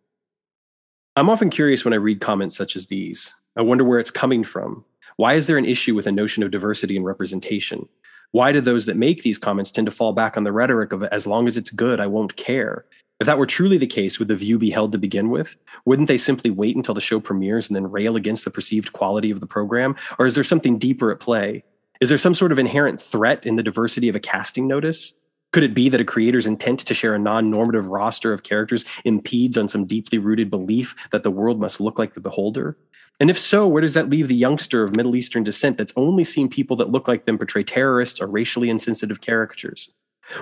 I'm 1.20 1.28
often 1.28 1.50
curious 1.50 1.84
when 1.84 1.92
I 1.92 1.98
read 1.98 2.22
comments 2.22 2.56
such 2.56 2.76
as 2.76 2.86
these. 2.86 3.34
I 3.54 3.60
wonder 3.60 3.84
where 3.84 3.98
it's 3.98 4.10
coming 4.10 4.42
from. 4.42 4.86
Why 5.16 5.34
is 5.34 5.46
there 5.46 5.58
an 5.58 5.66
issue 5.66 5.94
with 5.94 6.06
a 6.06 6.12
notion 6.12 6.42
of 6.42 6.50
diversity 6.50 6.96
and 6.96 7.04
representation? 7.04 7.86
Why 8.30 8.52
do 8.52 8.62
those 8.62 8.86
that 8.86 8.96
make 8.96 9.22
these 9.22 9.36
comments 9.36 9.70
tend 9.70 9.84
to 9.84 9.90
fall 9.90 10.14
back 10.14 10.38
on 10.38 10.44
the 10.44 10.52
rhetoric 10.52 10.94
of 10.94 11.02
as 11.02 11.26
long 11.26 11.46
as 11.46 11.58
it's 11.58 11.72
good, 11.72 12.00
I 12.00 12.06
won't 12.06 12.36
care? 12.36 12.86
If 13.20 13.26
that 13.26 13.36
were 13.36 13.44
truly 13.44 13.76
the 13.76 13.86
case, 13.86 14.18
would 14.18 14.28
the 14.28 14.34
view 14.34 14.58
be 14.58 14.70
held 14.70 14.92
to 14.92 14.98
begin 14.98 15.28
with? 15.28 15.56
Wouldn't 15.84 16.08
they 16.08 16.16
simply 16.16 16.48
wait 16.48 16.74
until 16.74 16.94
the 16.94 17.02
show 17.02 17.20
premieres 17.20 17.68
and 17.68 17.76
then 17.76 17.90
rail 17.90 18.16
against 18.16 18.46
the 18.46 18.50
perceived 18.50 18.94
quality 18.94 19.30
of 19.30 19.40
the 19.40 19.46
program? 19.46 19.96
Or 20.18 20.24
is 20.24 20.36
there 20.36 20.42
something 20.42 20.78
deeper 20.78 21.12
at 21.12 21.20
play? 21.20 21.64
Is 22.00 22.08
there 22.08 22.16
some 22.16 22.32
sort 22.32 22.50
of 22.50 22.58
inherent 22.58 22.98
threat 22.98 23.44
in 23.44 23.56
the 23.56 23.62
diversity 23.62 24.08
of 24.08 24.16
a 24.16 24.20
casting 24.20 24.66
notice? 24.66 25.12
Could 25.52 25.64
it 25.64 25.74
be 25.74 25.88
that 25.88 26.00
a 26.00 26.04
creator's 26.04 26.46
intent 26.46 26.80
to 26.80 26.94
share 26.94 27.14
a 27.14 27.18
non 27.18 27.50
normative 27.50 27.88
roster 27.88 28.32
of 28.32 28.42
characters 28.42 28.84
impedes 29.04 29.58
on 29.58 29.68
some 29.68 29.84
deeply 29.84 30.18
rooted 30.18 30.50
belief 30.50 30.94
that 31.10 31.22
the 31.22 31.30
world 31.30 31.60
must 31.60 31.80
look 31.80 31.98
like 31.98 32.14
the 32.14 32.20
beholder? 32.20 32.76
And 33.18 33.28
if 33.28 33.38
so, 33.38 33.66
where 33.66 33.82
does 33.82 33.94
that 33.94 34.08
leave 34.08 34.28
the 34.28 34.34
youngster 34.34 34.82
of 34.82 34.96
Middle 34.96 35.16
Eastern 35.16 35.42
descent 35.42 35.76
that's 35.76 35.92
only 35.96 36.24
seen 36.24 36.48
people 36.48 36.76
that 36.76 36.90
look 36.90 37.06
like 37.06 37.26
them 37.26 37.36
portray 37.36 37.62
terrorists 37.62 38.20
or 38.20 38.26
racially 38.26 38.70
insensitive 38.70 39.20
caricatures? 39.20 39.90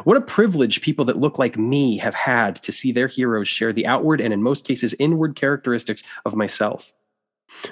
What 0.04 0.18
a 0.18 0.20
privilege 0.20 0.82
people 0.82 1.06
that 1.06 1.18
look 1.18 1.38
like 1.38 1.56
me 1.56 1.96
have 1.96 2.14
had 2.14 2.56
to 2.56 2.70
see 2.70 2.92
their 2.92 3.08
heroes 3.08 3.48
share 3.48 3.72
the 3.72 3.86
outward 3.86 4.20
and, 4.20 4.34
in 4.34 4.42
most 4.42 4.66
cases, 4.66 4.94
inward 4.98 5.34
characteristics 5.34 6.02
of 6.26 6.36
myself. 6.36 6.92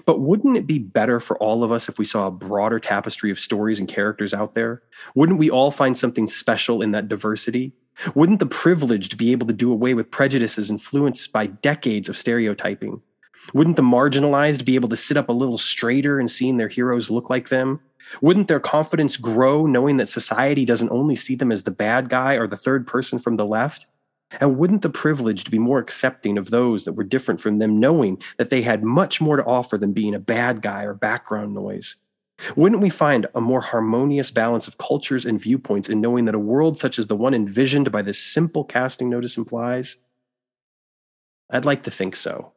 But 0.04 0.20
wouldn't 0.20 0.56
it 0.56 0.66
be 0.66 0.78
better 0.78 1.20
for 1.20 1.36
all 1.38 1.62
of 1.62 1.72
us 1.72 1.88
if 1.88 1.98
we 1.98 2.04
saw 2.04 2.26
a 2.26 2.30
broader 2.30 2.80
tapestry 2.80 3.30
of 3.30 3.38
stories 3.38 3.78
and 3.78 3.88
characters 3.88 4.34
out 4.34 4.54
there? 4.54 4.82
Wouldn't 5.14 5.38
we 5.38 5.50
all 5.50 5.70
find 5.70 5.96
something 5.96 6.26
special 6.26 6.82
in 6.82 6.92
that 6.92 7.08
diversity? 7.08 7.72
Wouldn't 8.14 8.40
the 8.40 8.46
privileged 8.46 9.16
be 9.16 9.32
able 9.32 9.46
to 9.46 9.52
do 9.52 9.72
away 9.72 9.94
with 9.94 10.10
prejudices 10.10 10.70
influenced 10.70 11.32
by 11.32 11.46
decades 11.46 12.08
of 12.08 12.18
stereotyping? 12.18 13.00
Wouldn't 13.54 13.76
the 13.76 13.82
marginalized 13.82 14.64
be 14.64 14.74
able 14.74 14.88
to 14.88 14.96
sit 14.96 15.16
up 15.16 15.28
a 15.28 15.32
little 15.32 15.58
straighter 15.58 16.18
and 16.18 16.30
seeing 16.30 16.56
their 16.56 16.68
heroes 16.68 17.10
look 17.10 17.30
like 17.30 17.48
them? 17.48 17.80
Wouldn't 18.22 18.48
their 18.48 18.60
confidence 18.60 19.16
grow 19.16 19.66
knowing 19.66 19.96
that 19.96 20.08
society 20.08 20.64
doesn't 20.64 20.90
only 20.90 21.16
see 21.16 21.34
them 21.34 21.50
as 21.50 21.62
the 21.62 21.70
bad 21.70 22.08
guy 22.08 22.34
or 22.34 22.46
the 22.46 22.56
third 22.56 22.86
person 22.86 23.18
from 23.18 23.36
the 23.36 23.46
left? 23.46 23.86
And 24.40 24.58
wouldn't 24.58 24.82
the 24.82 24.90
privileged 24.90 25.50
be 25.50 25.58
more 25.58 25.78
accepting 25.78 26.36
of 26.36 26.50
those 26.50 26.84
that 26.84 26.94
were 26.94 27.04
different 27.04 27.40
from 27.40 27.58
them, 27.58 27.78
knowing 27.78 28.20
that 28.38 28.50
they 28.50 28.62
had 28.62 28.82
much 28.82 29.20
more 29.20 29.36
to 29.36 29.44
offer 29.44 29.78
than 29.78 29.92
being 29.92 30.14
a 30.14 30.20
bad 30.20 30.62
guy 30.62 30.82
or 30.82 30.94
background 30.94 31.54
noise? 31.54 31.96
Wouldn't 32.54 32.82
we 32.82 32.90
find 32.90 33.26
a 33.34 33.40
more 33.40 33.62
harmonious 33.62 34.30
balance 34.30 34.68
of 34.68 34.78
cultures 34.78 35.24
and 35.24 35.40
viewpoints 35.40 35.88
in 35.88 36.00
knowing 36.00 36.26
that 36.26 36.34
a 36.34 36.40
world 36.40 36.76
such 36.76 36.98
as 36.98 37.06
the 37.06 37.16
one 37.16 37.34
envisioned 37.34 37.90
by 37.90 38.02
this 38.02 38.18
simple 38.18 38.64
casting 38.64 39.08
notice 39.08 39.36
implies? 39.36 39.96
I'd 41.48 41.64
like 41.64 41.84
to 41.84 41.90
think 41.90 42.16
so. 42.16 42.52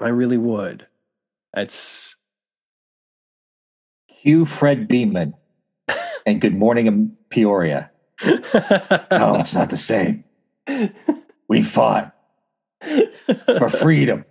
I 0.00 0.08
really 0.08 0.38
would. 0.38 0.86
It's 1.56 2.16
Hugh 4.06 4.46
Fred 4.46 4.88
Beeman 4.88 5.34
and 6.24 6.40
Good 6.40 6.54
Morning 6.54 7.16
Peoria. 7.28 7.90
no, 8.24 9.36
it's 9.38 9.54
not 9.54 9.70
the 9.70 9.76
same. 9.76 10.24
We 11.48 11.62
fought 11.62 12.14
for 13.58 13.70
freedom. 13.70 14.26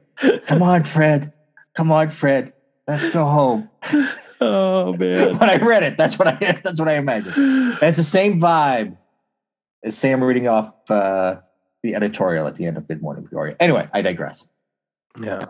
Come 0.45 0.61
on, 0.61 0.83
Fred. 0.83 1.33
Come 1.73 1.91
on, 1.91 2.09
Fred. 2.09 2.53
Let's 2.87 3.11
go 3.11 3.25
home. 3.25 3.69
Oh 4.39 4.93
man. 4.93 5.37
when 5.39 5.49
I 5.49 5.57
read 5.57 5.81
it, 5.81 5.97
that's 5.97 6.19
what 6.19 6.27
I 6.27 6.59
that's 6.63 6.79
what 6.79 6.87
I 6.87 6.97
imagined. 6.97 7.33
It's 7.81 7.97
the 7.97 8.03
same 8.03 8.39
vibe 8.39 8.95
as 9.83 9.97
Sam 9.97 10.23
reading 10.23 10.47
off 10.47 10.71
uh, 10.89 11.37
the 11.81 11.95
editorial 11.95 12.45
at 12.47 12.55
the 12.55 12.65
end 12.65 12.77
of 12.77 12.87
Good 12.87 13.01
Morning 13.01 13.27
Peoria. 13.27 13.55
Anyway, 13.59 13.87
I 13.93 14.01
digress. 14.01 14.47
Yeah. 15.19 15.45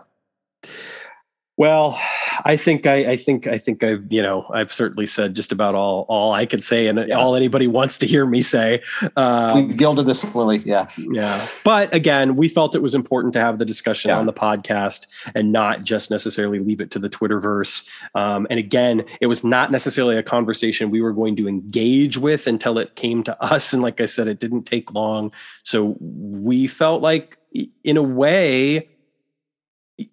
Well, 1.56 2.00
I 2.44 2.56
think 2.56 2.86
I, 2.86 3.12
I 3.12 3.16
think 3.16 3.46
I 3.46 3.58
think 3.58 3.82
I've 3.82 4.12
you 4.12 4.22
know 4.22 4.46
I've 4.52 4.72
certainly 4.72 5.06
said 5.06 5.34
just 5.34 5.52
about 5.52 5.74
all 5.74 6.06
all 6.08 6.32
I 6.32 6.46
could 6.46 6.62
say 6.62 6.86
and 6.86 7.08
yeah. 7.08 7.16
all 7.16 7.34
anybody 7.34 7.66
wants 7.66 7.98
to 7.98 8.06
hear 8.06 8.26
me 8.26 8.42
say. 8.42 8.82
Um, 9.16 9.68
We've 9.68 9.76
gilded 9.76 10.06
this 10.06 10.34
Lily, 10.34 10.58
yeah, 10.64 10.88
yeah. 10.96 11.46
But 11.64 11.92
again, 11.94 12.36
we 12.36 12.48
felt 12.48 12.74
it 12.74 12.82
was 12.82 12.94
important 12.94 13.32
to 13.34 13.40
have 13.40 13.58
the 13.58 13.64
discussion 13.64 14.10
yeah. 14.10 14.18
on 14.18 14.26
the 14.26 14.32
podcast 14.32 15.06
and 15.34 15.52
not 15.52 15.82
just 15.84 16.10
necessarily 16.10 16.58
leave 16.58 16.80
it 16.80 16.90
to 16.92 16.98
the 16.98 17.10
Twitterverse. 17.10 17.86
Um, 18.14 18.46
and 18.50 18.58
again, 18.58 19.04
it 19.20 19.26
was 19.26 19.44
not 19.44 19.70
necessarily 19.70 20.16
a 20.16 20.22
conversation 20.22 20.90
we 20.90 21.00
were 21.00 21.12
going 21.12 21.36
to 21.36 21.48
engage 21.48 22.18
with 22.18 22.46
until 22.46 22.78
it 22.78 22.96
came 22.96 23.22
to 23.24 23.42
us. 23.42 23.72
And 23.72 23.82
like 23.82 24.00
I 24.00 24.06
said, 24.06 24.28
it 24.28 24.40
didn't 24.40 24.64
take 24.64 24.92
long, 24.92 25.32
so 25.62 25.96
we 26.00 26.66
felt 26.66 27.02
like, 27.02 27.38
in 27.82 27.96
a 27.96 28.02
way, 28.02 28.88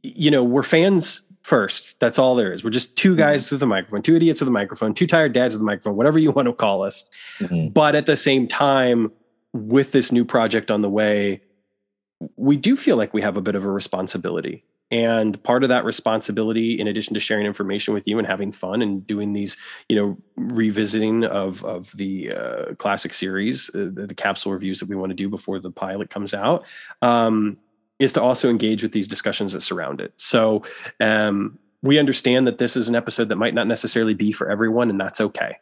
you 0.02 0.32
know, 0.32 0.44
we're 0.44 0.64
fans 0.64 1.22
first. 1.46 2.00
That's 2.00 2.18
all 2.18 2.34
there 2.34 2.52
is. 2.52 2.64
We're 2.64 2.72
just 2.72 2.96
two 2.96 3.12
mm-hmm. 3.12 3.20
guys 3.20 3.46
mm-hmm. 3.46 3.56
with 3.56 3.64
a 3.64 3.68
microphone, 3.68 4.02
two 4.02 4.16
idiots 4.16 4.42
with 4.42 4.48
a 4.48 4.52
microphone, 4.52 4.96
two 4.96 5.06
tired 5.06 5.32
dads 5.32 5.54
with 5.54 5.62
a 5.62 5.66
microphone, 5.66 5.96
whatever 5.96 6.18
you 6.18 6.32
want 6.32 6.48
to 6.48 6.54
call 6.54 6.82
us. 6.82 7.06
Mm-hmm. 7.38 7.68
But 7.68 7.94
at 7.94 8.08
the 8.08 8.18
same 8.18 8.48
time, 8.48 9.12
with 9.54 9.92
this 9.92 10.12
new 10.12 10.26
project 10.26 10.72
on 10.72 10.82
the 10.82 10.90
way, 10.90 11.42
we 12.36 12.58
do 12.58 12.76
feel 12.76 12.98
like 12.98 13.14
we 13.14 13.22
have 13.22 13.38
a 13.38 13.42
bit 13.42 13.54
of 13.54 13.64
a 13.64 13.70
responsibility. 13.70 14.64
And 14.90 15.42
part 15.44 15.62
of 15.62 15.70
that 15.70 15.86
responsibility, 15.86 16.80
in 16.80 16.88
addition 16.88 17.14
to 17.14 17.20
sharing 17.20 17.46
information 17.46 17.94
with 17.94 18.08
you 18.08 18.18
and 18.18 18.28
having 18.28 18.52
fun 18.52 18.82
and 18.82 19.06
doing 19.06 19.34
these, 19.34 19.56
you 19.88 19.96
know, 19.96 20.18
revisiting 20.38 21.26
of 21.26 21.64
of 21.64 21.92
the 21.96 22.32
uh, 22.32 22.74
classic 22.76 23.14
series, 23.14 23.70
uh, 23.70 23.90
the, 23.94 24.08
the, 24.08 24.16
capsule 24.16 24.52
reviews 24.52 24.80
that 24.80 24.90
we 24.90 24.96
want 24.96 25.10
to 25.10 25.16
do 25.16 25.28
before 25.28 25.60
the 25.60 25.72
pilot 25.72 26.10
comes 26.10 26.34
out, 26.34 26.66
um, 27.02 27.58
is 28.00 28.14
to 28.14 28.22
also 28.22 28.50
engage 28.50 28.84
with 28.84 28.92
these 28.92 29.08
discussions 29.08 29.54
that 29.54 29.62
surround 29.62 30.02
it. 30.02 30.14
So 30.18 30.64
um, 31.00 31.58
we 31.86 32.00
understand 32.00 32.48
that 32.48 32.58
this 32.58 32.76
is 32.76 32.90
an 32.90 32.96
episode 32.96 33.30
that 33.30 33.36
might 33.36 33.54
not 33.54 33.68
necessarily 33.68 34.16
be 34.16 34.32
for 34.32 34.50
everyone, 34.50 34.90
and 34.90 35.00
that's 35.00 35.22
okay. 35.22 35.58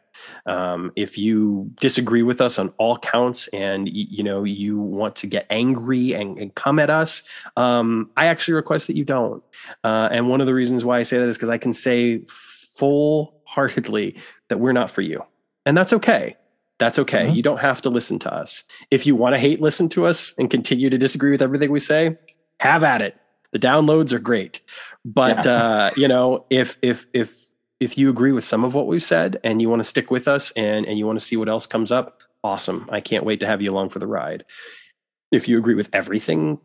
Um, 0.46 0.90
if 0.96 1.18
you 1.18 1.70
disagree 1.80 2.22
with 2.22 2.40
us 2.40 2.58
on 2.58 2.72
all 2.78 2.96
counts, 2.96 3.46
and 3.48 3.88
you 3.88 4.22
know 4.22 4.42
you 4.42 4.78
want 4.78 5.16
to 5.16 5.26
get 5.26 5.46
angry 5.50 6.14
and, 6.14 6.38
and 6.38 6.54
come 6.54 6.78
at 6.78 6.88
us, 6.88 7.22
um, 7.56 8.10
I 8.16 8.26
actually 8.26 8.54
request 8.54 8.86
that 8.86 8.96
you 8.96 9.04
don't. 9.04 9.42
Uh, 9.84 10.08
and 10.10 10.28
one 10.28 10.40
of 10.40 10.46
the 10.46 10.54
reasons 10.54 10.84
why 10.84 10.98
I 10.98 11.02
say 11.02 11.18
that 11.18 11.28
is 11.28 11.36
because 11.36 11.50
I 11.50 11.58
can 11.58 11.74
say 11.74 12.20
full 12.28 13.42
heartedly 13.44 14.16
that 14.48 14.58
we're 14.58 14.72
not 14.72 14.90
for 14.90 15.02
you, 15.02 15.22
and 15.66 15.76
that's 15.76 15.92
okay. 15.92 16.36
That's 16.84 16.98
okay. 16.98 17.24
Mm-hmm. 17.24 17.34
You 17.36 17.42
don't 17.42 17.60
have 17.60 17.80
to 17.80 17.88
listen 17.88 18.18
to 18.18 18.34
us. 18.34 18.62
If 18.90 19.06
you 19.06 19.16
want 19.16 19.34
to 19.34 19.38
hate 19.38 19.62
listen 19.62 19.88
to 19.88 20.04
us 20.04 20.34
and 20.36 20.50
continue 20.50 20.90
to 20.90 20.98
disagree 20.98 21.30
with 21.30 21.40
everything 21.40 21.70
we 21.70 21.80
say, 21.80 22.18
have 22.60 22.84
at 22.84 23.00
it. 23.00 23.16
The 23.52 23.58
downloads 23.58 24.12
are 24.12 24.18
great. 24.18 24.60
But 25.02 25.46
yeah. 25.46 25.54
uh, 25.54 25.90
you 25.96 26.08
know, 26.08 26.44
if 26.50 26.76
if 26.82 27.06
if 27.14 27.42
if 27.80 27.96
you 27.96 28.10
agree 28.10 28.32
with 28.32 28.44
some 28.44 28.64
of 28.64 28.74
what 28.74 28.86
we've 28.86 29.02
said 29.02 29.40
and 29.42 29.62
you 29.62 29.70
want 29.70 29.80
to 29.80 29.88
stick 29.88 30.10
with 30.10 30.28
us 30.28 30.50
and 30.50 30.84
and 30.84 30.98
you 30.98 31.06
want 31.06 31.18
to 31.18 31.24
see 31.24 31.38
what 31.38 31.48
else 31.48 31.64
comes 31.64 31.90
up, 31.90 32.20
awesome. 32.42 32.86
I 32.92 33.00
can't 33.00 33.24
wait 33.24 33.40
to 33.40 33.46
have 33.46 33.62
you 33.62 33.72
along 33.72 33.88
for 33.88 33.98
the 33.98 34.06
ride. 34.06 34.44
If 35.32 35.48
you 35.48 35.56
agree 35.56 35.76
with 35.76 35.88
everything 35.94 36.60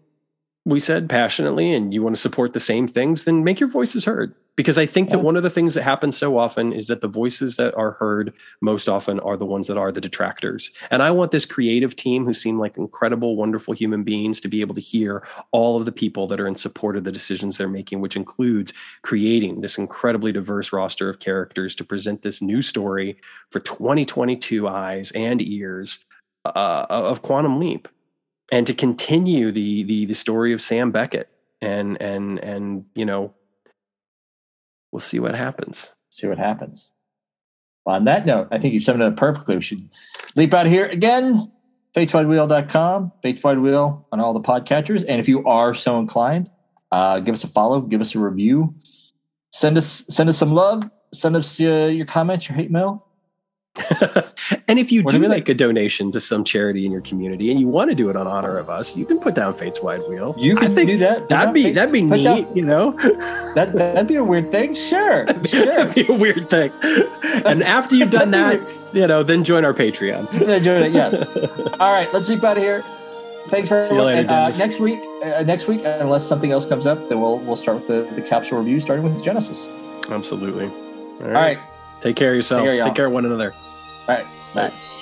we 0.65 0.82
said 0.82 1.07
passionately 1.07 1.74
and 1.74 1.93
you 1.93 2.03
want 2.03 2.17
to 2.17 2.22
support 2.22 2.51
the 2.51 2.59
same 2.59 2.89
things, 2.89 3.24
then 3.24 3.45
make 3.45 3.61
your 3.61 3.70
voices 3.70 4.03
heard. 4.03 4.36
Because 4.60 4.78
I 4.78 4.86
think 4.86 5.10
that 5.12 5.20
one 5.20 5.38
of 5.38 5.43
the 5.43 5.49
things 5.49 5.74
that 5.76 5.84
happens 5.84 6.18
so 6.18 6.38
often 6.38 6.74
is 6.74 6.88
that 6.88 6.99
the 6.99 7.07
voices 7.07 7.55
that 7.55 7.74
are 7.76 7.91
heard 7.91 8.34
most 8.60 8.89
often 8.89 9.18
are 9.22 9.38
the 9.38 9.45
ones 9.45 9.68
that 9.68 9.78
are 9.78 9.89
the 9.89 10.01
detractors. 10.01 10.72
And 10.91 11.01
I 11.01 11.12
want 11.12 11.32
this 11.32 11.45
creative 11.45 11.95
team 11.95 12.26
who 12.26 12.34
seem 12.34 12.60
like 12.60 12.76
incredible, 12.76 13.38
wonderful 13.38 13.74
human 13.74 14.03
beings 14.03 14.41
to 14.41 14.49
be 14.49 14.60
able 14.60 14.76
to 14.76 14.82
hear 14.82 15.26
all 15.53 15.78
of 15.78 15.86
the 15.86 15.93
people 15.93 16.28
that 16.28 16.41
are 16.41 16.45
in 16.45 16.55
support 16.55 16.97
of 16.97 17.05
the 17.05 17.12
decisions 17.14 17.57
they're 17.57 17.70
making, 17.70 18.01
which 18.01 18.18
includes 18.18 18.74
creating 19.01 19.62
this 19.62 19.78
incredibly 19.78 20.34
diverse 20.34 20.74
roster 20.74 21.10
of 21.10 21.20
characters 21.20 21.74
to 21.76 21.86
present 21.86 22.22
this 22.22 22.41
new 22.41 22.62
story 22.62 23.16
for 23.51 23.62
2022 23.62 24.68
eyes 24.68 25.10
and 25.12 25.41
ears 25.41 25.99
uh, 26.43 26.86
of 26.89 27.22
Quantum 27.22 27.62
Leap 27.62 27.88
and 28.51 28.68
to 28.68 28.74
continue 28.74 29.53
the 29.53 29.84
the 29.84 30.05
the 30.05 30.14
story 30.14 30.51
of 30.51 30.62
Sam 30.62 30.91
Beckett 30.91 31.30
and 31.62 32.01
and 32.01 32.39
and 32.39 32.84
you 32.93 33.05
know 33.05 33.34
we'll 34.92 35.00
see 35.00 35.20
what 35.20 35.36
happens. 35.36 35.92
See 36.10 36.28
what 36.28 36.38
happens. 36.38 36.92
On 37.86 38.04
that 38.06 38.26
note, 38.26 38.48
I 38.52 38.60
think 38.60 38.74
you 38.74 38.80
summed 38.80 39.02
it 39.02 39.06
up 39.06 39.18
perfectly. 39.18 39.56
We 39.56 39.62
should 39.62 39.90
leap 40.36 40.54
out 40.54 40.68
here 40.68 40.86
again. 40.86 41.52
FatesWideWheel.com, 41.96 43.12
Fates 43.24 43.44
Wide 43.44 43.58
Wheel 43.58 44.08
on 44.12 44.20
all 44.20 44.34
the 44.34 44.42
podcatchers. 44.42 45.04
And 45.08 45.20
if 45.20 45.28
you 45.28 45.44
are 45.46 45.74
so 45.74 45.98
inclined, 45.98 46.50
uh, 46.92 47.20
give 47.20 47.34
us 47.34 47.44
a 47.44 47.48
follow, 47.48 47.82
give 47.82 48.00
us 48.00 48.14
a 48.14 48.20
review, 48.20 48.76
send 49.52 49.76
us 49.76 50.04
send 50.08 50.30
us 50.30 50.38
some 50.38 50.54
love, 50.54 50.84
send 51.14 51.36
us 51.36 51.60
uh, 51.60 51.90
your 51.92 52.06
comments, 52.06 52.48
your 52.48 52.56
hate 52.56 52.70
mail. 52.70 53.08
And 54.68 54.80
if 54.80 54.92
you 54.92 55.04
what 55.04 55.12
do 55.12 55.20
make 55.20 55.50
a 55.50 55.54
donation 55.54 56.12
to 56.12 56.20
some 56.20 56.44
charity 56.44 56.86
in 56.86 56.92
your 56.92 57.02
community 57.02 57.52
and 57.52 57.60
you 57.60 57.68
want 57.68 57.90
to 57.90 57.96
do 57.96 58.10
it 58.10 58.16
on 58.16 58.28
honor 58.28 58.58
of 58.58 58.70
us, 58.70 58.96
you 58.96 59.06
can 59.06 59.20
put 59.20 59.36
down 59.36 59.54
Fate's 59.54 59.82
Wide 59.82 60.02
Wheel. 60.08 60.36
You 60.38 60.56
can 60.56 60.74
do 60.76 60.98
that. 60.98 61.30
That'd 61.30 61.54
be 61.54 61.72
that'd 61.72 61.92
be 61.92 62.02
neat, 62.02 62.24
down, 62.24 62.56
you 62.56 62.66
know. 62.66 62.92
that 63.56 63.74
that'd 63.74 64.08
be 64.08 64.16
a 64.16 64.24
weird 64.24 64.52
thing. 64.52 64.74
Sure, 64.74 65.26
sure. 65.46 65.66
that'd 65.66 65.96
be 65.96 66.12
a 66.12 66.16
weird 66.16 66.50
thing. 66.50 66.72
And 67.46 67.64
after 67.64 67.96
you've 67.96 68.10
done 68.10 68.32
that, 68.32 68.60
you 68.94 69.08
know, 69.08 69.24
then 69.24 69.44
join 69.44 69.66
our 69.66 69.74
Patreon. 69.74 70.30
then 70.32 70.64
join 70.64 70.84
it. 70.84 70.92
Yes. 70.92 71.16
All 71.80 71.94
right, 71.94 72.12
let's 72.14 72.30
leap 72.30 72.44
out 72.44 72.58
of 72.58 72.64
here. 72.64 72.84
Thanks 73.48 73.70
for 73.70 73.78
everyone. 73.78 74.06
Later, 74.06 74.30
uh, 74.30 74.52
next 74.58 74.80
week, 74.80 75.00
uh, 75.24 75.44
next 75.44 75.68
week, 75.68 75.82
unless 75.84 76.28
something 76.28 76.52
else 76.52 76.66
comes 76.66 76.86
up, 76.86 77.10
then 77.10 77.20
we'll 77.20 77.40
we'll 77.40 77.56
start 77.56 77.78
with 77.78 77.88
the 77.88 78.16
the 78.16 78.22
capsule 78.22 78.60
review, 78.60 78.80
starting 78.80 79.04
with 79.04 79.24
Genesis. 79.24 79.68
Absolutely. 80.10 80.66
All 80.66 80.72
right. 81.20 81.26
All 81.26 81.32
right. 81.32 81.60
Take 82.00 82.16
care 82.16 82.30
of 82.30 82.36
yourselves. 82.36 82.70
Take 82.70 82.78
care, 82.78 82.84
Take 82.86 82.96
care 82.96 83.06
of 83.08 83.12
one 83.12 83.26
another. 83.26 83.54
All 84.10 84.16
right. 84.16 84.28
Bye. 84.55 84.99